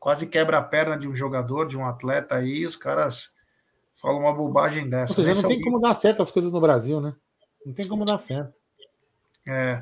quase 0.00 0.26
quebra 0.26 0.58
a 0.58 0.62
perna 0.62 0.96
de 0.96 1.06
um 1.06 1.14
jogador, 1.14 1.66
de 1.66 1.76
um 1.76 1.86
atleta 1.86 2.36
aí, 2.36 2.64
os 2.66 2.74
caras 2.74 3.34
falam 3.94 4.20
uma 4.20 4.34
bobagem 4.34 4.88
dessa. 4.88 5.20
Ou 5.20 5.26
seja, 5.26 5.42
não 5.42 5.48
tem 5.48 5.60
como 5.60 5.80
dar 5.80 5.94
certo 5.94 6.22
as 6.22 6.30
coisas 6.30 6.50
no 6.50 6.60
Brasil, 6.60 7.00
né? 7.00 7.14
Não 7.64 7.72
tem 7.72 7.86
como 7.86 8.04
dar 8.04 8.18
certo. 8.18 8.58
É. 9.46 9.80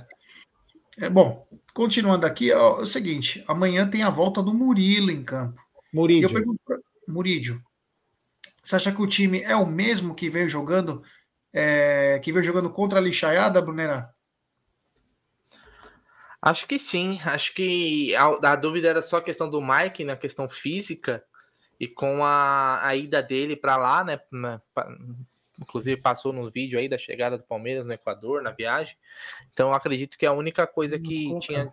É 0.98 1.08
bom, 1.08 1.46
continuando 1.72 2.26
aqui, 2.26 2.50
é 2.50 2.58
o 2.58 2.84
seguinte: 2.84 3.42
amanhã 3.48 3.88
tem 3.88 4.02
a 4.02 4.10
volta 4.10 4.42
do 4.42 4.52
Murilo 4.52 5.10
em 5.10 5.22
campo. 5.22 5.60
Murídio. 5.92 6.28
eu 6.28 6.32
pergunto 6.32 6.60
pra, 6.64 6.76
Murídio. 7.08 7.62
Você 8.62 8.76
acha 8.76 8.92
que 8.92 9.00
o 9.00 9.06
time 9.06 9.40
é 9.40 9.56
o 9.56 9.66
mesmo 9.66 10.14
que 10.14 10.28
veio 10.28 10.48
jogando, 10.48 11.02
é, 11.52 12.20
que 12.22 12.30
veio 12.30 12.44
jogando 12.44 12.70
contra 12.70 12.98
a 12.98 13.02
lixaiada, 13.02 13.62
Brunera? 13.62 14.10
Acho 16.42 16.66
que 16.66 16.78
sim. 16.78 17.18
Acho 17.24 17.54
que 17.54 18.14
a, 18.16 18.52
a, 18.52 18.56
dúvida 18.56 18.88
era 18.88 19.02
só 19.02 19.18
a 19.18 19.22
questão 19.22 19.48
do 19.48 19.60
Mike, 19.60 20.04
na 20.04 20.14
né, 20.14 20.18
questão 20.18 20.48
física, 20.48 21.22
e 21.78 21.86
com 21.86 22.24
a, 22.24 22.86
a 22.86 22.96
ida 22.96 23.22
dele 23.22 23.56
para 23.56 23.76
lá, 23.76 24.02
né? 24.04 24.20
Na, 24.30 24.60
inclusive 25.60 26.00
passou 26.00 26.32
no 26.32 26.48
vídeo 26.50 26.78
aí 26.78 26.88
da 26.88 26.96
chegada 26.96 27.36
do 27.36 27.44
Palmeiras 27.44 27.84
no 27.84 27.92
Equador, 27.92 28.42
na 28.42 28.50
viagem. 28.50 28.96
Então 29.52 29.74
acredito 29.74 30.16
que 30.16 30.24
é 30.24 30.28
a 30.28 30.32
única 30.32 30.66
coisa 30.66 30.98
que 30.98 31.38
tinha 31.40 31.70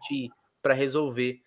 para 0.62 0.74
resolver. 0.74 1.42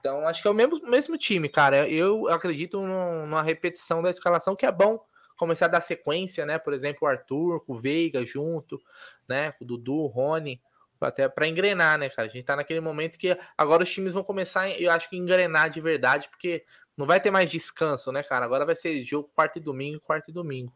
Então 0.00 0.26
acho 0.26 0.40
que 0.40 0.48
é 0.48 0.50
o 0.50 0.54
mesmo, 0.54 0.80
mesmo 0.88 1.18
time, 1.18 1.48
cara. 1.48 1.86
Eu 1.88 2.28
acredito 2.28 2.80
numa 2.80 3.42
repetição 3.42 4.02
da 4.02 4.08
escalação 4.08 4.56
que 4.56 4.64
é 4.64 4.72
bom 4.72 4.98
começar 5.36 5.66
a 5.66 5.70
dar 5.70 5.80
sequência, 5.82 6.46
né? 6.46 6.58
Por 6.58 6.72
exemplo, 6.72 7.00
o 7.02 7.06
Arthur, 7.06 7.60
com 7.66 7.74
o 7.74 7.78
Veiga 7.78 8.24
junto, 8.24 8.80
né? 9.28 9.52
Com 9.52 9.64
o 9.64 9.66
Dudu, 9.66 9.94
o 9.94 10.06
Rony 10.06 10.60
até 11.08 11.28
para 11.28 11.48
engrenar, 11.48 11.98
né, 11.98 12.08
cara? 12.08 12.28
A 12.28 12.30
gente 12.30 12.44
tá 12.44 12.56
naquele 12.56 12.80
momento 12.80 13.18
que 13.18 13.36
agora 13.56 13.82
os 13.82 13.90
times 13.90 14.12
vão 14.12 14.22
começar, 14.22 14.68
eu 14.70 14.90
acho 14.90 15.08
que 15.08 15.16
engrenar 15.16 15.70
de 15.70 15.80
verdade, 15.80 16.28
porque 16.28 16.64
não 16.96 17.06
vai 17.06 17.20
ter 17.20 17.30
mais 17.30 17.50
descanso, 17.50 18.12
né, 18.12 18.22
cara? 18.22 18.44
Agora 18.44 18.66
vai 18.66 18.76
ser 18.76 19.02
jogo 19.02 19.30
quarto 19.34 19.58
e 19.58 19.60
domingo, 19.60 20.00
quarto 20.00 20.30
e 20.30 20.32
domingo. 20.32 20.72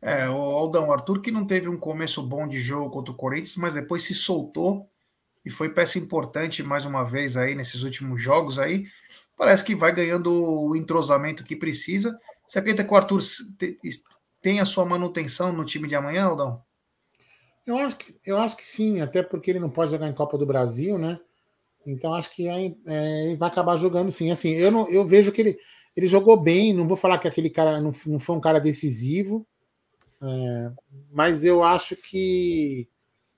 É, 0.00 0.28
o 0.28 0.34
Aldão 0.34 0.90
Arthur 0.90 1.20
que 1.20 1.30
não 1.30 1.46
teve 1.46 1.68
um 1.68 1.78
começo 1.78 2.26
bom 2.26 2.48
de 2.48 2.58
jogo 2.58 2.90
contra 2.90 3.12
o 3.12 3.16
Corinthians, 3.16 3.56
mas 3.56 3.74
depois 3.74 4.04
se 4.04 4.14
soltou 4.14 4.90
e 5.44 5.50
foi 5.50 5.68
peça 5.68 5.98
importante 5.98 6.62
mais 6.62 6.84
uma 6.84 7.04
vez 7.04 7.36
aí 7.36 7.54
nesses 7.54 7.82
últimos 7.82 8.20
jogos 8.20 8.58
aí. 8.58 8.86
Parece 9.36 9.64
que 9.64 9.74
vai 9.74 9.92
ganhando 9.92 10.32
o 10.32 10.76
entrosamento 10.76 11.44
que 11.44 11.54
precisa. 11.54 12.18
Você 12.46 12.58
acredita 12.58 12.84
que 12.84 12.92
o 12.92 12.96
Arthur 12.96 13.20
tem 14.40 14.60
a 14.60 14.66
sua 14.66 14.84
manutenção 14.84 15.52
no 15.52 15.64
time 15.64 15.88
de 15.88 15.94
amanhã, 15.94 16.24
Aldão? 16.24 16.62
Eu 17.66 17.76
acho, 17.78 17.96
que, 17.96 18.04
eu 18.26 18.38
acho 18.38 18.56
que 18.56 18.64
sim, 18.64 19.00
até 19.00 19.22
porque 19.22 19.50
ele 19.50 19.60
não 19.60 19.70
pode 19.70 19.90
jogar 19.90 20.08
em 20.08 20.14
Copa 20.14 20.36
do 20.36 20.46
Brasil, 20.46 20.98
né? 20.98 21.20
Então 21.86 22.14
acho 22.14 22.34
que 22.34 22.48
é, 22.48 22.74
é, 22.86 23.26
ele 23.26 23.36
vai 23.36 23.48
acabar 23.48 23.76
jogando 23.76 24.10
sim. 24.10 24.30
Assim, 24.30 24.50
eu, 24.50 24.70
não, 24.70 24.88
eu 24.88 25.06
vejo 25.06 25.32
que 25.32 25.40
ele, 25.40 25.58
ele 25.96 26.06
jogou 26.06 26.36
bem, 26.36 26.72
não 26.72 26.86
vou 26.88 26.96
falar 26.96 27.18
que 27.18 27.28
aquele 27.28 27.50
cara 27.50 27.80
não, 27.80 27.92
não 28.06 28.18
foi 28.18 28.36
um 28.36 28.40
cara 28.40 28.60
decisivo, 28.60 29.46
é, 30.22 30.72
mas 31.12 31.44
eu 31.44 31.62
acho 31.62 31.96
que, 31.96 32.88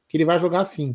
que 0.09 0.17
ele 0.17 0.25
vai 0.25 0.39
jogar 0.39 0.65
sim. 0.65 0.95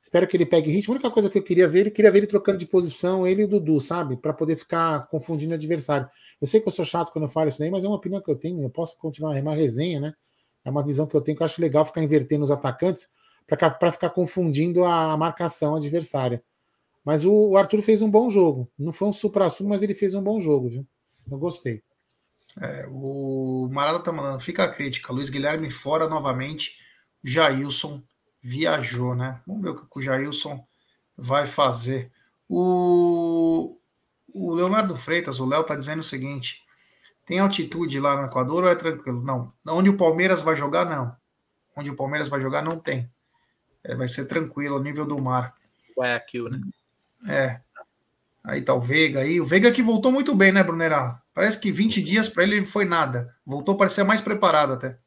Espero 0.00 0.26
que 0.26 0.36
ele 0.36 0.46
pegue 0.46 0.70
ritmo. 0.70 0.94
A 0.94 0.96
única 0.96 1.10
coisa 1.10 1.28
que 1.28 1.36
eu 1.38 1.42
queria 1.42 1.68
ver, 1.68 1.80
ele 1.80 1.90
queria 1.90 2.10
ver 2.10 2.18
ele 2.18 2.26
trocando 2.26 2.58
de 2.58 2.66
posição, 2.66 3.26
ele 3.26 3.42
e 3.42 3.44
o 3.44 3.48
Dudu, 3.48 3.80
sabe? 3.80 4.16
Para 4.16 4.32
poder 4.32 4.56
ficar 4.56 5.06
confundindo 5.08 5.52
o 5.52 5.54
adversário. 5.54 6.08
Eu 6.40 6.46
sei 6.46 6.60
que 6.60 6.68
eu 6.68 6.72
sou 6.72 6.84
chato 6.84 7.12
quando 7.12 7.24
eu 7.24 7.28
falo 7.28 7.48
isso 7.48 7.58
daí, 7.58 7.70
mas 7.70 7.84
é 7.84 7.88
uma 7.88 7.96
opinião 7.96 8.22
que 8.22 8.30
eu 8.30 8.36
tenho. 8.36 8.62
Eu 8.62 8.70
posso 8.70 8.96
continuar 8.98 9.36
uma 9.40 9.54
resenha, 9.54 10.00
né? 10.00 10.14
É 10.68 10.70
uma 10.70 10.84
visão 10.84 11.06
que 11.06 11.14
eu 11.14 11.20
tenho 11.22 11.34
que 11.34 11.42
eu 11.42 11.46
acho 11.46 11.60
legal 11.60 11.84
ficar 11.84 12.02
invertendo 12.02 12.44
os 12.44 12.50
atacantes 12.50 13.08
para 13.46 13.90
ficar 13.90 14.10
confundindo 14.10 14.84
a 14.84 15.16
marcação 15.16 15.74
adversária. 15.74 16.44
Mas 17.02 17.24
o, 17.24 17.32
o 17.32 17.56
Arthur 17.56 17.80
fez 17.80 18.02
um 18.02 18.10
bom 18.10 18.28
jogo. 18.28 18.70
Não 18.78 18.92
foi 18.92 19.08
um 19.08 19.12
supra-sumo, 19.12 19.70
mas 19.70 19.82
ele 19.82 19.94
fez 19.94 20.14
um 20.14 20.22
bom 20.22 20.38
jogo, 20.38 20.68
viu? 20.68 20.86
Eu 21.30 21.38
gostei. 21.38 21.82
É, 22.60 22.86
o 22.90 23.66
Marada 23.72 23.98
tá 24.00 24.12
mandando, 24.12 24.40
fica 24.40 24.64
a 24.64 24.68
crítica. 24.68 25.10
Luiz 25.10 25.30
Guilherme 25.30 25.70
fora 25.70 26.06
novamente. 26.06 26.78
Jailson 27.24 28.02
viajou, 28.42 29.14
né? 29.14 29.40
Vamos 29.46 29.62
ver 29.62 29.70
o 29.70 29.86
que 29.86 29.98
o 29.98 30.02
Jailson 30.02 30.62
vai 31.16 31.46
fazer. 31.46 32.12
O, 32.46 33.78
o 34.34 34.54
Leonardo 34.54 34.94
Freitas, 34.94 35.40
o 35.40 35.46
Léo, 35.46 35.64
tá 35.64 35.74
dizendo 35.74 36.00
o 36.00 36.04
seguinte: 36.04 36.62
tem 37.28 37.38
altitude 37.38 38.00
lá 38.00 38.16
no 38.16 38.26
Equador 38.26 38.64
ou 38.64 38.70
é 38.70 38.74
tranquilo? 38.74 39.22
Não. 39.22 39.52
Onde 39.66 39.90
o 39.90 39.98
Palmeiras 39.98 40.40
vai 40.40 40.56
jogar, 40.56 40.86
não. 40.86 41.14
Onde 41.76 41.90
o 41.90 41.94
Palmeiras 41.94 42.26
vai 42.26 42.40
jogar, 42.40 42.62
não 42.62 42.80
tem. 42.80 43.08
É, 43.84 43.94
vai 43.94 44.08
ser 44.08 44.24
tranquilo, 44.24 44.76
ao 44.76 44.82
nível 44.82 45.04
do 45.04 45.20
mar. 45.20 45.54
Guayaquil, 45.94 46.48
né? 46.48 46.60
É. 47.28 47.60
Aí 48.42 48.62
tá 48.62 48.72
o 48.72 48.80
Veiga 48.80 49.20
aí. 49.20 49.42
O 49.42 49.44
Veiga 49.44 49.70
que 49.70 49.82
voltou 49.82 50.10
muito 50.10 50.34
bem, 50.34 50.50
né, 50.50 50.62
Brunerá? 50.62 51.20
Parece 51.34 51.60
que 51.60 51.70
20 51.70 52.02
dias 52.02 52.30
para 52.30 52.44
ele 52.44 52.64
foi 52.64 52.86
nada. 52.86 53.36
Voltou 53.44 53.76
para 53.76 53.90
ser 53.90 54.04
mais 54.04 54.22
preparado 54.22 54.72
até. 54.72 54.98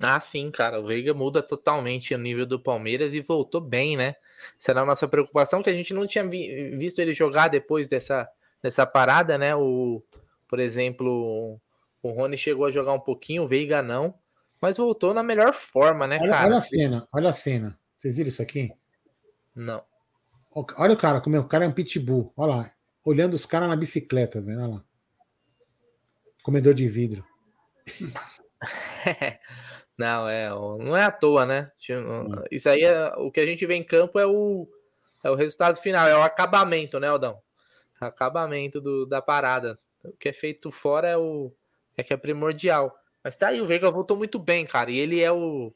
Ah, 0.00 0.20
sim, 0.20 0.48
cara. 0.48 0.78
O 0.80 0.86
Veiga 0.86 1.12
muda 1.12 1.42
totalmente 1.42 2.14
o 2.14 2.18
nível 2.18 2.46
do 2.46 2.60
Palmeiras 2.60 3.14
e 3.14 3.20
voltou 3.20 3.60
bem, 3.60 3.96
né? 3.96 4.14
Será 4.60 4.82
a 4.82 4.86
nossa 4.86 5.08
preocupação 5.08 5.60
que 5.60 5.70
a 5.70 5.74
gente 5.74 5.92
não 5.92 6.06
tinha 6.06 6.24
visto 6.24 7.00
ele 7.00 7.12
jogar 7.12 7.48
depois 7.48 7.88
dessa, 7.88 8.28
dessa 8.62 8.86
parada, 8.86 9.36
né? 9.36 9.56
O, 9.56 10.00
por 10.52 10.60
exemplo, 10.60 11.58
o 12.02 12.10
Rony 12.10 12.36
chegou 12.36 12.66
a 12.66 12.70
jogar 12.70 12.92
um 12.92 13.00
pouquinho, 13.00 13.44
o 13.44 13.48
Veiga 13.48 13.80
não, 13.80 14.14
mas 14.60 14.76
voltou 14.76 15.14
na 15.14 15.22
melhor 15.22 15.54
forma, 15.54 16.06
né, 16.06 16.18
olha, 16.20 16.30
cara? 16.30 16.46
Olha 16.46 16.58
a 16.58 16.60
cena, 16.60 17.08
olha 17.10 17.28
a 17.30 17.32
cena. 17.32 17.78
Vocês 17.96 18.18
viram 18.18 18.28
isso 18.28 18.42
aqui? 18.42 18.70
Não. 19.54 19.82
Olha 20.76 20.92
o 20.92 20.96
cara, 20.98 21.22
como 21.22 21.36
é, 21.36 21.38
o 21.38 21.48
cara 21.48 21.64
é 21.64 21.68
um 21.68 21.72
pitbull. 21.72 22.34
Olha 22.36 22.56
lá, 22.56 22.70
olhando 23.02 23.32
os 23.32 23.46
caras 23.46 23.66
na 23.66 23.76
bicicleta, 23.76 24.42
vendo? 24.42 24.62
Olha 24.62 24.74
lá. 24.74 24.84
Comedor 26.42 26.74
de 26.74 26.86
vidro. 26.86 27.24
não, 29.96 30.28
é, 30.28 30.50
não 30.50 30.94
é 30.94 31.04
à 31.04 31.10
toa, 31.10 31.46
né? 31.46 31.72
Isso 32.50 32.68
aí 32.68 32.82
é 32.82 33.14
o 33.16 33.30
que 33.30 33.40
a 33.40 33.46
gente 33.46 33.64
vê 33.64 33.72
em 33.74 33.84
campo 33.84 34.18
é 34.18 34.26
o, 34.26 34.68
é 35.24 35.30
o 35.30 35.34
resultado 35.34 35.78
final, 35.78 36.06
é 36.06 36.14
o 36.14 36.22
acabamento, 36.22 37.00
né, 37.00 37.08
Aldão? 37.08 37.40
Acabamento 37.98 38.82
do, 38.82 39.06
da 39.06 39.22
parada. 39.22 39.78
O 40.04 40.12
que 40.12 40.28
é 40.28 40.32
feito 40.32 40.70
fora 40.70 41.08
é 41.08 41.16
o 41.16 41.52
é 41.96 42.02
que 42.02 42.12
é 42.12 42.16
primordial. 42.16 42.94
Mas 43.22 43.36
tá 43.36 43.48
aí, 43.48 43.60
o 43.60 43.66
Veiga 43.66 43.90
voltou 43.90 44.16
muito 44.16 44.38
bem, 44.38 44.66
cara. 44.66 44.90
E 44.90 44.98
ele 44.98 45.20
é 45.20 45.30
o. 45.30 45.72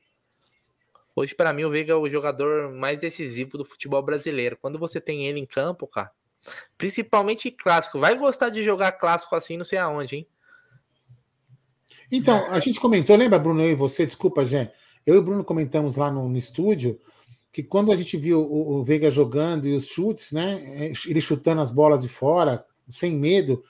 Hoje, 1.14 1.34
para 1.34 1.52
mim, 1.52 1.64
o 1.64 1.70
Veiga 1.70 1.92
é 1.92 1.96
o 1.96 2.08
jogador 2.08 2.72
mais 2.72 2.98
decisivo 2.98 3.56
do 3.56 3.64
futebol 3.64 4.02
brasileiro. 4.02 4.58
Quando 4.60 4.78
você 4.78 5.00
tem 5.00 5.26
ele 5.26 5.38
em 5.38 5.46
campo, 5.46 5.86
cara, 5.86 6.10
principalmente 6.76 7.50
clássico, 7.50 7.98
vai 7.98 8.16
gostar 8.16 8.50
de 8.50 8.62
jogar 8.62 8.92
clássico 8.92 9.34
assim, 9.34 9.56
não 9.56 9.64
sei 9.64 9.78
aonde, 9.78 10.16
hein? 10.16 10.28
Então, 12.10 12.46
a 12.50 12.58
gente 12.58 12.78
comentou, 12.78 13.16
lembra, 13.16 13.38
Bruno, 13.38 13.62
eu 13.62 13.70
e 13.70 13.74
você? 13.74 14.04
Desculpa, 14.04 14.44
Jé. 14.44 14.72
Eu 15.04 15.14
e 15.14 15.18
o 15.18 15.22
Bruno 15.22 15.44
comentamos 15.44 15.96
lá 15.96 16.10
no, 16.10 16.28
no 16.28 16.36
estúdio 16.36 17.00
que 17.50 17.62
quando 17.62 17.90
a 17.90 17.96
gente 17.96 18.18
viu 18.18 18.42
o, 18.42 18.76
o 18.76 18.84
Veiga 18.84 19.10
jogando 19.10 19.66
e 19.66 19.74
os 19.74 19.86
chutes, 19.86 20.30
né? 20.30 20.92
Ele 21.06 21.20
chutando 21.20 21.62
as 21.62 21.72
bolas 21.72 22.02
de 22.02 22.08
fora, 22.08 22.64
sem 22.88 23.16
medo, 23.16 23.64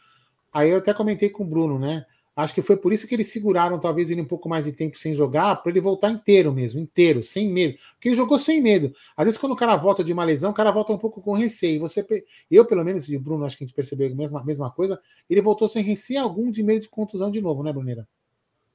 Aí 0.57 0.71
eu 0.71 0.79
até 0.79 0.95
comentei 0.95 1.29
com 1.29 1.45
o 1.45 1.47
Bruno, 1.47 1.79
né? 1.79 2.07
Acho 2.35 2.55
que 2.55 2.63
foi 2.63 2.79
por 2.79 2.91
isso 2.91 3.07
que 3.07 3.15
eles 3.15 3.31
seguraram 3.31 3.79
talvez 3.79 4.11
ele 4.11 4.23
um 4.23 4.27
pouco 4.27 4.49
mais 4.49 4.65
de 4.65 4.73
tempo 4.73 4.99
sem 4.99 5.13
jogar, 5.13 5.57
para 5.57 5.71
ele 5.71 5.83
voltar 5.83 6.09
inteiro 6.09 6.51
mesmo, 6.51 6.81
inteiro, 6.81 7.23
sem 7.23 7.47
medo. 7.47 7.79
Porque 7.93 8.09
ele 8.09 8.17
jogou 8.17 8.39
sem 8.39 8.59
medo. 8.63 8.91
Às 9.15 9.27
vezes, 9.27 9.39
quando 9.39 9.53
o 9.53 9.57
cara 9.57 9.77
volta 9.77 10.03
de 10.03 10.15
uma 10.15 10.25
lesão, 10.25 10.53
o 10.53 10.55
cara 10.55 10.71
volta 10.71 10.95
um 10.95 10.99
pouco 10.99 11.21
com 11.21 11.35
receio. 11.35 11.79
Você, 11.81 12.07
eu, 12.51 12.65
pelo 12.65 12.83
menos, 12.83 13.07
e 13.07 13.17
o 13.19 13.21
Bruno, 13.21 13.45
acho 13.45 13.59
que 13.59 13.65
a 13.65 13.67
gente 13.67 13.77
percebeu 13.77 14.11
a 14.11 14.15
mesma, 14.15 14.43
mesma 14.43 14.71
coisa, 14.71 14.99
ele 15.29 15.43
voltou 15.43 15.69
sem 15.69 15.83
receio 15.83 16.23
algum 16.23 16.51
de 16.51 16.63
medo 16.63 16.81
de 16.81 16.89
contusão 16.89 17.31
de 17.31 17.43
novo, 17.43 17.63
né, 17.63 17.71
Bruneira? 17.71 18.09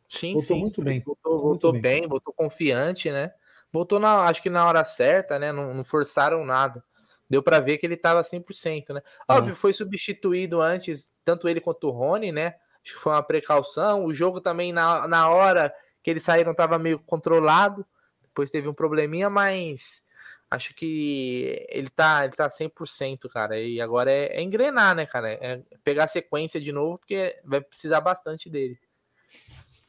Sim, 0.08 0.34
voltou 0.34 0.56
sim. 0.56 0.62
muito 0.62 0.84
bem. 0.84 1.00
Voltou, 1.00 1.42
voltou 1.42 1.72
bem, 1.72 1.82
bem, 1.82 2.08
voltou 2.08 2.32
confiante, 2.32 3.10
né? 3.10 3.32
Voltou, 3.74 4.00
na, 4.00 4.26
acho 4.26 4.44
que 4.44 4.52
na 4.52 4.68
hora 4.68 4.86
certa, 4.86 5.40
né? 5.40 5.52
Não, 5.52 5.74
não 5.74 5.84
forçaram 5.84 6.46
nada 6.46 6.84
deu 7.32 7.42
para 7.42 7.62
ver 7.62 7.78
que 7.78 7.86
ele 7.86 7.94
estava 7.94 8.22
100%, 8.22 8.94
né? 8.94 9.02
Óbvio, 9.26 9.56
foi 9.56 9.72
substituído 9.72 10.60
antes, 10.60 11.14
tanto 11.24 11.48
ele 11.48 11.62
quanto 11.62 11.88
o 11.88 11.92
Rony, 11.92 12.30
né? 12.30 12.56
Acho 12.84 12.94
que 12.94 13.00
foi 13.00 13.14
uma 13.14 13.24
precaução. 13.24 14.04
O 14.04 14.14
jogo 14.14 14.42
também, 14.42 14.74
na, 14.74 15.08
na 15.08 15.30
hora 15.30 15.74
que 16.04 16.10
eles 16.12 16.24
saíram, 16.24 16.52
estava 16.52 16.78
meio 16.78 17.00
controlado. 17.00 17.86
Depois 18.22 18.52
teve 18.52 18.68
um 18.68 18.74
probleminha, 18.74 19.30
mas 19.30 20.10
acho 20.50 20.76
que 20.76 21.66
ele 21.70 21.90
tá, 21.90 22.26
ele 22.26 22.34
tá 22.34 22.50
100%, 22.50 23.30
cara. 23.30 23.58
E 23.58 23.80
agora 23.80 24.12
é, 24.12 24.36
é 24.36 24.42
engrenar, 24.42 24.94
né, 24.94 25.06
cara? 25.06 25.32
É 25.32 25.64
pegar 25.86 26.04
a 26.04 26.10
sequência 26.10 26.60
de 26.60 26.74
novo, 26.74 26.98
porque 26.98 27.40
vai 27.46 27.62
precisar 27.62 28.02
bastante 28.02 28.50
dele. 28.50 28.78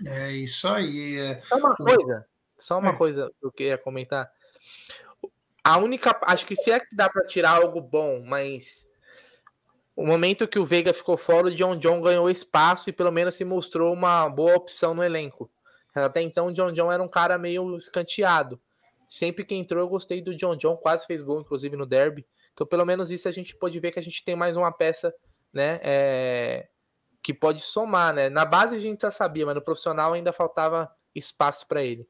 É 0.06 0.30
isso 0.30 0.68
aí. 0.68 1.18
É... 1.18 1.42
Só 1.42 1.56
uma 1.56 1.74
coisa, 1.74 2.26
só 2.56 2.78
uma 2.78 2.90
é. 2.90 2.96
coisa 2.96 3.32
que 3.40 3.46
eu 3.46 3.50
queria 3.50 3.78
comentar 3.78 4.30
a 5.64 5.78
única. 5.78 6.18
Acho 6.22 6.46
que 6.46 6.56
se 6.56 6.70
é 6.70 6.80
que 6.80 6.94
dá 6.94 7.08
para 7.08 7.26
tirar 7.26 7.62
algo 7.62 7.80
bom, 7.80 8.22
mas. 8.24 8.90
O 9.94 10.06
momento 10.06 10.48
que 10.48 10.58
o 10.58 10.64
Veiga 10.64 10.94
ficou 10.94 11.18
fora, 11.18 11.48
o 11.48 11.54
John 11.54 11.76
John 11.76 12.00
ganhou 12.00 12.30
espaço 12.30 12.88
e 12.88 12.92
pelo 12.94 13.12
menos 13.12 13.34
se 13.34 13.44
mostrou 13.44 13.92
uma 13.92 14.26
boa 14.28 14.56
opção 14.56 14.94
no 14.94 15.04
elenco. 15.04 15.50
Até 15.94 16.22
então, 16.22 16.46
o 16.46 16.52
John 16.52 16.72
John 16.72 16.90
era 16.90 17.02
um 17.02 17.08
cara 17.08 17.36
meio 17.36 17.76
escanteado. 17.76 18.58
Sempre 19.06 19.44
que 19.44 19.54
entrou, 19.54 19.82
eu 19.82 19.88
gostei 19.88 20.22
do 20.22 20.34
John 20.34 20.56
John, 20.56 20.78
quase 20.78 21.06
fez 21.06 21.20
gol, 21.20 21.42
inclusive 21.42 21.76
no 21.76 21.84
derby. 21.84 22.26
Então, 22.54 22.66
pelo 22.66 22.86
menos 22.86 23.10
isso 23.10 23.28
a 23.28 23.32
gente 23.32 23.54
pode 23.54 23.78
ver 23.78 23.92
que 23.92 23.98
a 23.98 24.02
gente 24.02 24.24
tem 24.24 24.34
mais 24.34 24.56
uma 24.56 24.72
peça, 24.72 25.14
né? 25.52 25.78
É, 25.82 26.68
que 27.22 27.34
pode 27.34 27.60
somar, 27.60 28.14
né? 28.14 28.30
Na 28.30 28.46
base 28.46 28.74
a 28.74 28.78
gente 28.78 29.02
já 29.02 29.10
sabia, 29.10 29.44
mas 29.44 29.54
no 29.54 29.62
profissional 29.62 30.14
ainda 30.14 30.32
faltava 30.32 30.90
espaço 31.14 31.66
para 31.68 31.82
ele. 31.82 32.08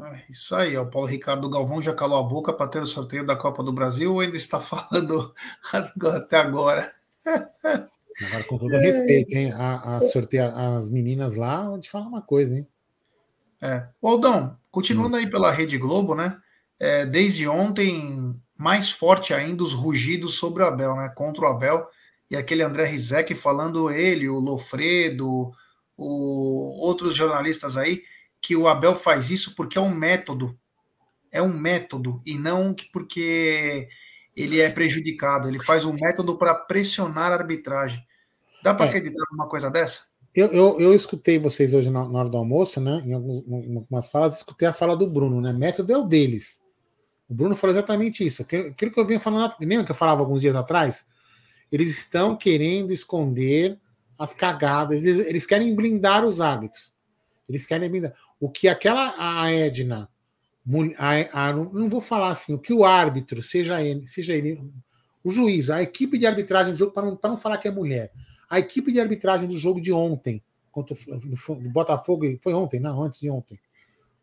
É 0.00 0.24
isso 0.30 0.54
aí, 0.54 0.76
o 0.76 0.86
Paulo 0.86 1.08
Ricardo 1.08 1.50
Galvão 1.50 1.82
já 1.82 1.92
calou 1.92 2.18
a 2.18 2.28
boca 2.28 2.52
para 2.52 2.68
ter 2.68 2.80
o 2.80 2.86
sorteio 2.86 3.26
da 3.26 3.34
Copa 3.34 3.62
do 3.62 3.72
Brasil 3.72 4.12
ou 4.12 4.20
ainda 4.20 4.36
está 4.36 4.58
falando 4.60 5.34
até 5.72 6.36
agora? 6.36 6.88
Agora, 7.26 8.44
com 8.44 8.58
todo 8.58 8.70
respeito, 8.70 9.34
hein? 9.34 9.52
A, 9.52 9.96
a 9.96 10.00
sortear 10.00 10.56
as 10.56 10.90
meninas 10.90 11.34
lá, 11.34 11.68
vou 11.68 11.80
te 11.80 11.90
falar 11.90 12.06
uma 12.06 12.22
coisa, 12.22 12.54
hein? 12.54 12.66
É. 13.60 13.88
Aldão, 14.02 14.56
continuando 14.70 15.16
hum. 15.16 15.20
aí 15.20 15.28
pela 15.28 15.50
Rede 15.50 15.76
Globo, 15.78 16.14
né? 16.14 16.38
É, 16.78 17.04
desde 17.04 17.48
ontem, 17.48 18.40
mais 18.56 18.90
forte 18.90 19.34
ainda 19.34 19.64
os 19.64 19.74
rugidos 19.74 20.34
sobre 20.34 20.62
o 20.62 20.66
Abel, 20.66 20.94
né? 20.96 21.08
Contra 21.14 21.44
o 21.44 21.48
Abel 21.48 21.88
e 22.30 22.36
aquele 22.36 22.62
André 22.62 22.84
Rizek 22.84 23.34
falando 23.34 23.90
ele, 23.90 24.28
o 24.28 24.38
Lofredo, 24.38 25.50
o, 25.96 26.86
outros 26.86 27.16
jornalistas 27.16 27.76
aí 27.76 28.02
que 28.40 28.56
o 28.56 28.68
Abel 28.68 28.94
faz 28.94 29.30
isso 29.30 29.54
porque 29.54 29.78
é 29.78 29.80
um 29.80 29.94
método. 29.94 30.58
É 31.30 31.42
um 31.42 31.52
método, 31.52 32.22
e 32.24 32.38
não 32.38 32.74
porque 32.90 33.88
ele 34.34 34.60
é 34.60 34.70
prejudicado. 34.70 35.48
Ele 35.48 35.58
faz 35.58 35.84
um 35.84 35.92
método 35.92 36.38
para 36.38 36.54
pressionar 36.54 37.32
a 37.32 37.34
arbitragem. 37.34 38.02
Dá 38.62 38.72
para 38.72 38.86
é. 38.86 38.88
acreditar 38.88 39.24
numa 39.30 39.46
coisa 39.46 39.70
dessa? 39.70 40.08
Eu, 40.34 40.46
eu, 40.48 40.80
eu, 40.80 40.94
escutei 40.94 41.38
vocês 41.38 41.74
hoje 41.74 41.90
na, 41.90 42.04
hora 42.04 42.28
do 42.28 42.36
almoço, 42.36 42.80
né? 42.80 43.02
Em 43.04 43.12
algumas, 43.12 43.42
algumas 43.50 44.08
falas, 44.08 44.36
escutei 44.36 44.68
a 44.68 44.72
fala 44.72 44.96
do 44.96 45.08
Bruno, 45.08 45.40
né? 45.40 45.52
Método 45.52 45.92
é 45.92 45.98
o 45.98 46.04
deles. 46.04 46.60
O 47.28 47.34
Bruno 47.34 47.56
falou 47.56 47.76
exatamente 47.76 48.24
isso. 48.24 48.42
Aquilo 48.42 48.74
que 48.74 49.00
eu 49.00 49.06
vinha 49.06 49.20
falando, 49.20 49.52
lembra 49.60 49.84
que 49.84 49.90
eu 49.90 49.96
falava 49.96 50.20
alguns 50.20 50.40
dias 50.40 50.54
atrás? 50.54 51.06
Eles 51.70 51.98
estão 51.98 52.36
querendo 52.36 52.92
esconder 52.92 53.78
as 54.18 54.32
cagadas, 54.32 55.04
eles, 55.04 55.26
eles 55.26 55.46
querem 55.46 55.74
blindar 55.74 56.24
os 56.24 56.40
árbitros. 56.40 56.94
Eles 57.48 57.66
querem 57.66 57.88
blindar. 57.90 58.14
O 58.38 58.50
que 58.50 58.68
aquela 58.68 59.14
a 59.16 59.50
Edna, 59.50 60.08
a, 60.98 61.46
a, 61.46 61.52
não 61.52 61.88
vou 61.88 62.00
falar 62.00 62.28
assim, 62.28 62.54
o 62.54 62.58
que 62.58 62.72
o 62.72 62.84
árbitro, 62.84 63.42
seja 63.42 63.82
ele, 63.82 64.06
seja 64.06 64.34
ele, 64.34 64.62
o 65.24 65.30
juiz, 65.30 65.70
a 65.70 65.82
equipe 65.82 66.18
de 66.18 66.26
arbitragem 66.26 66.72
do 66.72 66.78
jogo, 66.78 66.92
para 66.92 67.06
não, 67.06 67.18
não 67.22 67.36
falar 67.36 67.58
que 67.58 67.68
é 67.68 67.70
mulher, 67.70 68.12
a 68.48 68.58
equipe 68.58 68.92
de 68.92 69.00
arbitragem 69.00 69.48
do 69.48 69.56
jogo 69.56 69.80
de 69.80 69.92
ontem, 69.92 70.42
contra 70.70 70.94
o 71.48 71.70
Botafogo, 71.70 72.24
foi 72.40 72.52
ontem, 72.54 72.78
não, 72.78 73.02
antes 73.02 73.20
de 73.20 73.30
ontem, 73.30 73.58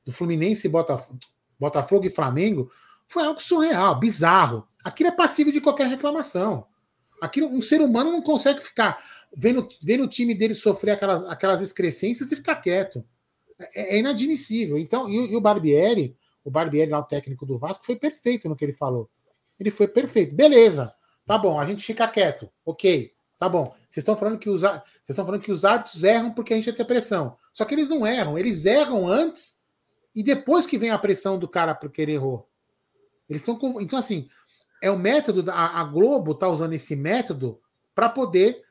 do 0.06 0.12
Fluminense 0.12 0.70
Botafogo, 0.70 1.18
Botafogo 1.60 2.06
e 2.06 2.10
Flamengo, 2.10 2.72
foi 3.08 3.24
algo 3.24 3.42
surreal, 3.42 4.00
bizarro. 4.00 4.68
Aquilo 4.84 5.10
é 5.10 5.12
passivo 5.12 5.52
de 5.52 5.62
qualquer 5.62 5.88
reclamação. 5.88 6.68
Aquilo, 7.22 7.48
um 7.48 7.62
ser 7.62 7.82
humano 7.82 8.12
não 8.12 8.22
consegue 8.22 8.62
ficar 8.62 9.04
vendo, 9.36 9.68
vendo 9.82 10.04
o 10.04 10.08
time 10.08 10.34
dele 10.34 10.54
sofrer 10.54 10.92
aquelas, 10.92 11.24
aquelas 11.24 11.62
excrescências 11.62 12.32
e 12.32 12.36
ficar 12.36 12.56
quieto. 12.56 13.06
É, 13.60 13.96
é 13.96 14.00
inadmissível. 14.00 14.78
Então, 14.78 15.08
e, 15.10 15.32
e, 15.32 15.36
o 15.36 15.42
Barbieri, 15.42 16.18
o 16.44 16.52
Barbieri 16.52 16.92
lá, 16.92 17.00
o 17.00 17.04
técnico 17.04 17.46
do 17.46 17.58
Vasco, 17.58 17.86
foi 17.86 17.96
perfeito 17.96 18.50
no 18.50 18.56
que 18.56 18.66
ele 18.66 18.74
falou. 18.74 19.10
Ele 19.60 19.72
foi 19.72 19.88
perfeito. 19.88 20.36
Beleza, 20.36 20.94
tá 21.26 21.38
bom, 21.38 21.60
a 21.60 21.66
gente 21.66 21.84
fica 21.84 22.08
quieto. 22.08 22.50
Ok, 22.66 23.14
tá 23.38 23.48
bom. 23.48 23.74
Vocês 23.90 24.04
estão 24.04 24.18
falando 24.18 24.38
que 24.38 24.50
os, 24.50 24.62
vocês 24.62 24.82
estão 25.10 25.26
falando 25.26 25.42
que 25.42 25.52
os 25.52 25.64
árbitros 25.64 26.04
erram 26.04 26.34
porque 26.34 26.54
a 26.54 26.58
gente 26.58 26.74
tem 26.74 26.86
pressão. 26.86 27.38
Só 27.54 27.64
que 27.64 27.74
eles 27.74 27.90
não 27.90 28.06
erram, 28.06 28.38
eles 28.38 28.66
erram 28.66 29.08
antes 29.08 29.58
e 30.14 30.22
depois 30.22 30.66
que 30.66 30.78
vem 30.78 30.92
a 30.92 30.98
pressão 30.98 31.40
do 31.40 31.48
cara 31.48 31.74
porque 31.74 32.02
ele 32.02 32.14
errou. 32.14 32.50
Eles 33.30 33.42
estão 33.42 33.58
com, 33.58 33.80
então 33.80 33.98
assim, 33.98 34.30
é 34.82 34.92
o 34.92 35.00
método 35.00 35.42
da 35.42 35.54
a 35.54 35.84
Globo 35.84 36.36
tá 36.36 36.48
usando 36.48 36.74
esse 36.74 36.96
método 36.96 37.60
para 37.94 38.10
poder 38.10 38.65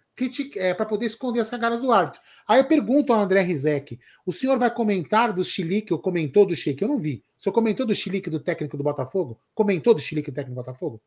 é, 0.57 0.73
para 0.75 0.87
poder 0.87 1.07
esconder 1.07 1.41
as 1.41 1.51
cagadas 1.51 1.81
do 1.81 1.91
árbitro. 1.91 2.21
Aí 2.47 2.61
eu 2.61 2.65
pergunto 2.65 3.13
ao 3.13 3.21
André 3.21 3.41
Rizek: 3.41 3.99
o 4.25 4.33
senhor 4.33 4.59
vai 4.59 4.73
comentar 4.73 5.33
do 5.33 5.43
chilique 5.43 5.93
ou 5.93 5.99
comentou 5.99 6.47
do 6.47 6.55
chilique? 6.55 6.83
Eu 6.83 6.89
não 6.89 6.99
vi. 6.99 7.25
O 7.39 7.43
senhor 7.43 7.53
comentou 7.53 7.85
do 7.85 7.95
chilique 7.95 8.31
do 8.31 8.41
técnico 8.41 8.77
do 8.77 8.85
Botafogo? 8.85 9.41
Comentou 9.55 9.95
do 9.95 10.01
chilique 10.01 10.31
do 10.31 10.35
técnico 10.35 10.55
do 10.55 10.65
Botafogo? 10.65 11.03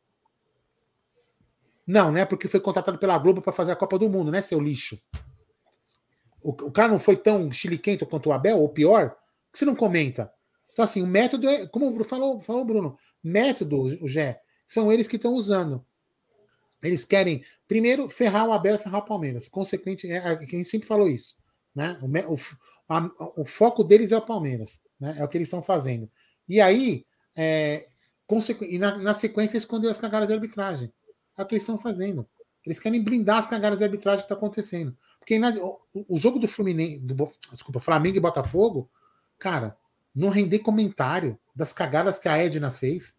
Não, 1.85 2.11
né? 2.11 2.25
Porque 2.25 2.49
foi 2.49 2.59
contratado 2.59 2.97
pela 2.97 3.17
Globo 3.17 3.41
para 3.41 3.53
fazer 3.53 3.71
a 3.71 3.75
Copa 3.75 3.97
do 3.97 4.09
Mundo, 4.09 4.29
né, 4.29 4.41
seu 4.41 4.59
lixo? 4.59 5.01
O, 6.43 6.49
o 6.49 6.71
cara 6.71 6.89
não 6.89 6.99
foi 6.99 7.15
tão 7.15 7.49
chiliquento 7.49 8.05
quanto 8.05 8.29
o 8.29 8.33
Abel, 8.33 8.59
ou 8.59 8.67
pior, 8.67 9.15
que 9.51 9.57
você 9.57 9.65
não 9.65 9.75
comenta. 9.75 10.31
Então, 10.71 10.83
assim, 10.83 11.01
o 11.01 11.07
método 11.07 11.47
é, 11.47 11.65
como 11.65 12.03
falou, 12.03 12.41
falou 12.41 12.61
o 12.61 12.65
Bruno, 12.65 12.97
método, 13.23 13.81
o 14.01 14.07
Gé, 14.07 14.41
são 14.67 14.91
eles 14.91 15.07
que 15.07 15.15
estão 15.15 15.33
usando. 15.33 15.83
Eles 16.81 17.05
querem, 17.05 17.43
primeiro, 17.67 18.09
ferrar 18.09 18.47
o 18.47 18.51
Abel 18.51 18.75
e 18.75 18.79
ferrar 18.79 19.01
o 19.01 19.05
Palmeiras. 19.05 19.47
Consequente, 19.47 20.09
é, 20.11 20.19
a 20.19 20.39
gente 20.39 20.65
sempre 20.65 20.87
falou 20.87 21.09
isso. 21.09 21.35
Né? 21.75 21.97
O, 22.01 22.33
o, 22.33 22.37
a, 22.89 23.09
o 23.35 23.45
foco 23.45 23.83
deles 23.83 24.11
é 24.11 24.17
o 24.17 24.25
Palmeiras. 24.25 24.79
Né? 24.99 25.15
É 25.19 25.23
o 25.23 25.27
que 25.27 25.37
eles 25.37 25.47
estão 25.47 25.61
fazendo. 25.61 26.09
E 26.47 26.61
aí, 26.61 27.05
é, 27.35 27.87
e 28.61 28.77
na, 28.77 28.97
na, 28.97 29.13
sequência, 29.13 29.57
esconder 29.57 29.89
as 29.89 29.97
cagadas 29.97 30.27
de 30.27 30.33
arbitragem. 30.33 30.91
É 31.37 31.43
o 31.43 31.45
que 31.45 31.53
eles 31.53 31.63
estão 31.63 31.77
fazendo. 31.77 32.27
Eles 32.65 32.79
querem 32.79 33.03
blindar 33.03 33.37
as 33.37 33.47
cagadas 33.47 33.79
de 33.79 33.85
arbitragem 33.85 34.19
que 34.19 34.25
está 34.25 34.35
acontecendo. 34.35 34.95
Porque 35.19 35.39
na, 35.39 35.49
o, 35.51 35.79
o, 35.93 36.17
jogo 36.17 36.39
do 36.39 36.47
Fluminense, 36.47 36.99
do, 36.99 37.29
desculpa, 37.51 37.79
Flamengo 37.79 38.17
e 38.17 38.21
Botafogo, 38.21 38.89
cara, 39.37 39.77
não 40.13 40.29
render 40.29 40.59
comentário 40.59 41.37
das 41.55 41.71
cagadas 41.71 42.17
que 42.19 42.27
a 42.27 42.37
Edna 42.37 42.71
fez 42.71 43.17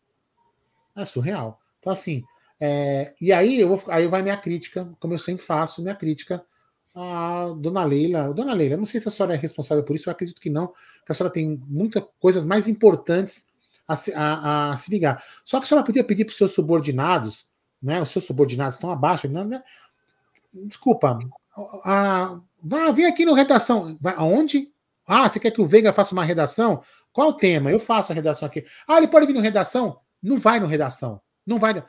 é 0.97 1.05
surreal. 1.05 1.61
Então, 1.79 1.93
assim, 1.93 2.25
é, 2.61 3.15
e 3.21 3.33
aí, 3.33 3.61
eu 3.61 3.69
vou, 3.69 3.83
aí 3.89 4.07
vai 4.07 4.23
minha 4.23 4.37
crítica, 4.37 4.89
como 4.99 5.15
eu 5.15 5.19
sempre 5.19 5.45
faço, 5.45 5.83
minha 5.83 5.95
crítica 5.95 6.45
a 6.95 7.55
Dona 7.57 7.85
Leila. 7.85 8.35
Dona 8.35 8.53
Leila, 8.55 8.77
não 8.77 8.85
sei 8.85 9.01
se 9.01 9.09
a 9.09 9.11
senhora 9.11 9.35
é 9.35 9.37
responsável 9.37 9.85
por 9.85 9.95
isso, 9.95 10.09
eu 10.09 10.13
acredito 10.13 10.41
que 10.41 10.51
não, 10.51 10.69
que 10.69 11.13
a 11.13 11.15
senhora 11.15 11.33
tem 11.33 11.61
muitas 11.69 12.03
coisas 12.19 12.45
mais 12.45 12.67
importantes 12.67 13.47
a, 13.87 13.95
a, 14.15 14.73
a, 14.73 14.77
se 14.77 14.91
ligar. 14.91 15.23
Só 15.45 15.59
que 15.59 15.65
a 15.65 15.69
senhora 15.69 15.87
podia 15.87 16.05
pedir 16.05 16.25
para 16.25 16.33
os 16.33 16.37
seus 16.37 16.53
subordinados, 16.53 17.47
né? 17.81 18.03
Os 18.03 18.09
seus 18.11 18.25
subordinados 18.25 18.75
estão 18.75 18.91
abaixo, 18.91 19.29
né? 19.29 19.45
né 19.45 19.63
desculpa, 20.53 21.19
a, 21.85 22.41
vá, 22.63 22.91
vem 22.91 23.07
aqui 23.07 23.25
no 23.25 23.35
redação. 23.35 23.97
Vai, 24.01 24.15
aonde? 24.17 24.73
Ah, 25.07 25.29
você 25.29 25.41
quer 25.41 25.51
que 25.51 25.61
o 25.61 25.67
Veiga 25.67 25.93
faça 25.93 26.13
uma 26.13 26.25
redação? 26.25 26.83
Qual 27.13 27.29
o 27.29 27.33
tema? 27.33 27.71
Eu 27.71 27.79
faço 27.79 28.13
a 28.13 28.15
redação 28.15 28.47
aqui. 28.47 28.65
Ah, 28.87 28.99
ele 28.99 29.09
pode 29.09 29.27
vir 29.27 29.33
no 29.33 29.41
redação? 29.41 30.01
Não 30.23 30.39
vai 30.39 30.61
no 30.61 30.67
redação. 30.67 31.21
Não 31.47 31.59
vai. 31.59 31.83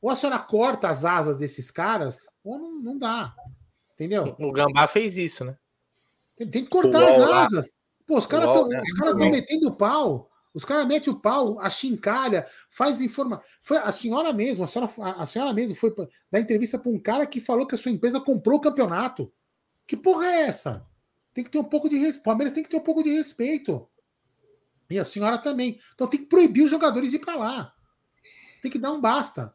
Ou 0.00 0.10
a 0.10 0.14
senhora 0.14 0.38
corta 0.38 0.88
as 0.88 1.04
asas 1.04 1.38
desses 1.38 1.70
caras, 1.70 2.20
ou 2.44 2.58
não, 2.58 2.80
não 2.80 2.98
dá. 2.98 3.34
Entendeu? 3.94 4.36
O 4.38 4.52
Gambá 4.52 4.86
fez 4.86 5.16
isso, 5.16 5.44
né? 5.44 5.56
Tem, 6.36 6.48
tem 6.48 6.64
que 6.64 6.70
cortar 6.70 7.08
as 7.08 7.18
asas. 7.18 7.78
Pô, 8.06 8.16
os 8.16 8.26
caras 8.26 8.48
estão 8.48 8.68
né? 8.68 8.80
cara 8.98 9.14
metendo 9.14 9.68
o 9.68 9.76
pau. 9.76 10.30
Os 10.54 10.64
caras 10.64 10.86
metem 10.86 11.12
o 11.12 11.20
pau, 11.20 11.60
a 11.60 11.68
chincalha, 11.68 12.46
faz 12.70 13.00
informação. 13.00 13.44
Foi 13.62 13.76
a 13.76 13.92
senhora 13.92 14.32
mesmo, 14.32 14.64
a 14.64 14.66
senhora, 14.66 14.90
a, 15.16 15.26
senhora 15.26 15.52
mesmo 15.52 15.76
foi 15.76 15.94
dar 16.30 16.40
entrevista 16.40 16.78
para 16.78 16.90
um 16.90 16.98
cara 16.98 17.26
que 17.26 17.40
falou 17.40 17.66
que 17.66 17.74
a 17.74 17.78
sua 17.78 17.92
empresa 17.92 18.20
comprou 18.20 18.58
o 18.58 18.60
campeonato. 18.60 19.32
Que 19.86 19.96
porra 19.96 20.26
é 20.26 20.40
essa? 20.42 20.86
Tem 21.32 21.44
que 21.44 21.50
ter 21.50 21.58
um 21.58 21.64
pouco 21.64 21.88
de 21.88 21.96
respeito. 21.96 22.24
Palmeiras 22.24 22.54
tem 22.54 22.62
que 22.62 22.68
ter 22.70 22.76
um 22.76 22.82
pouco 22.82 23.02
de 23.02 23.10
respeito. 23.10 23.88
E 24.90 24.98
a 24.98 25.04
senhora 25.04 25.38
também. 25.38 25.78
Então 25.94 26.08
tem 26.08 26.20
que 26.20 26.26
proibir 26.26 26.64
os 26.64 26.70
jogadores 26.70 27.12
ir 27.12 27.18
para 27.20 27.36
lá. 27.36 27.72
Tem 28.62 28.70
que 28.70 28.78
dar 28.78 28.92
um 28.92 29.00
basta. 29.00 29.54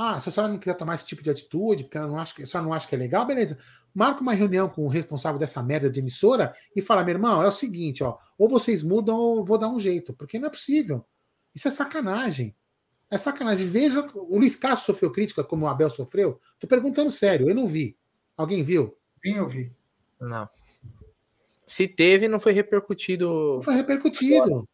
Ah, 0.00 0.20
se 0.20 0.28
a 0.28 0.32
senhora 0.32 0.52
não 0.52 0.60
quiser 0.60 0.74
tomar 0.74 0.94
esse 0.94 1.04
tipo 1.04 1.24
de 1.24 1.28
atitude, 1.28 1.82
porque 1.82 1.98
ela 1.98 2.06
não 2.06 2.20
acha, 2.20 2.40
a 2.40 2.46
senhora 2.46 2.68
não 2.68 2.72
acha 2.72 2.86
que 2.86 2.94
é 2.94 2.98
legal, 2.98 3.26
beleza. 3.26 3.58
Marca 3.92 4.20
uma 4.20 4.32
reunião 4.32 4.68
com 4.68 4.84
o 4.84 4.88
responsável 4.88 5.40
dessa 5.40 5.60
merda 5.60 5.90
de 5.90 5.98
emissora 5.98 6.54
e 6.76 6.80
fala: 6.80 7.02
meu 7.02 7.16
irmão, 7.16 7.42
é 7.42 7.48
o 7.48 7.50
seguinte, 7.50 8.04
ó, 8.04 8.16
ou 8.38 8.48
vocês 8.48 8.84
mudam 8.84 9.18
ou 9.18 9.44
vou 9.44 9.58
dar 9.58 9.68
um 9.68 9.80
jeito, 9.80 10.12
porque 10.12 10.38
não 10.38 10.46
é 10.46 10.50
possível. 10.50 11.04
Isso 11.52 11.66
é 11.66 11.70
sacanagem. 11.72 12.54
É 13.10 13.18
sacanagem. 13.18 13.66
Veja, 13.66 14.08
o 14.14 14.38
Luiz 14.38 14.54
Castro 14.54 14.94
sofreu 14.94 15.10
crítica 15.10 15.42
como 15.42 15.66
o 15.66 15.68
Abel 15.68 15.90
sofreu. 15.90 16.40
Tô 16.60 16.68
perguntando 16.68 17.10
sério, 17.10 17.48
eu 17.48 17.54
não 17.54 17.66
vi. 17.66 17.98
Alguém 18.36 18.62
viu? 18.62 18.96
Sim, 19.24 19.38
eu 19.38 19.48
vi. 19.48 19.72
Não. 20.20 20.48
Se 21.66 21.88
teve, 21.88 22.28
não 22.28 22.38
foi 22.38 22.52
repercutido. 22.52 23.54
Não 23.54 23.62
foi 23.62 23.74
repercutido. 23.74 24.44
Agora. 24.44 24.64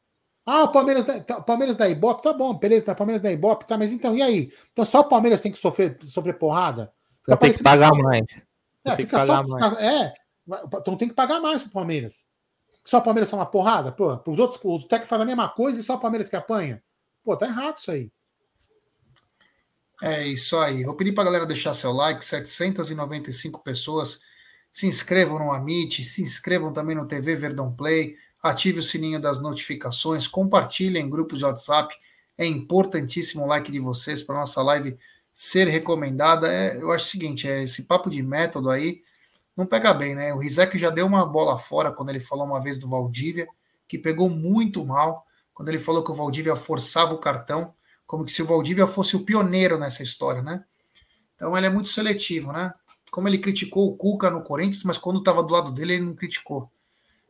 Ah, 0.47 0.64
o 0.64 0.72
Palmeiras 0.72 1.05
da, 1.05 1.20
tá, 1.20 1.40
Palmeiras 1.40 1.74
da 1.74 1.88
Ibope, 1.88 2.22
tá 2.22 2.32
bom, 2.32 2.53
beleza, 2.55 2.84
tá, 2.84 2.95
Palmeiras 2.95 3.22
da 3.22 3.32
Ibope, 3.32 3.66
tá, 3.66 3.78
mas 3.78 3.92
então, 3.92 4.14
e 4.14 4.22
aí? 4.22 4.53
Então 4.72 4.84
só 4.84 5.01
o 5.01 5.05
Palmeiras 5.05 5.40
tem 5.40 5.51
que 5.51 5.59
sofrer, 5.59 5.97
sofrer 6.05 6.38
porrada? 6.38 6.92
Fica 7.24 7.36
tem 7.38 7.53
que 7.53 7.62
pagar 7.62 7.95
mais. 7.95 8.47
É, 8.84 8.97
fica 8.97 9.24
só, 9.24 9.42
mais. 9.42 9.78
é, 9.78 10.12
então 10.76 10.97
tem 10.97 11.09
que 11.09 11.14
pagar 11.14 11.40
mais 11.40 11.62
pro 11.62 11.70
Palmeiras. 11.70 12.26
Só 12.84 12.99
o 12.99 13.03
Palmeiras 13.03 13.30
toma 13.30 13.47
porrada? 13.47 13.90
Pô, 13.90 14.20
os 14.26 14.38
outros, 14.38 14.61
os 14.62 14.84
técnicos 14.84 15.09
fazem 15.09 15.22
a 15.22 15.26
mesma 15.26 15.49
coisa 15.49 15.80
e 15.80 15.82
só 15.82 15.95
o 15.95 16.01
Palmeiras 16.01 16.28
que 16.28 16.36
apanha? 16.36 16.82
Pô, 17.24 17.34
tá 17.34 17.47
errado 17.47 17.78
isso 17.78 17.90
aí. 17.90 18.12
É 20.03 20.26
isso 20.26 20.59
aí. 20.59 20.84
Vou 20.84 20.95
pedir 20.95 21.12
para 21.12 21.22
a 21.22 21.26
galera 21.26 21.47
deixar 21.47 21.72
seu 21.72 21.92
like, 21.92 22.22
795 22.22 23.62
pessoas. 23.62 24.20
Se 24.70 24.86
inscrevam 24.86 25.38
no 25.38 25.51
Amit, 25.51 26.03
se 26.03 26.20
inscrevam 26.20 26.74
também 26.74 26.95
no 26.95 27.09
TV 27.09 27.34
Verdão 27.34 27.70
Play, 27.70 28.16
ative 28.45 28.78
o 28.78 28.82
sininho 28.82 29.20
das 29.20 29.40
notificações, 29.40 30.28
compartilhem 30.28 31.05
em 31.05 31.11
grupos 31.11 31.38
de 31.38 31.45
WhatsApp. 31.45 31.97
É 32.36 32.47
importantíssimo 32.47 33.45
o 33.45 33.47
like 33.47 33.72
de 33.72 33.80
vocês 33.80 34.22
para 34.22 34.38
nossa 34.38 34.62
live 34.62 34.97
ser 35.32 35.66
recomendada. 35.66 36.53
É, 36.53 36.76
eu 36.76 36.92
acho 36.92 37.07
o 37.07 37.09
seguinte, 37.09 37.49
é 37.49 37.62
esse 37.62 37.84
papo 37.84 38.11
de 38.11 38.22
método 38.22 38.70
aí 38.70 39.03
não 39.57 39.66
pega 39.66 39.95
bem, 39.95 40.14
né? 40.14 40.34
O 40.34 40.38
Rizek 40.38 40.76
já 40.76 40.90
deu 40.90 41.07
uma 41.07 41.24
bola 41.24 41.57
fora 41.57 41.92
quando 41.92 42.11
ele 42.11 42.20
falou 42.20 42.45
uma 42.45 42.61
vez 42.61 42.78
do 42.78 42.88
Valdívia, 42.88 43.47
que 43.86 43.97
pegou 43.97 44.28
muito 44.28 44.84
mal, 44.84 45.24
quando 45.53 45.68
ele 45.68 45.78
falou 45.78 46.03
que 46.03 46.11
o 46.11 46.14
Valdívia 46.14 46.57
forçava 46.57 47.14
o 47.14 47.18
cartão 47.18 47.72
como 48.07 48.24
que 48.24 48.32
se 48.32 48.42
o 48.42 48.47
Valdívia 48.47 48.86
fosse 48.86 49.16
o 49.16 49.24
pioneiro 49.24 49.78
nessa 49.78 50.03
história, 50.03 50.42
né? 50.42 50.64
Então 51.34 51.57
ele 51.57 51.66
é 51.66 51.70
muito 51.70 51.88
seletivo, 51.88 52.53
né? 52.53 52.72
Como 53.11 53.28
ele 53.28 53.38
criticou 53.38 53.88
o 53.88 53.97
Cuca 53.97 54.30
no 54.30 54.42
Corinthians, 54.42 54.84
mas 54.84 54.99
quando 54.99 55.18
estava 55.18 55.42
do 55.42 55.53
lado 55.53 55.72
dele 55.72 55.95
ele 55.95 56.05
não 56.05 56.14
criticou. 56.14 56.70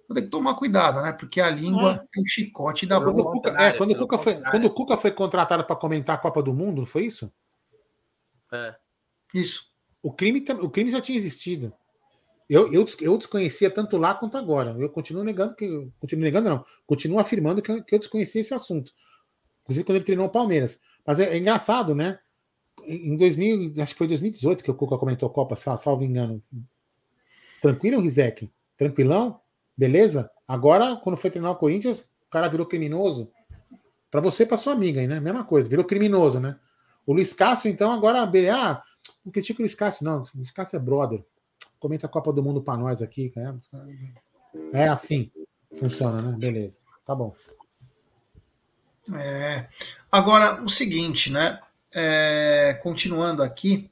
Então 0.04 0.14
tem 0.14 0.24
que 0.24 0.30
tomar 0.30 0.54
cuidado, 0.54 1.00
né? 1.02 1.12
Porque 1.12 1.40
a 1.40 1.50
língua 1.50 2.06
é, 2.16 2.20
o 2.20 2.26
chicote 2.26 2.86
da 2.86 3.00
boca. 3.00 3.22
Cuca, 3.22 3.62
é, 3.62 3.72
quando, 3.72 3.92
o 3.92 3.98
Cuca 3.98 4.18
foi, 4.18 4.40
quando 4.40 4.64
o 4.66 4.70
Cuca 4.70 4.96
foi 4.96 5.10
contratado 5.10 5.64
para 5.64 5.76
comentar 5.76 6.16
a 6.16 6.18
Copa 6.18 6.42
do 6.42 6.52
Mundo, 6.52 6.78
não 6.78 6.86
foi 6.86 7.06
isso? 7.06 7.32
É. 8.52 8.74
Isso. 9.34 9.72
O 10.02 10.12
crime, 10.12 10.44
o 10.60 10.68
crime 10.68 10.90
já 10.90 11.00
tinha 11.00 11.16
existido. 11.16 11.72
Eu, 12.48 12.70
eu, 12.72 12.84
eu 13.00 13.16
desconhecia 13.16 13.70
tanto 13.70 13.96
lá 13.96 14.14
quanto 14.14 14.36
agora. 14.36 14.76
Eu 14.78 14.90
continuo 14.90 15.24
negando 15.24 15.54
que. 15.54 15.90
Continuo 15.98 16.24
negando, 16.24 16.50
não. 16.50 16.64
Continuo 16.86 17.18
afirmando 17.18 17.62
que, 17.62 17.82
que 17.82 17.94
eu 17.94 17.98
desconhecia 17.98 18.40
esse 18.40 18.52
assunto 18.52 18.92
inclusive 19.64 19.84
quando 19.84 19.96
ele 19.96 20.04
treinou 20.04 20.26
o 20.26 20.30
Palmeiras. 20.30 20.80
Mas 21.06 21.20
é, 21.20 21.34
é, 21.34 21.38
engraçado, 21.38 21.94
né? 21.94 22.18
Em 22.86 23.16
2000, 23.16 23.74
acho 23.82 23.92
que 23.92 23.98
foi 23.98 24.08
2018 24.08 24.62
que 24.62 24.70
o 24.70 24.74
Cuca 24.74 24.98
comentou 24.98 25.28
a 25.28 25.32
Copa, 25.32 25.56
salvo 25.56 26.04
engano. 26.04 26.42
Tranquilo, 27.62 28.00
Rizek? 28.00 28.50
Tranquilão? 28.76 29.40
Beleza? 29.76 30.30
Agora, 30.46 30.96
quando 30.96 31.16
foi 31.16 31.30
treinar 31.30 31.52
o 31.52 31.56
Corinthians, 31.56 32.00
o 32.26 32.30
cara 32.30 32.48
virou 32.48 32.66
criminoso. 32.66 33.30
Para 34.10 34.20
você 34.20 34.46
para 34.46 34.56
sua 34.56 34.72
amiga, 34.72 35.04
né? 35.06 35.18
Mesma 35.20 35.44
coisa, 35.44 35.68
virou 35.68 35.84
criminoso, 35.84 36.38
né? 36.38 36.56
O 37.06 37.12
Luiz 37.12 37.32
Cássio, 37.32 37.68
então, 37.70 37.92
agora, 37.92 38.22
ah, 38.22 38.82
não 39.24 39.32
critica 39.32 39.60
o 39.60 39.62
Luiz 39.62 39.74
Cássio, 39.74 40.04
não. 40.04 40.22
O 40.22 40.28
Luiz 40.36 40.50
Cássio 40.50 40.76
é 40.76 40.80
brother. 40.80 41.24
Comenta 41.78 42.06
a 42.06 42.08
Copa 42.08 42.32
do 42.32 42.42
Mundo 42.42 42.62
para 42.62 42.78
nós 42.78 43.02
aqui. 43.02 43.32
É, 44.72 44.84
é 44.84 44.88
assim. 44.88 45.30
Funciona, 45.78 46.22
né? 46.22 46.36
Beleza. 46.38 46.84
Tá 47.04 47.14
bom. 47.14 47.34
É. 49.14 49.68
Agora, 50.10 50.62
o 50.62 50.68
seguinte, 50.68 51.30
né? 51.30 51.60
É, 51.92 52.74
continuando 52.82 53.42
aqui, 53.42 53.90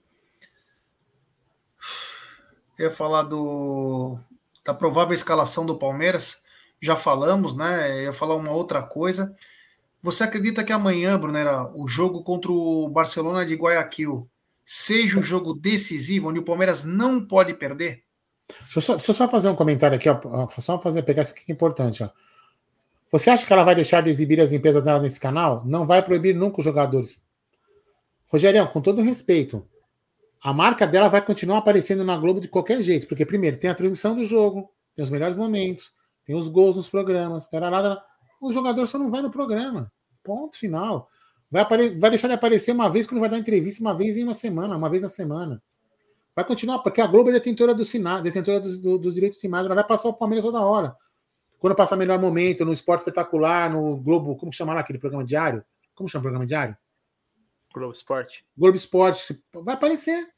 eu 2.79 2.87
ia 2.87 2.91
falar 2.91 3.23
do, 3.23 4.19
da 4.65 4.75
provável 4.75 5.15
escalação 5.15 5.67
do 5.67 5.79
Palmeiras. 5.79 6.43
Já 6.81 6.97
falamos, 6.97 7.57
né? 7.57 7.99
Eu 7.99 8.03
ia 8.05 8.13
falar 8.13 8.37
uma 8.37 8.51
outra 8.51 8.83
coisa. 8.83 9.35
Você 10.03 10.25
acredita 10.25 10.65
que 10.65 10.73
amanhã, 10.73 11.19
Brunera, 11.19 11.71
o 11.75 11.87
jogo 11.87 12.23
contra 12.23 12.51
o 12.51 12.89
Barcelona 12.89 13.47
de 13.47 13.55
Guayaquil 13.55 14.29
seja 14.65 15.19
um 15.19 15.23
jogo 15.23 15.55
decisivo, 15.55 16.29
onde 16.29 16.41
o 16.41 16.45
Palmeiras 16.45 16.85
não 16.85 17.25
pode 17.25 17.55
perder? 17.55 18.03
Deixa 18.49 18.79
eu 18.79 18.83
só, 18.83 18.95
deixa 18.97 19.11
eu 19.11 19.15
só 19.15 19.29
fazer 19.29 19.49
um 19.49 19.55
comentário 19.55 19.97
aqui, 19.97 20.09
ó, 20.09 20.49
só 20.59 20.81
fazer 20.81 21.03
pegar 21.03 21.23
isso 21.23 21.33
aqui 21.33 21.45
que 21.45 21.53
é 21.53 21.55
importante. 21.55 22.03
Ó. 22.03 22.11
Você 23.11 23.31
acha 23.31 23.47
que 23.47 23.53
ela 23.53 23.65
vai 23.65 23.75
deixar 23.75 24.03
de 24.03 24.11
exibir 24.11 24.41
as 24.41 24.53
empresas 24.53 24.83
dela 24.83 25.01
nesse 25.01 25.21
canal? 25.21 25.63
Não 25.65 25.87
vai 25.87 26.03
proibir 26.03 26.35
nunca 26.35 26.59
os 26.59 26.65
jogadores. 26.65 27.21
Rogério, 28.27 28.67
com 28.69 28.81
todo 28.81 29.03
respeito, 29.03 29.67
a 30.43 30.53
marca 30.53 30.87
dela 30.87 31.09
vai 31.09 31.25
continuar 31.25 31.59
aparecendo 31.59 32.03
na 32.03 32.17
Globo 32.17 32.41
de 32.41 32.49
qualquer 32.49 32.83
jeito, 32.83 33.07
porque 33.07 33.25
primeiro 33.25 33.57
tem 33.57 33.71
a 33.71 33.75
transmissão 33.75 34.17
do 34.17 34.25
jogo, 34.25 34.69
tem 34.95 35.05
os 35.05 35.11
melhores 35.11 35.37
momentos, 35.37 35.93
tem 36.25 36.35
os 36.35 36.49
gols 36.49 36.77
nos 36.77 36.89
programas, 36.89 37.49
nada. 37.53 38.03
o 38.41 38.53
jogador 38.53 38.87
só 38.87 38.99
não 38.99 39.11
vai 39.11 39.23
no 39.23 39.31
programa. 39.31 39.91
Ponto 40.23 40.59
final. 40.59 41.09
Vai, 41.51 41.65
vai 41.65 42.11
deixar 42.11 42.29
de 42.29 42.35
aparecer 42.35 42.73
uma 42.73 42.89
vez 42.89 43.07
quando 43.07 43.21
vai 43.21 43.29
dar 43.29 43.39
entrevista, 43.39 43.81
uma 43.81 43.95
vez 43.95 44.17
em 44.17 44.25
uma 44.25 44.35
semana, 44.35 44.77
uma 44.77 44.91
vez 44.91 45.03
na 45.03 45.09
semana. 45.09 45.63
Vai 46.35 46.45
continuar, 46.45 46.79
porque 46.81 47.01
a 47.01 47.07
Globo 47.07 47.31
é 47.31 47.35
detentora 47.35 47.75
do 47.75 47.85
sinal, 47.85 48.21
detentora 48.21 48.59
dos, 48.59 48.79
do, 48.79 48.99
dos 48.99 49.15
direitos 49.15 49.39
de 49.39 49.47
imagem, 49.47 49.67
ela 49.67 49.75
vai 49.75 49.87
passar 49.87 50.09
o 50.09 50.15
Palmeiras 50.15 50.45
toda 50.45 50.61
hora. 50.61 50.97
Quando 51.59 51.77
passar 51.77 51.95
melhor 51.95 52.19
momento, 52.19 52.65
no 52.65 52.73
Esporte 52.73 53.01
Espetacular, 53.01 53.71
no 53.71 53.97
Globo, 53.99 54.35
como 54.35 54.53
chama 54.53 54.75
lá 54.75 54.81
aquele 54.81 54.99
programa 54.99 55.25
diário? 55.25 55.65
Como 55.95 56.09
chama 56.09 56.23
o 56.23 56.25
programa 56.25 56.47
diário? 56.47 56.77
Globo 57.73 57.93
Esporte. 57.93 58.45
Globo 58.57 58.77
Esporte. 58.77 59.41
Vai 59.55 59.75
aparecer. 59.75 60.32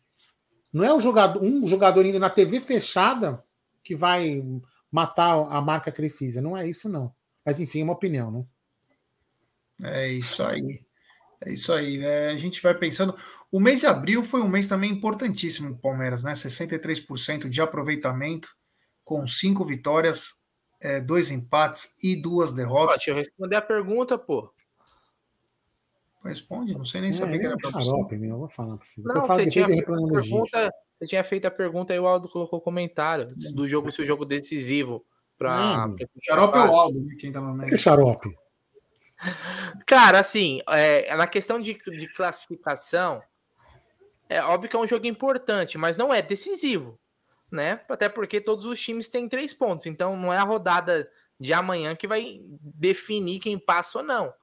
Não 0.75 0.85
é 0.85 0.93
um 0.93 1.01
jogador, 1.01 1.41
um 1.41 1.65
jogador 1.69 2.05
indo 2.05 2.19
na 2.19 2.29
TV 2.29 2.61
fechada 2.61 3.45
que 3.81 3.95
vai 3.95 4.43
matar 4.91 5.35
a 5.49 5.61
marca 5.61 5.93
Crefisa. 5.93 6.43
Não 6.43 6.57
é 6.57 6.69
isso, 6.69 6.89
não. 6.89 7.15
Mas 7.47 7.61
enfim, 7.61 7.83
é 7.83 7.85
uma 7.85 7.93
opinião, 7.93 8.31
né? 8.33 8.45
É 9.83 10.09
isso 10.09 10.43
aí. 10.43 10.85
É 11.41 11.53
isso 11.53 11.73
aí. 11.73 12.03
É, 12.03 12.31
a 12.31 12.37
gente 12.37 12.61
vai 12.61 12.75
pensando. 12.75 13.15
O 13.53 13.61
mês 13.61 13.81
de 13.81 13.87
abril 13.87 14.23
foi 14.25 14.41
um 14.41 14.49
mês 14.49 14.67
também 14.67 14.91
importantíssimo 14.91 15.69
para 15.69 15.77
o 15.77 15.81
Palmeiras, 15.81 16.25
né? 16.25 16.33
63% 16.33 17.49
de 17.49 17.61
aproveitamento, 17.61 18.49
com 19.05 19.27
cinco 19.29 19.65
vitórias, 19.65 20.41
é, 20.83 21.01
dois 21.01 21.31
empates 21.31 21.95
e 22.03 22.17
duas 22.17 22.53
derrotas. 22.53 22.97
Deixa 22.97 23.11
eu 23.13 23.17
responder 23.17 23.57
a 23.57 23.63
pergunta, 23.63 24.19
pô. 24.19 24.54
Responde, 26.25 26.75
não 26.75 26.85
sei 26.85 27.03
nem 27.03 27.11
é, 27.11 27.13
saber 27.13 27.39
que 27.39 27.47
era 27.47 27.57
pra 27.57 27.71
xarope, 27.71 28.17
meu, 28.17 28.31
eu 28.31 28.39
vou 28.39 28.49
falar 28.49 28.77
pra 28.77 28.87
você. 28.87 29.03
Não, 29.03 29.23
você 29.23 29.47
tinha, 29.47 29.67
pergunta, 29.67 30.71
você 30.99 31.07
tinha 31.07 31.23
feito 31.23 31.47
a 31.47 31.51
pergunta 31.51 31.95
e 31.95 31.99
o 31.99 32.07
Aldo 32.07 32.29
colocou 32.29 32.61
comentário 32.61 33.29
do 33.55 33.69
jogo, 33.69 33.93
se 33.93 34.01
o 34.01 34.07
jogo 34.07 34.25
decisivo 34.25 35.05
para. 35.37 35.87
Xarope 36.23 36.57
é 36.57 36.63
o 36.63 36.77
Aldo, 36.77 37.05
né? 37.05 37.15
Quem 37.19 37.31
tá 37.31 37.41
no 37.41 37.55
meio. 37.55 37.71
Que 37.71 37.77
xarope? 37.77 38.35
Cara, 39.87 40.21
assim, 40.21 40.61
é, 40.69 41.15
na 41.15 41.27
questão 41.27 41.61
de, 41.61 41.75
de 41.75 42.09
classificação, 42.15 43.23
é 44.29 44.43
óbvio 44.43 44.71
que 44.71 44.77
é 44.77 44.79
um 44.79 44.87
jogo 44.87 45.07
importante, 45.07 45.77
mas 45.77 45.97
não 45.97 46.13
é 46.13 46.23
decisivo 46.23 46.99
né? 47.55 47.81
Até 47.89 48.09
porque 48.09 48.41
todos 48.41 48.67
os 48.67 48.81
times 48.81 49.09
têm 49.09 49.29
três 49.29 49.55
pontos, 49.55 49.87
então 49.87 50.17
não 50.17 50.33
é 50.33 50.39
a 50.39 50.43
rodada 50.43 51.09
de 51.39 51.53
amanhã 51.53 51.95
que 51.95 52.07
vai 52.07 52.41
definir 52.43 53.39
quem 53.39 53.59
passa 53.59 53.99
ou 53.99 54.05
não, 54.05 54.35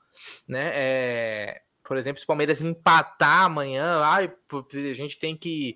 né? 0.48 0.72
É, 0.74 1.62
por 1.92 1.98
exemplo, 1.98 2.20
se 2.20 2.24
o 2.24 2.28
Palmeiras 2.28 2.62
empatar 2.62 3.44
amanhã, 3.44 4.00
ai, 4.02 4.34
a 4.54 4.94
gente 4.94 5.20
tem 5.20 5.36
que 5.36 5.76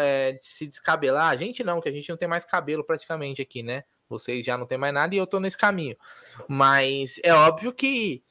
é, 0.00 0.36
se 0.40 0.66
descabelar. 0.66 1.30
A 1.30 1.36
gente 1.36 1.62
não, 1.62 1.80
que 1.80 1.88
a 1.88 1.92
gente 1.92 2.10
não 2.10 2.16
tem 2.16 2.26
mais 2.26 2.44
cabelo 2.44 2.82
praticamente 2.82 3.40
aqui, 3.40 3.62
né? 3.62 3.84
Vocês 4.08 4.44
já 4.44 4.58
não 4.58 4.66
tem 4.66 4.76
mais 4.76 4.92
nada 4.92 5.14
e 5.14 5.18
eu 5.18 5.24
tô 5.24 5.38
nesse 5.38 5.56
caminho. 5.56 5.96
Mas 6.48 7.20
é 7.22 7.32
óbvio 7.32 7.72
que 7.72 8.24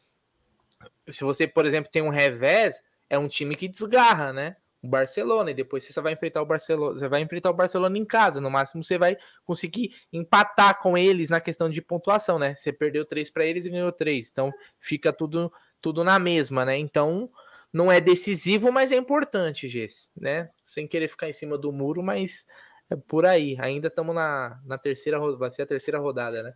se 1.08 1.24
você, 1.24 1.48
por 1.48 1.66
exemplo, 1.66 1.90
tem 1.90 2.02
um 2.02 2.10
revés, 2.10 2.84
é 3.10 3.18
um 3.18 3.30
time 3.30 3.56
que 3.56 3.70
desgarra, 3.70 4.34
né? 4.34 4.58
o 4.86 4.88
Barcelona, 4.88 5.52
e 5.52 5.54
depois 5.54 5.84
você 5.84 6.00
vai 6.00 6.14
enfrentar 6.14 6.42
o 6.42 6.46
Barcelona, 6.46 6.96
você 6.98 7.08
vai 7.08 7.22
enfrentar 7.22 7.50
o 7.50 7.54
Barcelona 7.54 7.98
em 7.98 8.06
casa, 8.06 8.40
no 8.40 8.50
máximo 8.50 8.84
você 8.84 8.98
vai 8.98 9.18
conseguir 9.44 9.96
empatar 10.14 10.80
com 10.80 10.98
eles 10.98 11.30
na 11.30 11.42
questão 11.42 11.70
de 11.70 11.82
pontuação, 11.82 12.40
né? 12.40 12.56
Você 12.56 12.72
perdeu 12.72 13.04
três 13.04 13.30
para 13.30 13.46
eles 13.46 13.66
e 13.66 13.70
ganhou 13.70 13.92
três, 13.92 14.30
então 14.32 14.54
fica 14.80 15.12
tudo 15.12 15.52
tudo 15.86 16.04
na 16.04 16.18
mesma, 16.18 16.66
né? 16.66 16.76
Então 16.80 17.30
não 17.72 17.92
é 17.92 18.02
decisivo, 18.02 18.72
mas 18.72 18.92
é 18.92 18.96
importante, 18.96 19.70
Gess, 19.70 20.10
né? 20.18 20.50
Sem 20.64 20.88
querer 20.88 21.08
ficar 21.08 21.30
em 21.30 21.34
cima 21.34 21.60
do 21.60 21.72
muro, 21.72 22.02
mas 22.02 22.48
é 22.90 22.96
por 22.96 23.24
aí. 23.24 23.56
Ainda 23.60 23.88
estamos 23.88 24.16
na, 24.16 24.60
na 24.66 24.80
terceira, 24.80 25.20
vai 25.38 25.52
ser 25.52 25.62
a 25.62 25.68
terceira 25.68 26.00
rodada, 26.00 26.42
né? 26.42 26.54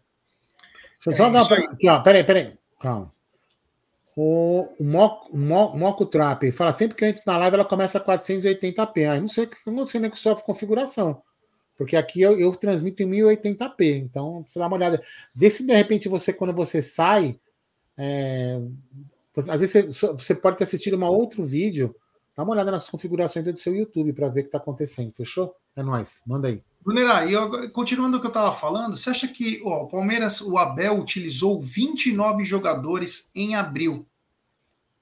Deixa 1.06 1.12
eu 1.12 1.16
só 1.16 1.28
é 1.28 1.32
dar 1.32 1.44
uma... 1.44 1.72
aqui, 1.72 1.88
ó, 1.88 2.02
peraí, 2.02 2.24
peraí, 2.24 2.58
calma. 2.80 3.08
O, 4.18 4.68
o, 4.80 4.84
Moco, 4.84 5.38
Mo, 5.38 5.78
Moco 5.78 6.08
Trap 6.08 6.52
fala 6.52 6.72
sempre 6.72 6.98
que 6.98 7.06
a 7.06 7.08
gente 7.10 7.22
na 7.24 7.38
live 7.38 7.54
ela 7.54 7.66
começa 7.66 8.00
a 8.00 8.04
480p. 8.04 9.06
Ah, 9.08 9.20
não 9.20 9.28
sei, 9.28 9.48
não 9.68 9.86
sei 9.86 10.02
nem 10.02 10.10
que 10.10 10.18
sofre 10.18 10.44
configuração. 10.44 11.22
Porque 11.78 11.96
aqui 11.96 12.20
eu, 12.20 12.38
eu 12.38 12.52
transmito 12.56 13.04
em 13.04 13.10
1080p. 13.10 13.98
Então, 13.98 14.44
você 14.46 14.58
dá 14.58 14.66
uma 14.66 14.76
olhada. 14.76 15.00
Vê 15.36 15.50
se 15.52 15.64
de 15.64 15.74
repente 15.74 16.10
você, 16.10 16.34
quando 16.34 16.52
você 16.52 16.82
sai, 16.82 17.40
é, 18.02 18.60
às 19.36 19.62
vezes 19.62 19.96
você, 19.96 20.08
você, 20.08 20.36
pode 20.36 20.58
ter 20.58 20.64
assistido 20.64 20.98
um 20.98 21.04
outro 21.06 21.44
vídeo. 21.44 21.96
Dá 22.36 22.44
uma 22.44 22.54
olhada 22.54 22.72
nas 22.72 22.90
configurações 22.90 23.46
do 23.46 23.58
seu 23.58 23.76
YouTube 23.76 24.14
para 24.14 24.30
ver 24.30 24.42
o 24.42 24.44
que 24.44 24.48
está 24.48 24.58
acontecendo. 24.58 25.12
Fechou? 25.12 25.54
É 25.76 25.84
nóis. 25.84 26.22
Manda 26.26 26.48
aí. 26.48 26.64
Brunera, 26.82 27.26
e 27.26 27.70
continuando 27.70 28.18
o 28.18 28.22
que 28.22 28.28
eu 28.28 28.30
estava 28.30 28.52
falando, 28.54 28.96
você 28.96 29.10
acha 29.10 29.28
que 29.28 29.62
ó, 29.66 29.84
o 29.84 29.88
Palmeiras, 29.88 30.40
o 30.42 30.58
Abel 30.58 30.98
utilizou 30.98 31.60
29 31.60 32.44
jogadores 32.46 33.32
em 33.36 33.56
abril? 33.56 34.08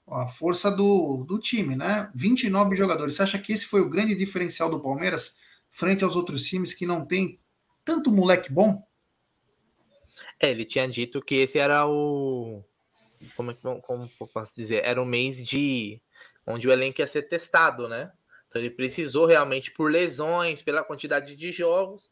a 0.10 0.28
força 0.28 0.72
do, 0.72 1.26
do 1.26 1.38
time, 1.38 1.76
né? 1.76 2.10
29 2.16 2.76
jogadores. 2.76 3.16
Você 3.16 3.24
acha 3.24 3.40
que 3.40 3.52
esse 3.52 3.66
foi 3.66 3.82
o 3.82 3.90
grande 3.90 4.16
diferencial 4.16 4.70
do 4.70 4.80
Palmeiras 4.80 5.38
frente 5.70 6.04
aos 6.04 6.16
outros 6.16 6.46
times 6.46 6.74
que 6.74 6.86
não 6.86 7.06
tem 7.06 7.40
tanto 7.84 8.12
moleque 8.12 8.52
bom? 8.52 8.82
É, 10.40 10.50
ele 10.50 10.66
tinha 10.66 10.88
dito 10.88 11.22
que 11.22 11.36
esse 11.36 11.60
era 11.60 11.86
o. 11.86 12.64
Como, 13.36 13.56
como 13.82 14.10
eu 14.20 14.28
posso 14.28 14.56
dizer? 14.56 14.84
Era 14.84 15.02
o 15.02 15.06
mês 15.06 15.46
de. 15.46 16.02
onde 16.46 16.68
o 16.68 16.72
elenco 16.72 17.02
ia 17.02 17.08
ser 17.08 17.24
testado, 17.24 17.88
né? 17.88 18.12
Então 18.48 18.62
ele 18.62 18.72
precisou 18.72 19.26
realmente, 19.26 19.72
por 19.72 19.92
lesões, 19.92 20.62
pela 20.62 20.84
quantidade 20.84 21.36
de 21.36 21.52
jogos. 21.52 22.12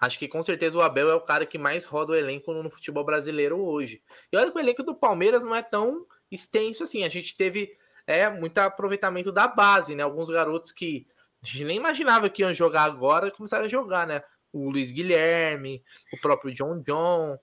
Acho 0.00 0.18
que 0.18 0.28
com 0.28 0.42
certeza 0.42 0.78
o 0.78 0.82
Abel 0.82 1.10
é 1.10 1.14
o 1.14 1.20
cara 1.20 1.44
que 1.44 1.58
mais 1.58 1.84
roda 1.84 2.12
o 2.12 2.16
elenco 2.16 2.52
no 2.52 2.70
futebol 2.70 3.04
brasileiro 3.04 3.58
hoje. 3.58 4.02
E 4.32 4.36
olha 4.36 4.50
que 4.50 4.56
o 4.56 4.60
elenco 4.60 4.82
do 4.82 4.94
Palmeiras 4.94 5.42
não 5.42 5.54
é 5.54 5.62
tão 5.62 6.06
extenso 6.30 6.84
assim. 6.84 7.04
A 7.04 7.08
gente 7.08 7.36
teve 7.36 7.76
é, 8.06 8.30
muito 8.30 8.58
aproveitamento 8.58 9.30
da 9.30 9.46
base, 9.46 9.94
né? 9.94 10.02
Alguns 10.02 10.30
garotos 10.30 10.72
que 10.72 11.06
a 11.42 11.46
gente 11.46 11.64
nem 11.64 11.76
imaginava 11.76 12.30
que 12.30 12.42
iam 12.42 12.54
jogar 12.54 12.84
agora 12.84 13.30
começaram 13.30 13.64
a 13.64 13.68
jogar, 13.68 14.06
né? 14.06 14.22
O 14.52 14.70
Luiz 14.70 14.90
Guilherme, 14.90 15.82
o 16.12 16.20
próprio 16.20 16.52
John 16.52 16.80
John. 16.80 17.38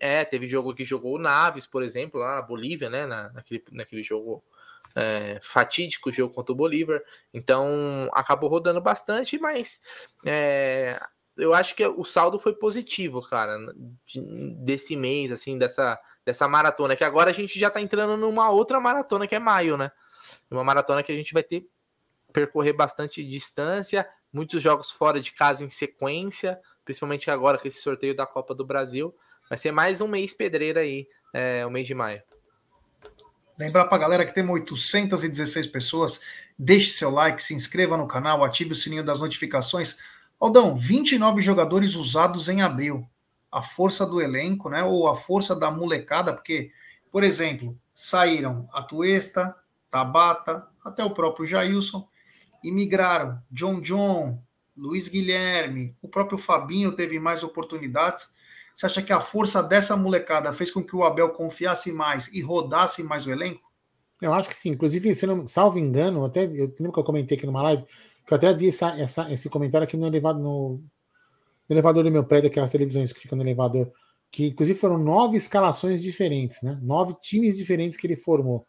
É, 0.00 0.24
teve 0.24 0.46
jogo 0.46 0.74
que 0.74 0.84
jogou 0.84 1.16
o 1.16 1.18
Naves, 1.18 1.66
por 1.66 1.82
exemplo, 1.82 2.20
lá 2.20 2.36
na 2.36 2.42
Bolívia, 2.42 2.90
né? 2.90 3.06
Na, 3.06 3.30
naquele, 3.32 3.64
naquele 3.70 4.02
jogo 4.02 4.42
é, 4.96 5.38
fatídico 5.42 6.12
jogo 6.12 6.34
contra 6.34 6.52
o 6.52 6.56
Bolívar. 6.56 7.02
Então 7.32 8.08
acabou 8.12 8.48
rodando 8.48 8.80
bastante, 8.80 9.38
mas 9.38 9.82
é, 10.24 11.00
eu 11.36 11.54
acho 11.54 11.74
que 11.74 11.86
o 11.86 12.04
saldo 12.04 12.38
foi 12.38 12.54
positivo, 12.54 13.22
cara, 13.22 13.56
desse 14.58 14.96
mês, 14.96 15.32
assim, 15.32 15.58
dessa, 15.58 15.98
dessa 16.24 16.46
maratona. 16.46 16.96
Que 16.96 17.04
agora 17.04 17.30
a 17.30 17.34
gente 17.34 17.58
já 17.58 17.70
tá 17.70 17.80
entrando 17.80 18.16
numa 18.16 18.50
outra 18.50 18.78
maratona 18.80 19.26
que 19.26 19.34
é 19.34 19.38
maio, 19.38 19.76
né? 19.76 19.90
Uma 20.50 20.64
maratona 20.64 21.02
que 21.02 21.12
a 21.12 21.14
gente 21.14 21.32
vai 21.32 21.42
ter 21.42 21.66
percorrer 22.32 22.72
bastante 22.72 23.22
distância, 23.22 24.08
muitos 24.32 24.62
jogos 24.62 24.90
fora 24.90 25.20
de 25.20 25.32
casa 25.32 25.64
em 25.64 25.70
sequência, 25.70 26.58
principalmente 26.84 27.30
agora 27.30 27.58
com 27.58 27.68
esse 27.68 27.82
sorteio 27.82 28.16
da 28.16 28.26
Copa 28.26 28.54
do 28.54 28.64
Brasil. 28.64 29.14
Vai 29.48 29.58
ser 29.58 29.70
mais 29.70 30.00
um 30.00 30.08
mês 30.08 30.32
pedreira 30.34 30.80
aí, 30.80 31.06
é, 31.32 31.64
o 31.66 31.70
mês 31.70 31.86
de 31.86 31.94
maio. 31.94 32.22
Lembrar 33.58 33.84
para 33.84 33.96
a 33.96 34.00
galera 34.00 34.24
que 34.24 34.34
temos 34.34 34.54
816 34.54 35.66
pessoas, 35.66 36.20
deixe 36.58 36.90
seu 36.92 37.10
like, 37.10 37.42
se 37.42 37.54
inscreva 37.54 37.96
no 37.96 38.08
canal, 38.08 38.42
ative 38.42 38.72
o 38.72 38.74
sininho 38.74 39.04
das 39.04 39.20
notificações. 39.20 39.98
Aldão, 40.40 40.74
29 40.74 41.42
jogadores 41.42 41.94
usados 41.94 42.48
em 42.48 42.62
abril. 42.62 43.06
A 43.50 43.60
força 43.60 44.06
do 44.06 44.20
elenco, 44.20 44.70
né? 44.70 44.82
Ou 44.82 45.06
a 45.06 45.14
força 45.14 45.54
da 45.54 45.70
molecada, 45.70 46.32
porque, 46.32 46.72
por 47.10 47.22
exemplo, 47.22 47.78
saíram 47.94 48.66
a 48.72 48.82
Tuesta, 48.82 49.54
Tabata, 49.90 50.66
até 50.82 51.04
o 51.04 51.10
próprio 51.10 51.46
Jailson, 51.46 52.08
e 52.62 52.70
migraram 52.70 53.38
John 53.50 53.80
John, 53.80 54.42
Luiz 54.76 55.08
Guilherme, 55.08 55.96
o 56.00 56.08
próprio 56.08 56.38
Fabinho 56.38 56.92
teve 56.92 57.18
mais 57.18 57.42
oportunidades. 57.42 58.34
Você 58.74 58.86
acha 58.86 59.02
que 59.02 59.12
a 59.12 59.20
força 59.20 59.62
dessa 59.62 59.96
molecada 59.96 60.52
fez 60.52 60.70
com 60.70 60.82
que 60.82 60.96
o 60.96 61.04
Abel 61.04 61.30
confiasse 61.30 61.92
mais 61.92 62.28
e 62.28 62.40
rodasse 62.40 63.02
mais 63.02 63.26
o 63.26 63.30
elenco? 63.30 63.70
Eu 64.20 64.32
acho 64.32 64.48
que 64.48 64.54
sim. 64.54 64.70
Inclusive, 64.70 65.14
se 65.14 65.26
não, 65.26 65.46
salvo 65.46 65.78
engano, 65.78 66.24
até 66.24 66.44
eu 66.44 66.72
lembro 66.78 66.92
que 66.92 66.98
eu 66.98 67.04
comentei 67.04 67.36
aqui 67.36 67.44
numa 67.44 67.62
live, 67.62 67.84
que 68.26 68.32
eu 68.32 68.36
até 68.36 68.54
vi 68.54 68.68
essa, 68.68 68.98
essa, 68.98 69.30
esse 69.32 69.50
comentário 69.50 69.84
aqui 69.84 69.96
no 69.96 70.08
no, 70.08 70.40
no 70.40 70.80
elevador 71.68 72.04
do 72.04 72.10
meu 72.10 72.24
prédio, 72.24 72.48
aquelas 72.48 72.70
televisões 72.70 73.12
que 73.12 73.20
ficam 73.20 73.36
no 73.36 73.44
elevador, 73.44 73.92
que 74.30 74.46
inclusive 74.46 74.78
foram 74.78 74.96
nove 74.96 75.36
escalações 75.36 76.00
diferentes, 76.00 76.62
né? 76.62 76.78
Nove 76.80 77.14
times 77.20 77.56
diferentes 77.56 77.98
que 77.98 78.06
ele 78.06 78.16
formou, 78.16 78.66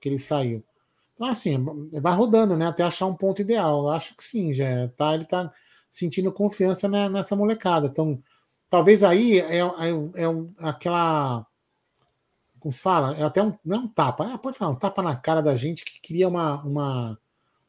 que 0.00 0.08
ele 0.08 0.18
saiu. 0.18 0.64
Então, 1.22 1.30
assim, 1.30 1.64
vai 2.00 2.14
rodando, 2.14 2.56
né? 2.56 2.66
Até 2.66 2.82
achar 2.82 3.06
um 3.06 3.14
ponto 3.14 3.40
ideal. 3.40 3.82
Eu 3.82 3.90
acho 3.90 4.16
que 4.16 4.24
sim, 4.24 4.52
já 4.52 4.88
tá. 4.96 5.14
Ele 5.14 5.24
tá 5.24 5.50
sentindo 5.90 6.32
confiança 6.32 6.88
nessa 6.88 7.36
molecada. 7.36 7.86
Então, 7.86 8.22
Talvez 8.72 9.02
aí 9.02 9.38
é, 9.38 9.58
é, 9.58 9.60
é, 9.60 10.66
aquela. 10.66 11.46
Como 12.58 12.72
se 12.72 12.80
fala? 12.80 13.14
É 13.18 13.22
até 13.22 13.42
um. 13.42 13.54
Não 13.62 13.76
é 13.76 13.80
um 13.80 13.86
tapa, 13.86 14.32
é, 14.32 14.38
pode 14.38 14.56
falar, 14.56 14.70
um 14.70 14.76
tapa 14.76 15.02
na 15.02 15.14
cara 15.14 15.42
da 15.42 15.54
gente 15.54 15.84
que 15.84 16.00
queria 16.00 16.26
uma, 16.26 16.62
uma, 16.62 17.18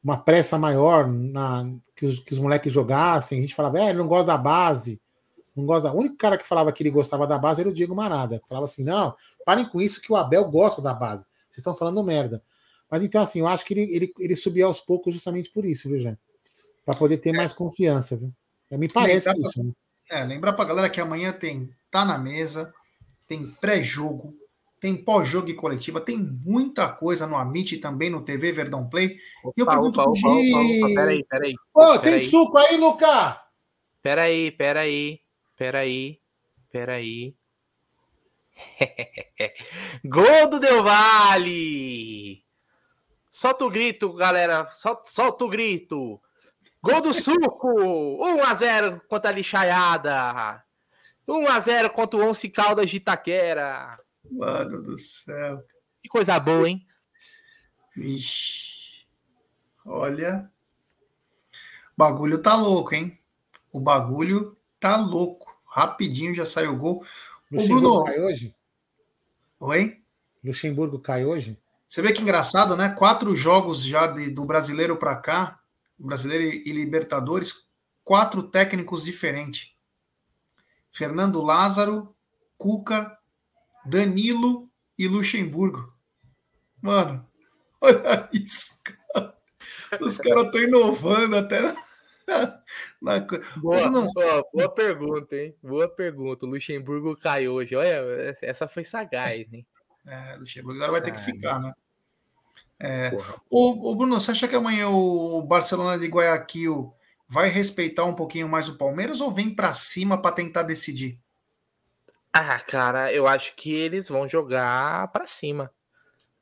uma 0.01 0.15
pressa 0.15 0.57
maior 0.57 1.05
na, 1.05 1.69
que, 1.93 2.05
os, 2.05 2.19
que 2.19 2.31
os 2.31 2.39
moleques 2.39 2.71
jogassem. 2.71 3.37
A 3.37 3.41
gente 3.41 3.53
falava, 3.53 3.79
é, 3.79 3.89
ele 3.89 3.97
não 3.97 4.07
gosta 4.07 4.27
da 4.27 4.37
base. 4.37 4.97
Não 5.53 5.65
gosta. 5.65 5.91
O 5.91 5.97
único 5.99 6.15
cara 6.15 6.37
que 6.37 6.47
falava 6.47 6.71
que 6.71 6.81
ele 6.81 6.89
gostava 6.89 7.27
da 7.27 7.37
base 7.37 7.59
era 7.59 7.69
o 7.69 7.73
Diego 7.73 7.93
Marada. 7.93 8.41
Falava 8.47 8.63
assim: 8.63 8.85
não, 8.85 9.13
parem 9.45 9.67
com 9.67 9.81
isso 9.81 9.99
que 9.99 10.09
o 10.09 10.15
Abel 10.15 10.49
gosta 10.49 10.81
da 10.81 10.93
base. 10.93 11.25
Vocês 11.49 11.57
estão 11.57 11.75
falando 11.75 12.01
merda. 12.01 12.41
Mas 12.93 13.01
então, 13.01 13.23
assim, 13.23 13.39
eu 13.39 13.47
acho 13.47 13.65
que 13.65 13.73
ele, 13.73 13.91
ele, 13.91 14.13
ele 14.19 14.35
subiu 14.35 14.67
aos 14.67 14.79
poucos 14.79 15.15
justamente 15.15 15.49
por 15.49 15.65
isso, 15.65 15.89
viu, 15.89 15.97
Jé? 15.97 16.15
Para 16.85 16.95
poder 16.95 17.17
ter 17.17 17.31
é. 17.31 17.33
mais 17.35 17.51
confiança, 17.51 18.15
viu? 18.15 18.31
Me 18.69 18.87
parece 18.87 19.31
isso. 19.35 19.63
Né? 19.63 19.71
É, 20.11 20.23
lembrar 20.23 20.53
pra 20.53 20.63
galera 20.63 20.87
que 20.87 21.01
amanhã 21.01 21.33
tem 21.33 21.73
Tá 21.89 22.05
na 22.05 22.19
Mesa, 22.19 22.71
tem 23.27 23.47
pré-jogo, 23.47 24.35
tem 24.79 24.95
pós-jogo 24.95 25.49
e 25.49 25.55
coletiva, 25.55 25.99
tem 25.99 26.19
muita 26.19 26.87
coisa 26.87 27.25
no 27.25 27.35
Amit 27.35 27.79
também 27.79 28.11
no 28.11 28.21
TV 28.21 28.51
Verdão 28.51 28.87
Play. 28.87 29.17
Opa, 29.43 29.53
e 29.57 29.61
eu 29.61 29.65
pergunto 29.65 29.99
opa, 29.99 30.11
opa, 30.11 30.27
opa, 30.29 30.59
opa, 30.59 30.93
peraí, 30.93 31.23
peraí. 31.23 31.55
Ô, 31.73 31.97
tem 31.97 32.19
suco 32.19 32.59
aí, 32.59 32.77
Luca? 32.77 33.41
Peraí, 34.03 34.51
peraí, 34.51 35.19
peraí, 35.57 36.19
peraí. 36.71 37.35
Gol 40.05 40.47
do 40.47 40.59
Del 40.59 40.83
Valle! 40.83 42.42
Solta 43.33 43.65
o 43.65 43.69
grito, 43.69 44.13
galera. 44.13 44.67
Solta, 44.69 45.09
solta 45.09 45.43
o 45.43 45.49
grito. 45.49 46.21
Gol 46.83 47.01
do 47.01 47.11
Suco! 47.11 47.73
1x0 48.21 49.01
contra 49.07 49.31
a 49.31 49.33
lixaiada. 49.33 50.63
1x0 51.27 51.89
contra 51.89 52.19
o 52.19 52.29
Once 52.29 52.47
Caldas 52.47 52.91
de 52.91 52.97
Itaquera. 52.97 53.97
Mano 54.29 54.83
do 54.83 54.99
céu. 54.99 55.65
Que 55.99 56.07
coisa 56.07 56.39
boa, 56.39 56.69
hein? 56.69 56.85
Vixe. 57.95 59.03
Olha. 59.83 60.47
O 61.51 61.97
bagulho 61.97 62.37
tá 62.37 62.55
louco, 62.55 62.93
hein? 62.93 63.17
O 63.71 63.79
bagulho 63.79 64.53
tá 64.79 64.95
louco. 64.95 65.59
Rapidinho 65.65 66.35
já 66.35 66.45
saiu 66.45 66.73
o 66.73 66.77
gol. 66.77 67.05
Luxemburgo 67.51 67.87
o 67.87 67.91
Bruno... 67.91 68.03
cai 68.03 68.21
hoje? 68.21 68.55
Oi? 69.59 70.03
Luxemburgo 70.43 70.99
cai 70.99 71.25
hoje? 71.25 71.57
Você 71.93 72.01
vê 72.01 72.11
que 72.11 72.23
engraçado, 72.23 72.75
né? 72.75 72.89
Quatro 72.89 73.35
jogos 73.35 73.85
já 73.85 74.07
de, 74.07 74.27
do 74.31 74.45
brasileiro 74.45 74.97
para 74.97 75.15
cá 75.15 75.59
Brasileiro 75.95 76.43
e 76.43 76.73
Libertadores, 76.73 77.67
quatro 78.03 78.41
técnicos 78.41 79.03
diferentes. 79.05 79.75
Fernando 80.91 81.39
Lázaro, 81.39 82.15
Cuca, 82.57 83.15
Danilo 83.85 84.71
e 84.97 85.07
Luxemburgo. 85.07 85.93
Mano, 86.81 87.29
olha 87.79 88.27
isso, 88.33 88.81
cara. 88.83 89.37
Os 90.01 90.17
caras 90.17 90.45
estão 90.45 90.61
inovando 90.61 91.37
até 91.37 91.61
na. 91.61 91.75
Boa, 93.57 93.91
boa, 93.91 94.43
boa, 94.51 94.73
pergunta, 94.73 95.35
hein? 95.35 95.55
Boa 95.61 95.87
pergunta. 95.87 96.43
O 96.47 96.49
Luxemburgo 96.49 97.15
cai 97.15 97.47
hoje. 97.47 97.75
Olha, 97.75 98.01
essa 98.41 98.67
foi 98.67 98.83
sagaz, 98.83 99.45
hein? 99.53 99.67
É, 100.07 100.37
Luxemburgo 100.37 100.77
agora 100.77 100.93
vai 100.93 101.01
ter 101.03 101.11
que 101.11 101.21
ficar, 101.21 101.59
né? 101.59 101.71
É, 102.85 103.11
o, 103.49 103.91
o, 103.91 103.95
Bruno, 103.95 104.19
você 104.19 104.31
acha 104.31 104.45
que 104.45 104.55
amanhã 104.57 104.89
o 104.89 105.41
Barcelona 105.41 105.97
de 105.97 106.05
Guayaquil 106.07 106.93
vai 107.29 107.47
respeitar 107.47 108.03
um 108.03 108.13
pouquinho 108.13 108.49
mais 108.49 108.67
o 108.67 108.77
Palmeiras 108.77 109.21
ou 109.21 109.31
vem 109.31 109.55
para 109.55 109.73
cima 109.73 110.21
para 110.21 110.35
tentar 110.35 110.63
decidir? 110.63 111.17
Ah, 112.33 112.59
cara, 112.59 113.13
eu 113.13 113.25
acho 113.25 113.55
que 113.55 113.73
eles 113.73 114.09
vão 114.09 114.27
jogar 114.27 115.07
para 115.13 115.25
cima. 115.25 115.71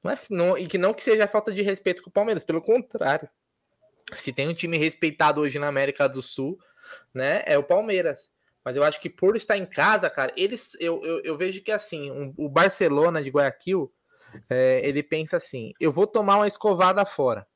Não 0.04 0.10
é, 0.10 0.18
não, 0.32 0.58
e 0.58 0.66
que 0.66 0.80
não 0.80 0.96
que 0.96 1.04
seja 1.04 1.28
falta 1.28 1.52
de 1.54 1.62
respeito 1.62 2.02
com 2.02 2.10
o 2.10 2.14
Palmeiras, 2.14 2.44
pelo 2.44 2.60
contrário. 2.60 3.30
Se 4.16 4.34
tem 4.34 4.50
um 4.50 4.54
time 4.56 4.78
respeitado 4.78 5.42
hoje 5.42 5.60
na 5.60 5.68
América 5.68 6.10
do 6.10 6.24
Sul, 6.24 6.58
né, 7.14 7.44
é 7.46 7.56
o 7.56 7.64
Palmeiras. 7.64 8.32
Mas 8.66 8.76
eu 8.76 8.84
acho 8.84 9.00
que 9.00 9.12
por 9.12 9.36
estar 9.36 9.58
em 9.58 9.66
casa, 9.66 10.10
cara, 10.10 10.34
eles 10.36 10.76
eu, 10.80 11.04
eu, 11.04 11.22
eu 11.24 11.38
vejo 11.38 11.62
que 11.62 11.72
assim, 11.72 12.10
um, 12.10 12.34
o 12.36 12.50
Barcelona 12.50 13.22
de 13.22 13.30
Guayaquil 13.30 13.92
é, 14.50 14.88
ele 14.88 15.04
pensa 15.04 15.38
assim: 15.38 15.74
eu 15.80 15.92
vou 15.92 16.08
tomar 16.08 16.38
uma 16.38 16.48
escovada 16.48 17.06
fora. 17.06 17.48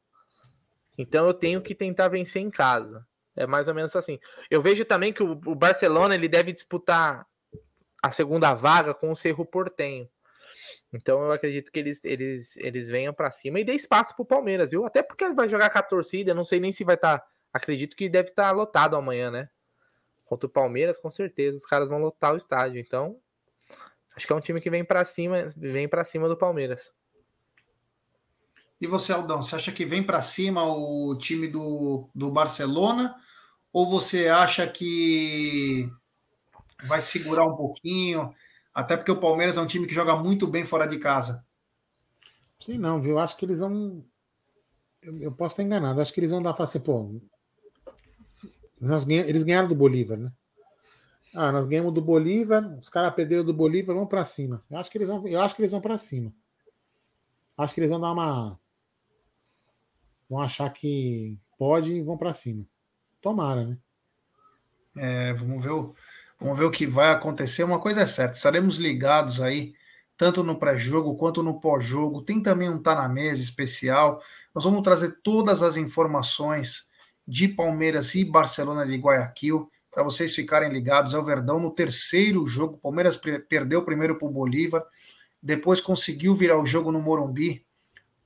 Então 0.98 1.28
eu 1.28 1.34
tenho 1.34 1.62
que 1.62 1.76
tentar 1.76 2.08
vencer 2.08 2.42
em 2.42 2.50
casa. 2.50 3.06
É 3.36 3.46
mais 3.46 3.68
ou 3.68 3.74
menos 3.74 3.96
assim. 3.96 4.20
Eu 4.50 4.62
vejo 4.62 4.86
também 4.86 5.12
que 5.12 5.22
o, 5.22 5.32
o 5.46 5.56
Barcelona 5.56 6.16
ele 6.16 6.30
deve 6.30 6.54
disputar 6.54 7.28
a 8.02 8.12
segunda 8.12 8.54
vaga 8.54 8.94
com 8.94 9.12
o 9.12 9.16
Cerro 9.16 9.46
Portenho. 9.46 10.10
Então 10.94 11.22
eu 11.24 11.32
acredito 11.32 11.72
que 11.72 11.80
eles, 11.80 12.06
eles, 12.06 12.56
eles 12.58 12.88
venham 12.88 13.14
para 13.14 13.32
cima 13.32 13.60
e 13.60 13.66
dê 13.66 13.74
espaço 13.74 14.16
para 14.16 14.24
o 14.24 14.28
Palmeiras, 14.28 14.72
viu? 14.72 14.86
Até 14.86 15.04
porque 15.04 15.28
vai 15.34 15.50
jogar 15.50 15.70
com 15.70 15.80
a 15.80 15.84
torcida, 15.84 16.34
não 16.34 16.46
sei 16.46 16.60
nem 16.60 16.72
se 16.72 16.84
vai 16.84 16.96
estar. 16.96 17.20
Tá, 17.20 17.28
acredito 17.52 17.96
que 17.96 18.08
deve 18.08 18.30
estar 18.30 18.50
tá 18.50 18.52
lotado 18.52 18.96
amanhã, 18.96 19.30
né? 19.30 19.50
Contra 20.24 20.48
o 20.48 20.50
Palmeiras, 20.50 20.98
com 20.98 21.10
certeza, 21.12 21.58
os 21.58 21.66
caras 21.66 21.90
vão 21.90 22.00
lotar 22.00 22.34
o 22.34 22.38
estádio. 22.38 22.80
Então, 22.80 23.20
Acho 24.16 24.26
que 24.26 24.34
é 24.34 24.36
um 24.36 24.42
time 24.42 24.62
que 24.62 24.70
vem 24.70 24.84
para 24.84 25.04
cima, 25.04 25.46
vem 25.58 25.90
para 25.90 26.06
cima 26.06 26.30
do 26.30 26.38
Palmeiras. 26.38 26.94
E 28.80 28.88
você, 28.88 29.12
Aldão, 29.14 29.42
você 29.42 29.56
acha 29.56 29.72
que 29.72 29.86
vem 29.86 30.04
para 30.04 30.22
cima 30.22 30.66
o 30.66 31.16
time 31.18 31.48
do, 31.48 32.08
do 32.14 32.30
Barcelona? 32.30 33.16
Ou 33.72 33.90
você 33.90 34.28
acha 34.28 34.66
que 34.68 35.90
vai 36.88 37.02
segurar 37.02 37.46
um 37.46 37.56
pouquinho, 37.56 38.34
até 38.74 38.96
porque 38.96 39.12
o 39.12 39.20
Palmeiras 39.20 39.58
é 39.58 39.62
um 39.62 39.68
time 39.68 39.88
que 39.88 39.94
joga 39.94 40.16
muito 40.16 40.48
bem 40.48 40.64
fora 40.64 40.86
de 40.86 40.98
casa. 40.98 41.46
Sim, 42.60 42.78
não, 42.78 43.02
viu? 43.02 43.14
Eu 43.14 43.20
acho 43.20 43.36
que 43.36 43.46
eles 43.46 43.60
vão. 43.60 44.04
Eu, 45.02 45.18
eu 45.20 45.32
posso 45.32 45.54
estar 45.54 45.64
enganado. 45.64 46.00
Acho 46.00 46.14
que 46.14 46.20
eles 46.20 46.32
vão 46.32 46.42
dar 46.42 46.56
assim, 46.58 46.80
pô. 46.80 47.22
Eles 49.08 49.44
ganharam 49.44 49.68
do 49.68 49.76
Bolívar, 49.76 50.18
né? 50.18 50.32
Ah, 51.36 51.52
nós 51.52 51.68
ganhamos 51.68 51.94
do 51.94 52.02
Bolívar, 52.02 52.66
os 52.80 52.88
caras 52.88 53.14
perderam 53.14 53.44
do 53.44 53.54
Bolívar, 53.54 53.94
vão 53.94 54.08
para 54.08 54.24
cima. 54.24 54.64
Eu 54.72 54.78
acho 54.78 54.90
que 54.90 54.98
eles 54.98 55.08
vão, 55.08 55.28
eu 55.28 55.42
acho 55.42 55.54
que 55.54 55.62
eles 55.62 55.72
vão 55.72 55.82
para 55.82 55.98
cima. 55.98 56.34
Acho 57.58 57.74
que 57.74 57.80
eles 57.82 57.90
vão 57.90 58.00
dar 58.00 58.12
uma 58.12 58.58
vão 60.30 60.42
achar 60.42 60.70
que 60.72 61.38
pode 61.58 61.94
e 61.94 62.02
vão 62.02 62.18
para 62.18 62.34
cima. 62.34 62.66
Tomara, 63.22 63.66
né? 63.66 63.78
É, 64.96 65.34
vamos 65.34 65.62
ver 65.62 65.72
o 65.72 65.94
vamos 66.40 66.58
ver 66.58 66.66
o 66.66 66.72
que 66.72 66.88
vai 66.88 67.12
acontecer. 67.12 67.64
Uma 67.64 67.80
coisa 67.80 68.02
é 68.02 68.06
certa, 68.06 68.38
estaremos 68.38 68.78
ligados 68.78 69.42
aí 69.42 69.74
tanto 70.18 70.42
no 70.42 70.58
pré-jogo 70.58 71.16
quanto 71.16 71.44
no 71.44 71.60
pós-jogo. 71.60 72.22
Tem 72.22 72.42
também 72.42 72.70
um 72.70 72.82
Tá 72.82 72.96
na 72.96 73.10
Mesa 73.10 73.42
especial. 73.42 74.22
Nós 74.54 74.64
vamos 74.64 74.82
trazer 74.82 75.20
todas 75.22 75.62
as 75.62 75.76
informações 75.76 76.90
de 77.28 77.50
Palmeiras 77.50 78.16
e 78.16 78.24
Barcelona 78.24 78.86
de 78.86 78.96
Guayaquil 78.96 79.70
para 79.96 80.04
vocês 80.04 80.36
ficarem 80.36 80.70
ligados. 80.70 81.14
É 81.14 81.18
o 81.18 81.24
Verdão 81.24 81.58
no 81.58 81.72
terceiro 81.72 82.46
jogo. 82.46 82.78
Palmeiras 82.78 83.16
perdeu 83.48 83.82
primeiro 83.82 84.18
para 84.18 84.28
o 84.28 84.32
Bolívar, 84.32 84.86
depois 85.42 85.80
conseguiu 85.80 86.36
virar 86.36 86.60
o 86.60 86.66
jogo 86.66 86.92
no 86.92 87.00
Morumbi 87.00 87.66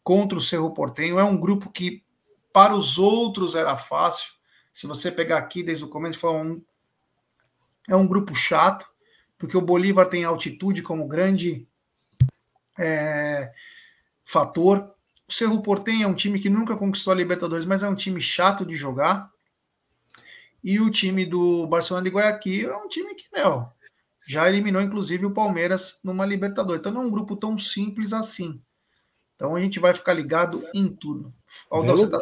contra 0.03 0.35
o 0.35 0.41
Cerro 0.41 0.73
Portenho. 0.73 1.19
É 1.19 1.23
um 1.23 1.37
grupo 1.37 1.69
que 1.69 2.03
para 2.51 2.75
os 2.75 2.97
outros 2.97 3.53
era 3.53 3.77
fácil. 3.77 4.31
Se 4.73 4.87
você 4.87 5.11
pegar 5.11 5.37
aqui 5.37 5.61
desde 5.61 5.83
o 5.83 5.89
começo, 5.89 6.27
um, 6.27 6.59
é 7.87 7.95
um 7.95 8.07
grupo 8.07 8.33
chato, 8.33 8.89
porque 9.37 9.55
o 9.55 9.61
Bolívar 9.61 10.07
tem 10.07 10.23
altitude 10.23 10.81
como 10.81 11.07
grande 11.07 11.67
é, 12.79 13.51
fator. 14.25 14.91
O 15.27 15.31
Cerro 15.31 15.61
Portenho 15.61 16.05
é 16.05 16.07
um 16.07 16.15
time 16.15 16.39
que 16.39 16.49
nunca 16.49 16.75
conquistou 16.75 17.13
a 17.13 17.15
Libertadores, 17.15 17.67
mas 17.67 17.83
é 17.83 17.89
um 17.89 17.95
time 17.95 18.19
chato 18.19 18.65
de 18.65 18.75
jogar. 18.75 19.31
E 20.63 20.79
o 20.79 20.89
time 20.89 21.25
do 21.25 21.67
Barcelona 21.67 22.09
de 22.09 22.15
Guayaquil 22.15 22.71
é 22.71 22.77
um 22.77 22.87
time 22.87 23.15
que, 23.15 23.25
meu, 23.33 23.67
já 24.27 24.47
eliminou 24.47 24.81
inclusive 24.81 25.25
o 25.25 25.33
Palmeiras 25.33 25.99
numa 26.03 26.25
Libertadores. 26.25 26.79
Então 26.79 26.91
não 26.91 27.03
é 27.03 27.05
um 27.05 27.11
grupo 27.11 27.35
tão 27.35 27.57
simples 27.57 28.13
assim. 28.13 28.61
Então 29.35 29.55
a 29.55 29.59
gente 29.59 29.79
vai 29.79 29.93
ficar 29.93 30.13
ligado 30.13 30.63
em 30.73 30.87
tudo. 30.87 31.33
Belo, 31.71 31.85
você 31.85 32.09
tá... 32.09 32.17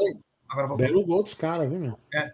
Agora 0.47 0.67
vou... 0.67 0.77
Belo 0.77 1.05
gol 1.05 1.23
dos 1.23 1.33
caras, 1.33 1.69
viu, 1.69 1.79
meu? 1.79 1.99
É. 2.13 2.33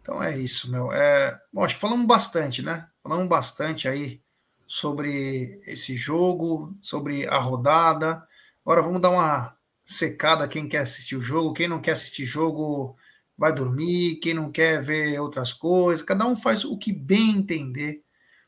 Então 0.00 0.22
é 0.22 0.36
isso, 0.36 0.70
meu. 0.70 0.92
É... 0.92 1.40
Bom, 1.52 1.64
acho 1.64 1.76
que 1.76 1.80
falamos 1.80 2.06
bastante, 2.06 2.62
né? 2.62 2.88
Falamos 3.02 3.28
bastante 3.28 3.88
aí 3.88 4.20
sobre 4.66 5.58
esse 5.66 5.96
jogo, 5.96 6.76
sobre 6.82 7.26
a 7.26 7.38
rodada. 7.38 8.26
Agora 8.62 8.82
vamos 8.82 9.00
dar 9.00 9.10
uma 9.10 9.56
secada 9.82 10.46
quem 10.46 10.68
quer 10.68 10.80
assistir 10.80 11.16
o 11.16 11.22
jogo, 11.22 11.54
quem 11.54 11.66
não 11.66 11.80
quer 11.80 11.92
assistir 11.92 12.24
jogo 12.26 12.94
vai 13.38 13.52
dormir, 13.54 14.16
quem 14.16 14.34
não 14.34 14.50
quer 14.50 14.82
ver 14.82 15.18
outras 15.20 15.52
coisas, 15.52 16.04
cada 16.04 16.26
um 16.26 16.34
faz 16.34 16.64
o 16.64 16.76
que 16.76 16.92
bem 16.92 17.36
entender, 17.36 18.02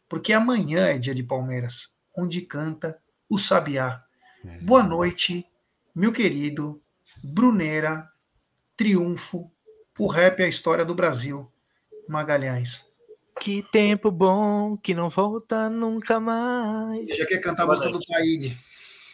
porque 0.08 0.32
amanhã 0.32 0.86
é 0.88 0.98
dia 0.98 1.14
de 1.14 1.22
Palmeiras, 1.22 1.94
onde 2.18 2.40
canta 2.42 3.00
o 3.28 3.38
Sabiá. 3.38 4.02
É. 4.44 4.58
Boa 4.58 4.82
noite, 4.82 5.46
meu 5.94 6.12
querido 6.12 6.82
Brunera, 7.22 8.10
Triunfo, 8.76 9.50
o 9.96 10.06
rap 10.08 10.40
é 10.40 10.46
a 10.46 10.48
história 10.48 10.84
do 10.84 10.94
Brasil, 10.94 11.50
Magalhães. 12.08 12.90
Que 13.40 13.62
tempo 13.62 14.10
bom 14.10 14.76
que 14.76 14.92
não 14.92 15.08
volta 15.08 15.70
nunca 15.70 16.18
mais. 16.18 17.16
Já 17.16 17.26
quer 17.26 17.38
cantar 17.38 17.62
a 17.62 17.66
música 17.66 17.90
do 17.90 18.00
Taíde. 18.00 18.58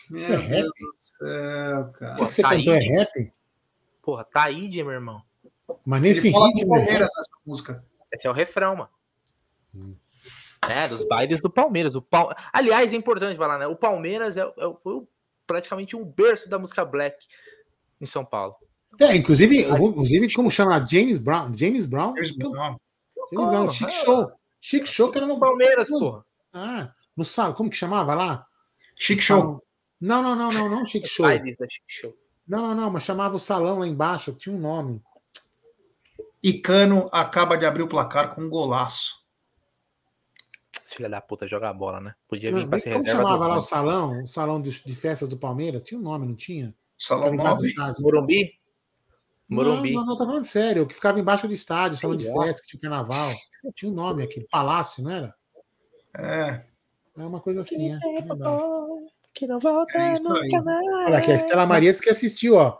Meu 0.08 0.18
Isso 0.18 0.32
é 0.32 0.36
Deus 0.36 0.48
rap? 0.48 0.64
do 0.64 0.94
céu, 0.98 1.92
cara. 1.92 2.14
Isso 2.14 2.26
que 2.26 2.32
você 2.32 2.42
Taíde. 2.42 2.64
cantou 2.64 2.74
é 2.74 2.98
rap? 2.98 3.32
Porra, 4.02 4.24
Taíde, 4.24 4.82
meu 4.82 4.92
irmão. 4.92 5.22
Mas 5.84 6.00
nesse 6.00 6.28
Ele 6.28 6.38
ritmo. 6.38 6.68
Palmeiras 6.68 7.10
nessa 7.16 7.30
música. 7.44 7.84
Esse 8.12 8.26
é 8.26 8.30
o 8.30 8.32
refrão, 8.32 8.76
mano. 8.76 8.90
Hum. 9.74 9.94
É, 10.68 10.88
dos 10.88 11.06
bailes 11.06 11.40
do 11.40 11.50
Palmeiras. 11.50 11.94
O 11.94 12.02
Pal... 12.02 12.34
Aliás, 12.52 12.92
é 12.92 12.96
importante 12.96 13.36
falar, 13.36 13.58
né? 13.58 13.66
O 13.66 13.76
Palmeiras 13.76 14.36
é, 14.36 14.42
é, 14.42 14.74
foi 14.82 15.02
praticamente 15.46 15.94
um 15.94 16.04
berço 16.04 16.48
da 16.48 16.58
música 16.58 16.84
black 16.84 17.26
em 18.00 18.06
São 18.06 18.24
Paulo. 18.24 18.56
É, 18.98 19.14
inclusive, 19.14 19.62
inclusive 19.62 20.32
como 20.32 20.50
chama? 20.50 20.84
James 20.86 21.18
Brown. 21.18 21.52
James 21.54 21.86
Brown. 21.86 22.14
James 22.16 22.36
Brown. 22.36 22.76
Eles 23.32 23.48
não, 23.48 23.70
Chic 23.70 23.90
Show. 23.90 24.32
Chic 24.60 24.86
Show 24.86 25.10
que 25.10 25.18
era 25.18 25.26
no 25.26 25.38
Palmeiras, 25.38 25.88
porra. 25.88 26.24
Ah, 26.52 26.92
no 27.16 27.24
salão, 27.24 27.52
como 27.54 27.70
que 27.70 27.76
chamava 27.76 28.14
lá? 28.14 28.46
Chic 28.94 29.20
Show. 29.20 29.62
Não, 30.00 30.22
não, 30.22 30.34
não, 30.34 30.50
não, 30.52 30.68
não 30.68 30.86
Chic 30.86 31.06
Show. 31.06 31.26
Não, 32.48 32.62
não, 32.62 32.74
não, 32.74 32.90
mas 32.90 33.02
chamava 33.02 33.36
o 33.36 33.40
salão 33.40 33.80
lá 33.80 33.86
embaixo, 33.86 34.32
tinha 34.32 34.54
um 34.54 34.58
nome. 34.58 35.02
E 36.46 36.60
Cano 36.60 37.08
acaba 37.10 37.58
de 37.58 37.66
abrir 37.66 37.82
o 37.82 37.88
placar 37.88 38.32
com 38.32 38.40
um 38.40 38.48
golaço. 38.48 39.16
Filho 40.84 41.10
da 41.10 41.20
puta 41.20 41.48
joga 41.48 41.68
a 41.68 41.72
bola, 41.72 42.00
né? 42.00 42.14
Podia 42.28 42.54
vir 42.54 42.68
para 42.68 42.78
ser 42.78 42.92
como 42.92 43.02
reserva. 43.02 43.22
Como 43.22 43.34
chamava 43.34 43.52
lá 43.52 43.58
o 43.58 43.60
salão? 43.60 44.22
O 44.22 44.28
salão 44.28 44.62
de, 44.62 44.70
de, 44.70 44.94
festas 44.94 45.28
do 45.28 45.36
Palmeiras? 45.36 45.82
Tinha 45.82 45.98
um 45.98 46.04
nome, 46.04 46.24
não 46.24 46.36
tinha? 46.36 46.72
Salão 46.96 47.34
Morumbi. 47.34 47.74
Morumbi? 47.98 48.52
Morumbi. 49.48 49.92
Não, 49.92 50.02
não, 50.02 50.06
não, 50.06 50.16
tô 50.16 50.24
falando 50.24 50.44
sério. 50.44 50.84
O 50.84 50.86
que 50.86 50.94
ficava 50.94 51.18
embaixo 51.18 51.48
do 51.48 51.52
estádio, 51.52 51.98
salão 51.98 52.16
de 52.16 52.32
festa, 52.32 52.62
que 52.62 52.68
tinha 52.68 52.80
carnaval. 52.80 53.32
Tinha 53.74 53.90
um 53.90 53.94
nome 53.96 54.22
aqui, 54.22 54.46
Palácio, 54.48 55.02
não 55.02 55.10
era? 55.10 55.34
É. 56.16 56.62
É 57.18 57.26
uma 57.26 57.40
coisa 57.40 57.62
assim, 57.62 57.92
é. 57.92 57.98
Que 59.34 59.48
não 59.48 59.58
volta 59.58 59.98
é 59.98 60.12
nunca 60.20 60.62
mais. 60.62 60.86
Olha 61.08 61.18
aqui, 61.18 61.32
a 61.32 61.34
Estela 61.34 61.66
Maria 61.66 61.90
disse 61.90 62.04
que 62.04 62.10
assistiu, 62.10 62.54
ó. 62.54 62.78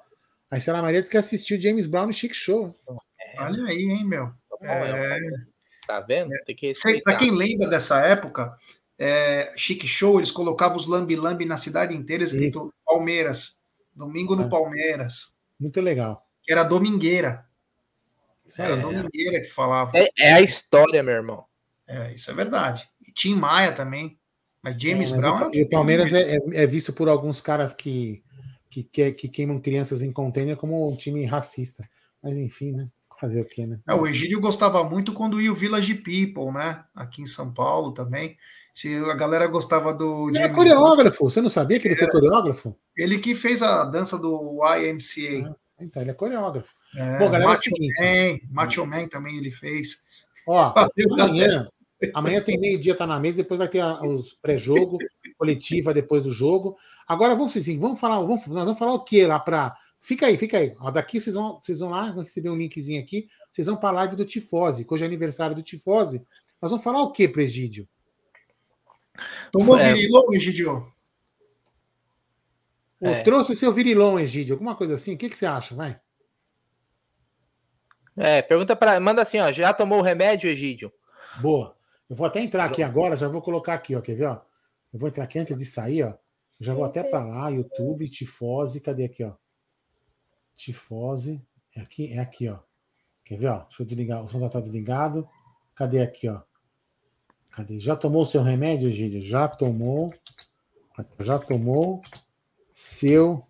A 0.51 0.57
Estela 0.57 0.83
Maria 0.83 1.01
disse 1.01 1.11
que 1.11 1.17
assistiu 1.17 1.61
James 1.61 1.87
Brown 1.87 2.07
no 2.07 2.13
Chic 2.13 2.33
Show. 2.33 2.79
É. 3.21 3.41
Olha 3.41 3.65
aí, 3.67 3.83
hein, 3.83 4.05
meu. 4.05 4.33
É... 4.63 5.19
Tá 5.87 6.01
vendo? 6.01 6.31
Tem 6.45 6.57
que 6.57 6.73
Para 7.03 7.17
quem 7.17 7.31
lembra 7.31 7.69
dessa 7.69 8.01
época, 8.01 8.57
é, 8.99 9.53
Chic 9.57 9.85
Show, 9.87 10.19
eles 10.19 10.31
colocavam 10.31 10.77
os 10.77 10.87
lambi-lambi 10.87 11.45
na 11.45 11.57
cidade 11.57 11.95
inteira, 11.95 12.25
escrito 12.25 12.59
Isso. 12.61 12.75
Palmeiras. 12.85 13.63
Domingo 13.95 14.35
no 14.35 14.45
é. 14.45 14.49
Palmeiras. 14.49 15.37
Muito 15.59 15.81
legal 15.81 16.27
que 16.47 16.53
era 16.53 16.63
domingueira. 16.63 17.45
Era 18.57 18.75
é. 18.75 18.77
domingueira 18.77 19.41
que 19.41 19.49
falava. 19.49 19.91
É, 19.95 20.09
é, 20.17 20.33
a 20.35 20.41
história, 20.41 21.03
meu 21.03 21.15
irmão. 21.15 21.45
É, 21.89 22.15
isso 22.15 22.31
é 22.31 22.35
verdade. 22.35 22.89
E 23.07 23.13
Tim 23.13 23.35
Maia 23.35 23.73
também. 23.73 24.17
Mas 24.63 24.81
James 24.81 25.11
é, 25.11 25.17
mas 25.17 25.21
Brown. 25.21 25.51
E 25.53 25.63
o 25.65 25.69
Palmeiras 25.69 26.13
é, 26.13 26.37
é, 26.53 26.67
visto 26.67 26.93
por 26.93 27.09
alguns 27.09 27.41
caras 27.41 27.75
que, 27.75 28.23
que, 28.77 28.83
que, 28.83 29.13
que 29.13 29.29
queimam 29.29 29.61
crianças 29.61 30.03
em 30.03 30.13
container 30.13 30.57
como 30.57 30.91
um 30.91 30.97
time 30.97 31.25
racista. 31.25 31.89
Mas 32.23 32.37
enfim, 32.37 32.73
né? 32.73 32.89
Fazer 33.19 33.41
o 33.41 33.45
quê, 33.47 33.67
né? 33.67 33.81
É, 33.89 33.95
o 33.95 34.07
Egídio 34.07 34.41
gostava 34.41 34.85
muito 34.85 35.15
quando 35.15 35.41
ia 35.41 35.51
o 35.51 35.55
Village 35.55 35.95
People, 35.95 36.53
né? 36.53 36.85
Aqui 36.95 37.23
em 37.23 37.27
São 37.27 37.53
Paulo 37.53 37.93
também. 37.93 38.37
Se 38.75 38.95
a 38.95 39.15
galera 39.15 39.47
gostava 39.47 39.95
do. 39.95 40.29
Ele 40.29 40.39
é 40.39 40.49
coreógrafo, 40.51 41.25
você 41.25 41.41
não 41.41 41.49
sabia 41.49 41.81
que 41.81 41.89
ele 41.89 41.97
foi 41.97 42.11
coreógrafo? 42.11 42.77
Ele 42.95 43.19
que 43.19 43.35
fez 43.35 43.63
a 43.63 43.85
dança 43.85 44.19
do 44.19 44.61
YMCA. 44.63 45.49
Ah. 45.49 45.57
Então, 45.81 46.03
ele 46.03 46.11
é 46.11 46.15
coreógrafo. 46.15 46.75
É, 46.95 47.19
Bom, 47.19 47.31
galera, 47.31 47.47
Macho, 47.47 47.71
é 48.01 48.33
Man, 48.33 48.39
Macho 48.51 48.87
Man 48.87 49.09
também 49.09 49.39
ele 49.39 49.51
fez. 49.51 50.05
Ó, 50.47 50.75
amanhã, 51.19 51.67
amanhã 52.15 52.43
tem 52.43 52.59
meio-dia, 52.59 52.95
tá 52.95 53.07
na 53.07 53.19
mesa, 53.19 53.39
depois 53.39 53.59
vai 53.59 53.69
ter 53.69 53.81
a, 53.81 54.03
os 54.03 54.35
pré-jogo, 54.35 54.99
coletiva 55.39 55.95
depois 55.95 56.25
do 56.25 56.31
jogo. 56.31 56.77
Agora 57.07 57.35
vamos 57.35 57.57
assim, 57.57 57.79
vamos 57.79 58.01
falar, 58.01 58.21
vamos, 58.21 58.47
nós 58.47 58.65
vamos 58.65 58.79
falar 58.79 58.93
o 58.93 59.05
que 59.05 59.27
lá 59.27 59.39
para. 59.39 59.77
Fica 60.01 60.27
aí, 60.27 60.37
fica 60.37 60.59
aí. 60.59 60.75
Ó, 60.81 60.91
daqui 60.91 61.21
vocês 61.21 61.35
vão, 61.35 61.59
vocês 61.61 61.81
vão 61.81 61.91
lá, 61.91 62.13
vão 62.13 62.23
receber 62.23 62.51
um 62.51 62.57
linkzinho 62.57 63.03
aqui. 63.03 63.29
Vocês 63.51 63.67
vão 63.67 63.77
para 63.77 63.89
a 63.89 63.93
live 63.93 64.17
do 64.17 64.25
Tifose, 64.25 64.85
que 64.85 64.93
hoje 64.93 65.05
é 65.05 65.07
aniversário 65.07 65.57
do 65.57 65.63
Tifose. 65.63 66.25
Nós 66.61 66.71
vamos 66.71 66.85
falar 66.85 67.03
o 67.03 67.13
que, 67.13 67.27
Presídio? 67.27 67.89
Tomou 69.51 69.79
é, 69.79 69.95
virilão, 69.95 70.27
Egidio? 70.33 70.87
É. 73.01 73.23
Trouxe 73.23 73.55
seu 73.55 73.73
virilão, 73.73 74.19
Egídio, 74.19 74.55
alguma 74.55 74.75
coisa 74.75 74.95
assim. 74.95 75.15
O 75.15 75.19
que, 75.19 75.29
que 75.29 75.37
você 75.37 75.47
acha, 75.47 75.75
vai? 75.75 75.99
É, 78.17 78.41
pergunta 78.41 78.75
para. 78.75 78.99
Manda 78.99 79.23
assim, 79.23 79.39
ó. 79.39 79.53
Já 79.53 79.73
tomou 79.75 79.99
o 79.99 80.03
remédio, 80.03 80.49
Egídio? 80.49 80.93
Boa. 81.41 81.77
Eu 82.09 82.15
vou 82.15 82.27
até 82.27 82.41
entrar 82.41 82.65
aqui 82.65 82.83
agora, 82.83 83.17
já 83.17 83.29
vou 83.29 83.43
colocar 83.43 83.75
aqui, 83.75 83.95
ó. 83.95 84.01
Quer 84.01 84.15
ver, 84.15 84.27
ó? 84.27 84.41
Eu 84.93 84.99
vou 84.99 85.09
entrar 85.09 85.25
aqui 85.25 85.39
antes 85.39 85.57
de 85.57 85.65
sair, 85.65 86.05
ó. 86.05 86.15
Já 86.59 86.73
vou 86.73 86.85
até 86.85 87.03
para 87.03 87.25
lá, 87.25 87.49
YouTube, 87.49 88.09
tifose, 88.09 88.81
cadê 88.81 89.05
aqui, 89.05 89.25
ó? 89.25 89.35
Tifose, 90.55 91.43
é 91.75 91.81
aqui, 91.81 92.13
é 92.13 92.19
aqui, 92.19 92.49
ó. 92.49 92.61
Quer 93.25 93.39
ver, 93.39 93.49
ó? 93.49 93.65
Deixa 93.65 93.83
eu 93.83 93.87
desligar, 93.87 94.25
o 94.25 94.29
som 94.29 94.41
já 94.41 94.49
tá 94.49 94.61
desligado. 94.61 95.29
Cadê 95.75 96.01
aqui, 96.01 96.29
ó? 96.29 96.41
Cadê? 97.51 97.79
Já 97.81 97.97
tomou 97.97 98.23
o 98.23 98.27
seu 98.27 98.43
remédio, 98.43 98.89
Egídio? 98.89 99.21
Já 99.21 99.49
tomou. 99.49 100.15
Já 101.21 101.39
tomou 101.39 102.01
seu 102.67 103.47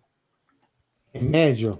remédio. 1.13 1.79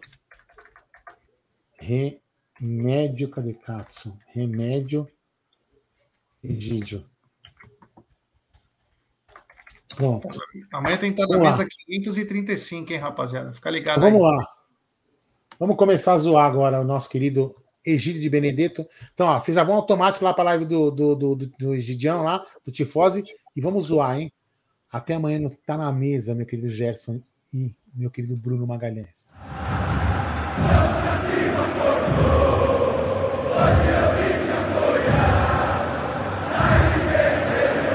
Remédio, 1.79 3.29
cadê 3.29 3.53
Katsu? 3.53 4.17
Remédio 4.27 5.07
Egídio. 6.43 7.05
Pronto. 9.95 10.27
Amanhã 10.71 10.97
tem 10.97 11.11
que 11.11 11.21
estar 11.21 11.35
na 11.35 11.43
mesa 11.43 11.67
535, 11.67 12.93
hein, 12.93 12.99
rapaziada? 12.99 13.53
Fica 13.53 13.69
ligado 13.69 13.97
então, 13.97 14.11
Vamos 14.11 14.27
aí. 14.27 14.37
lá. 14.37 14.47
Vamos 15.59 15.75
começar 15.75 16.13
a 16.13 16.17
zoar 16.19 16.45
agora 16.45 16.79
o 16.79 16.83
nosso 16.83 17.09
querido 17.09 17.55
Egídio 17.83 18.21
de 18.21 18.29
Benedetto. 18.29 18.85
Então, 19.13 19.27
ó, 19.27 19.39
vocês 19.39 19.55
já 19.55 19.63
vão 19.63 19.75
automático 19.75 20.23
lá 20.23 20.33
para 20.33 20.43
a 20.43 20.53
live 20.53 20.65
do, 20.65 20.91
do, 20.91 21.15
do, 21.15 21.35
do 21.35 21.73
Egidião 21.73 22.23
lá, 22.23 22.45
do 22.63 22.71
Tifose, 22.71 23.23
e 23.55 23.61
vamos 23.61 23.85
zoar, 23.85 24.19
hein? 24.19 24.31
Até 24.91 25.15
amanhã 25.15 25.39
não 25.39 25.49
tá 25.49 25.75
na 25.75 25.91
mesa, 25.91 26.35
meu 26.35 26.45
querido 26.45 26.69
Gerson 26.69 27.21
e 27.53 27.75
meu 27.93 28.11
querido 28.11 28.37
Bruno 28.37 28.67
Magalhães. 28.67 29.33
Vamos 33.57 34.06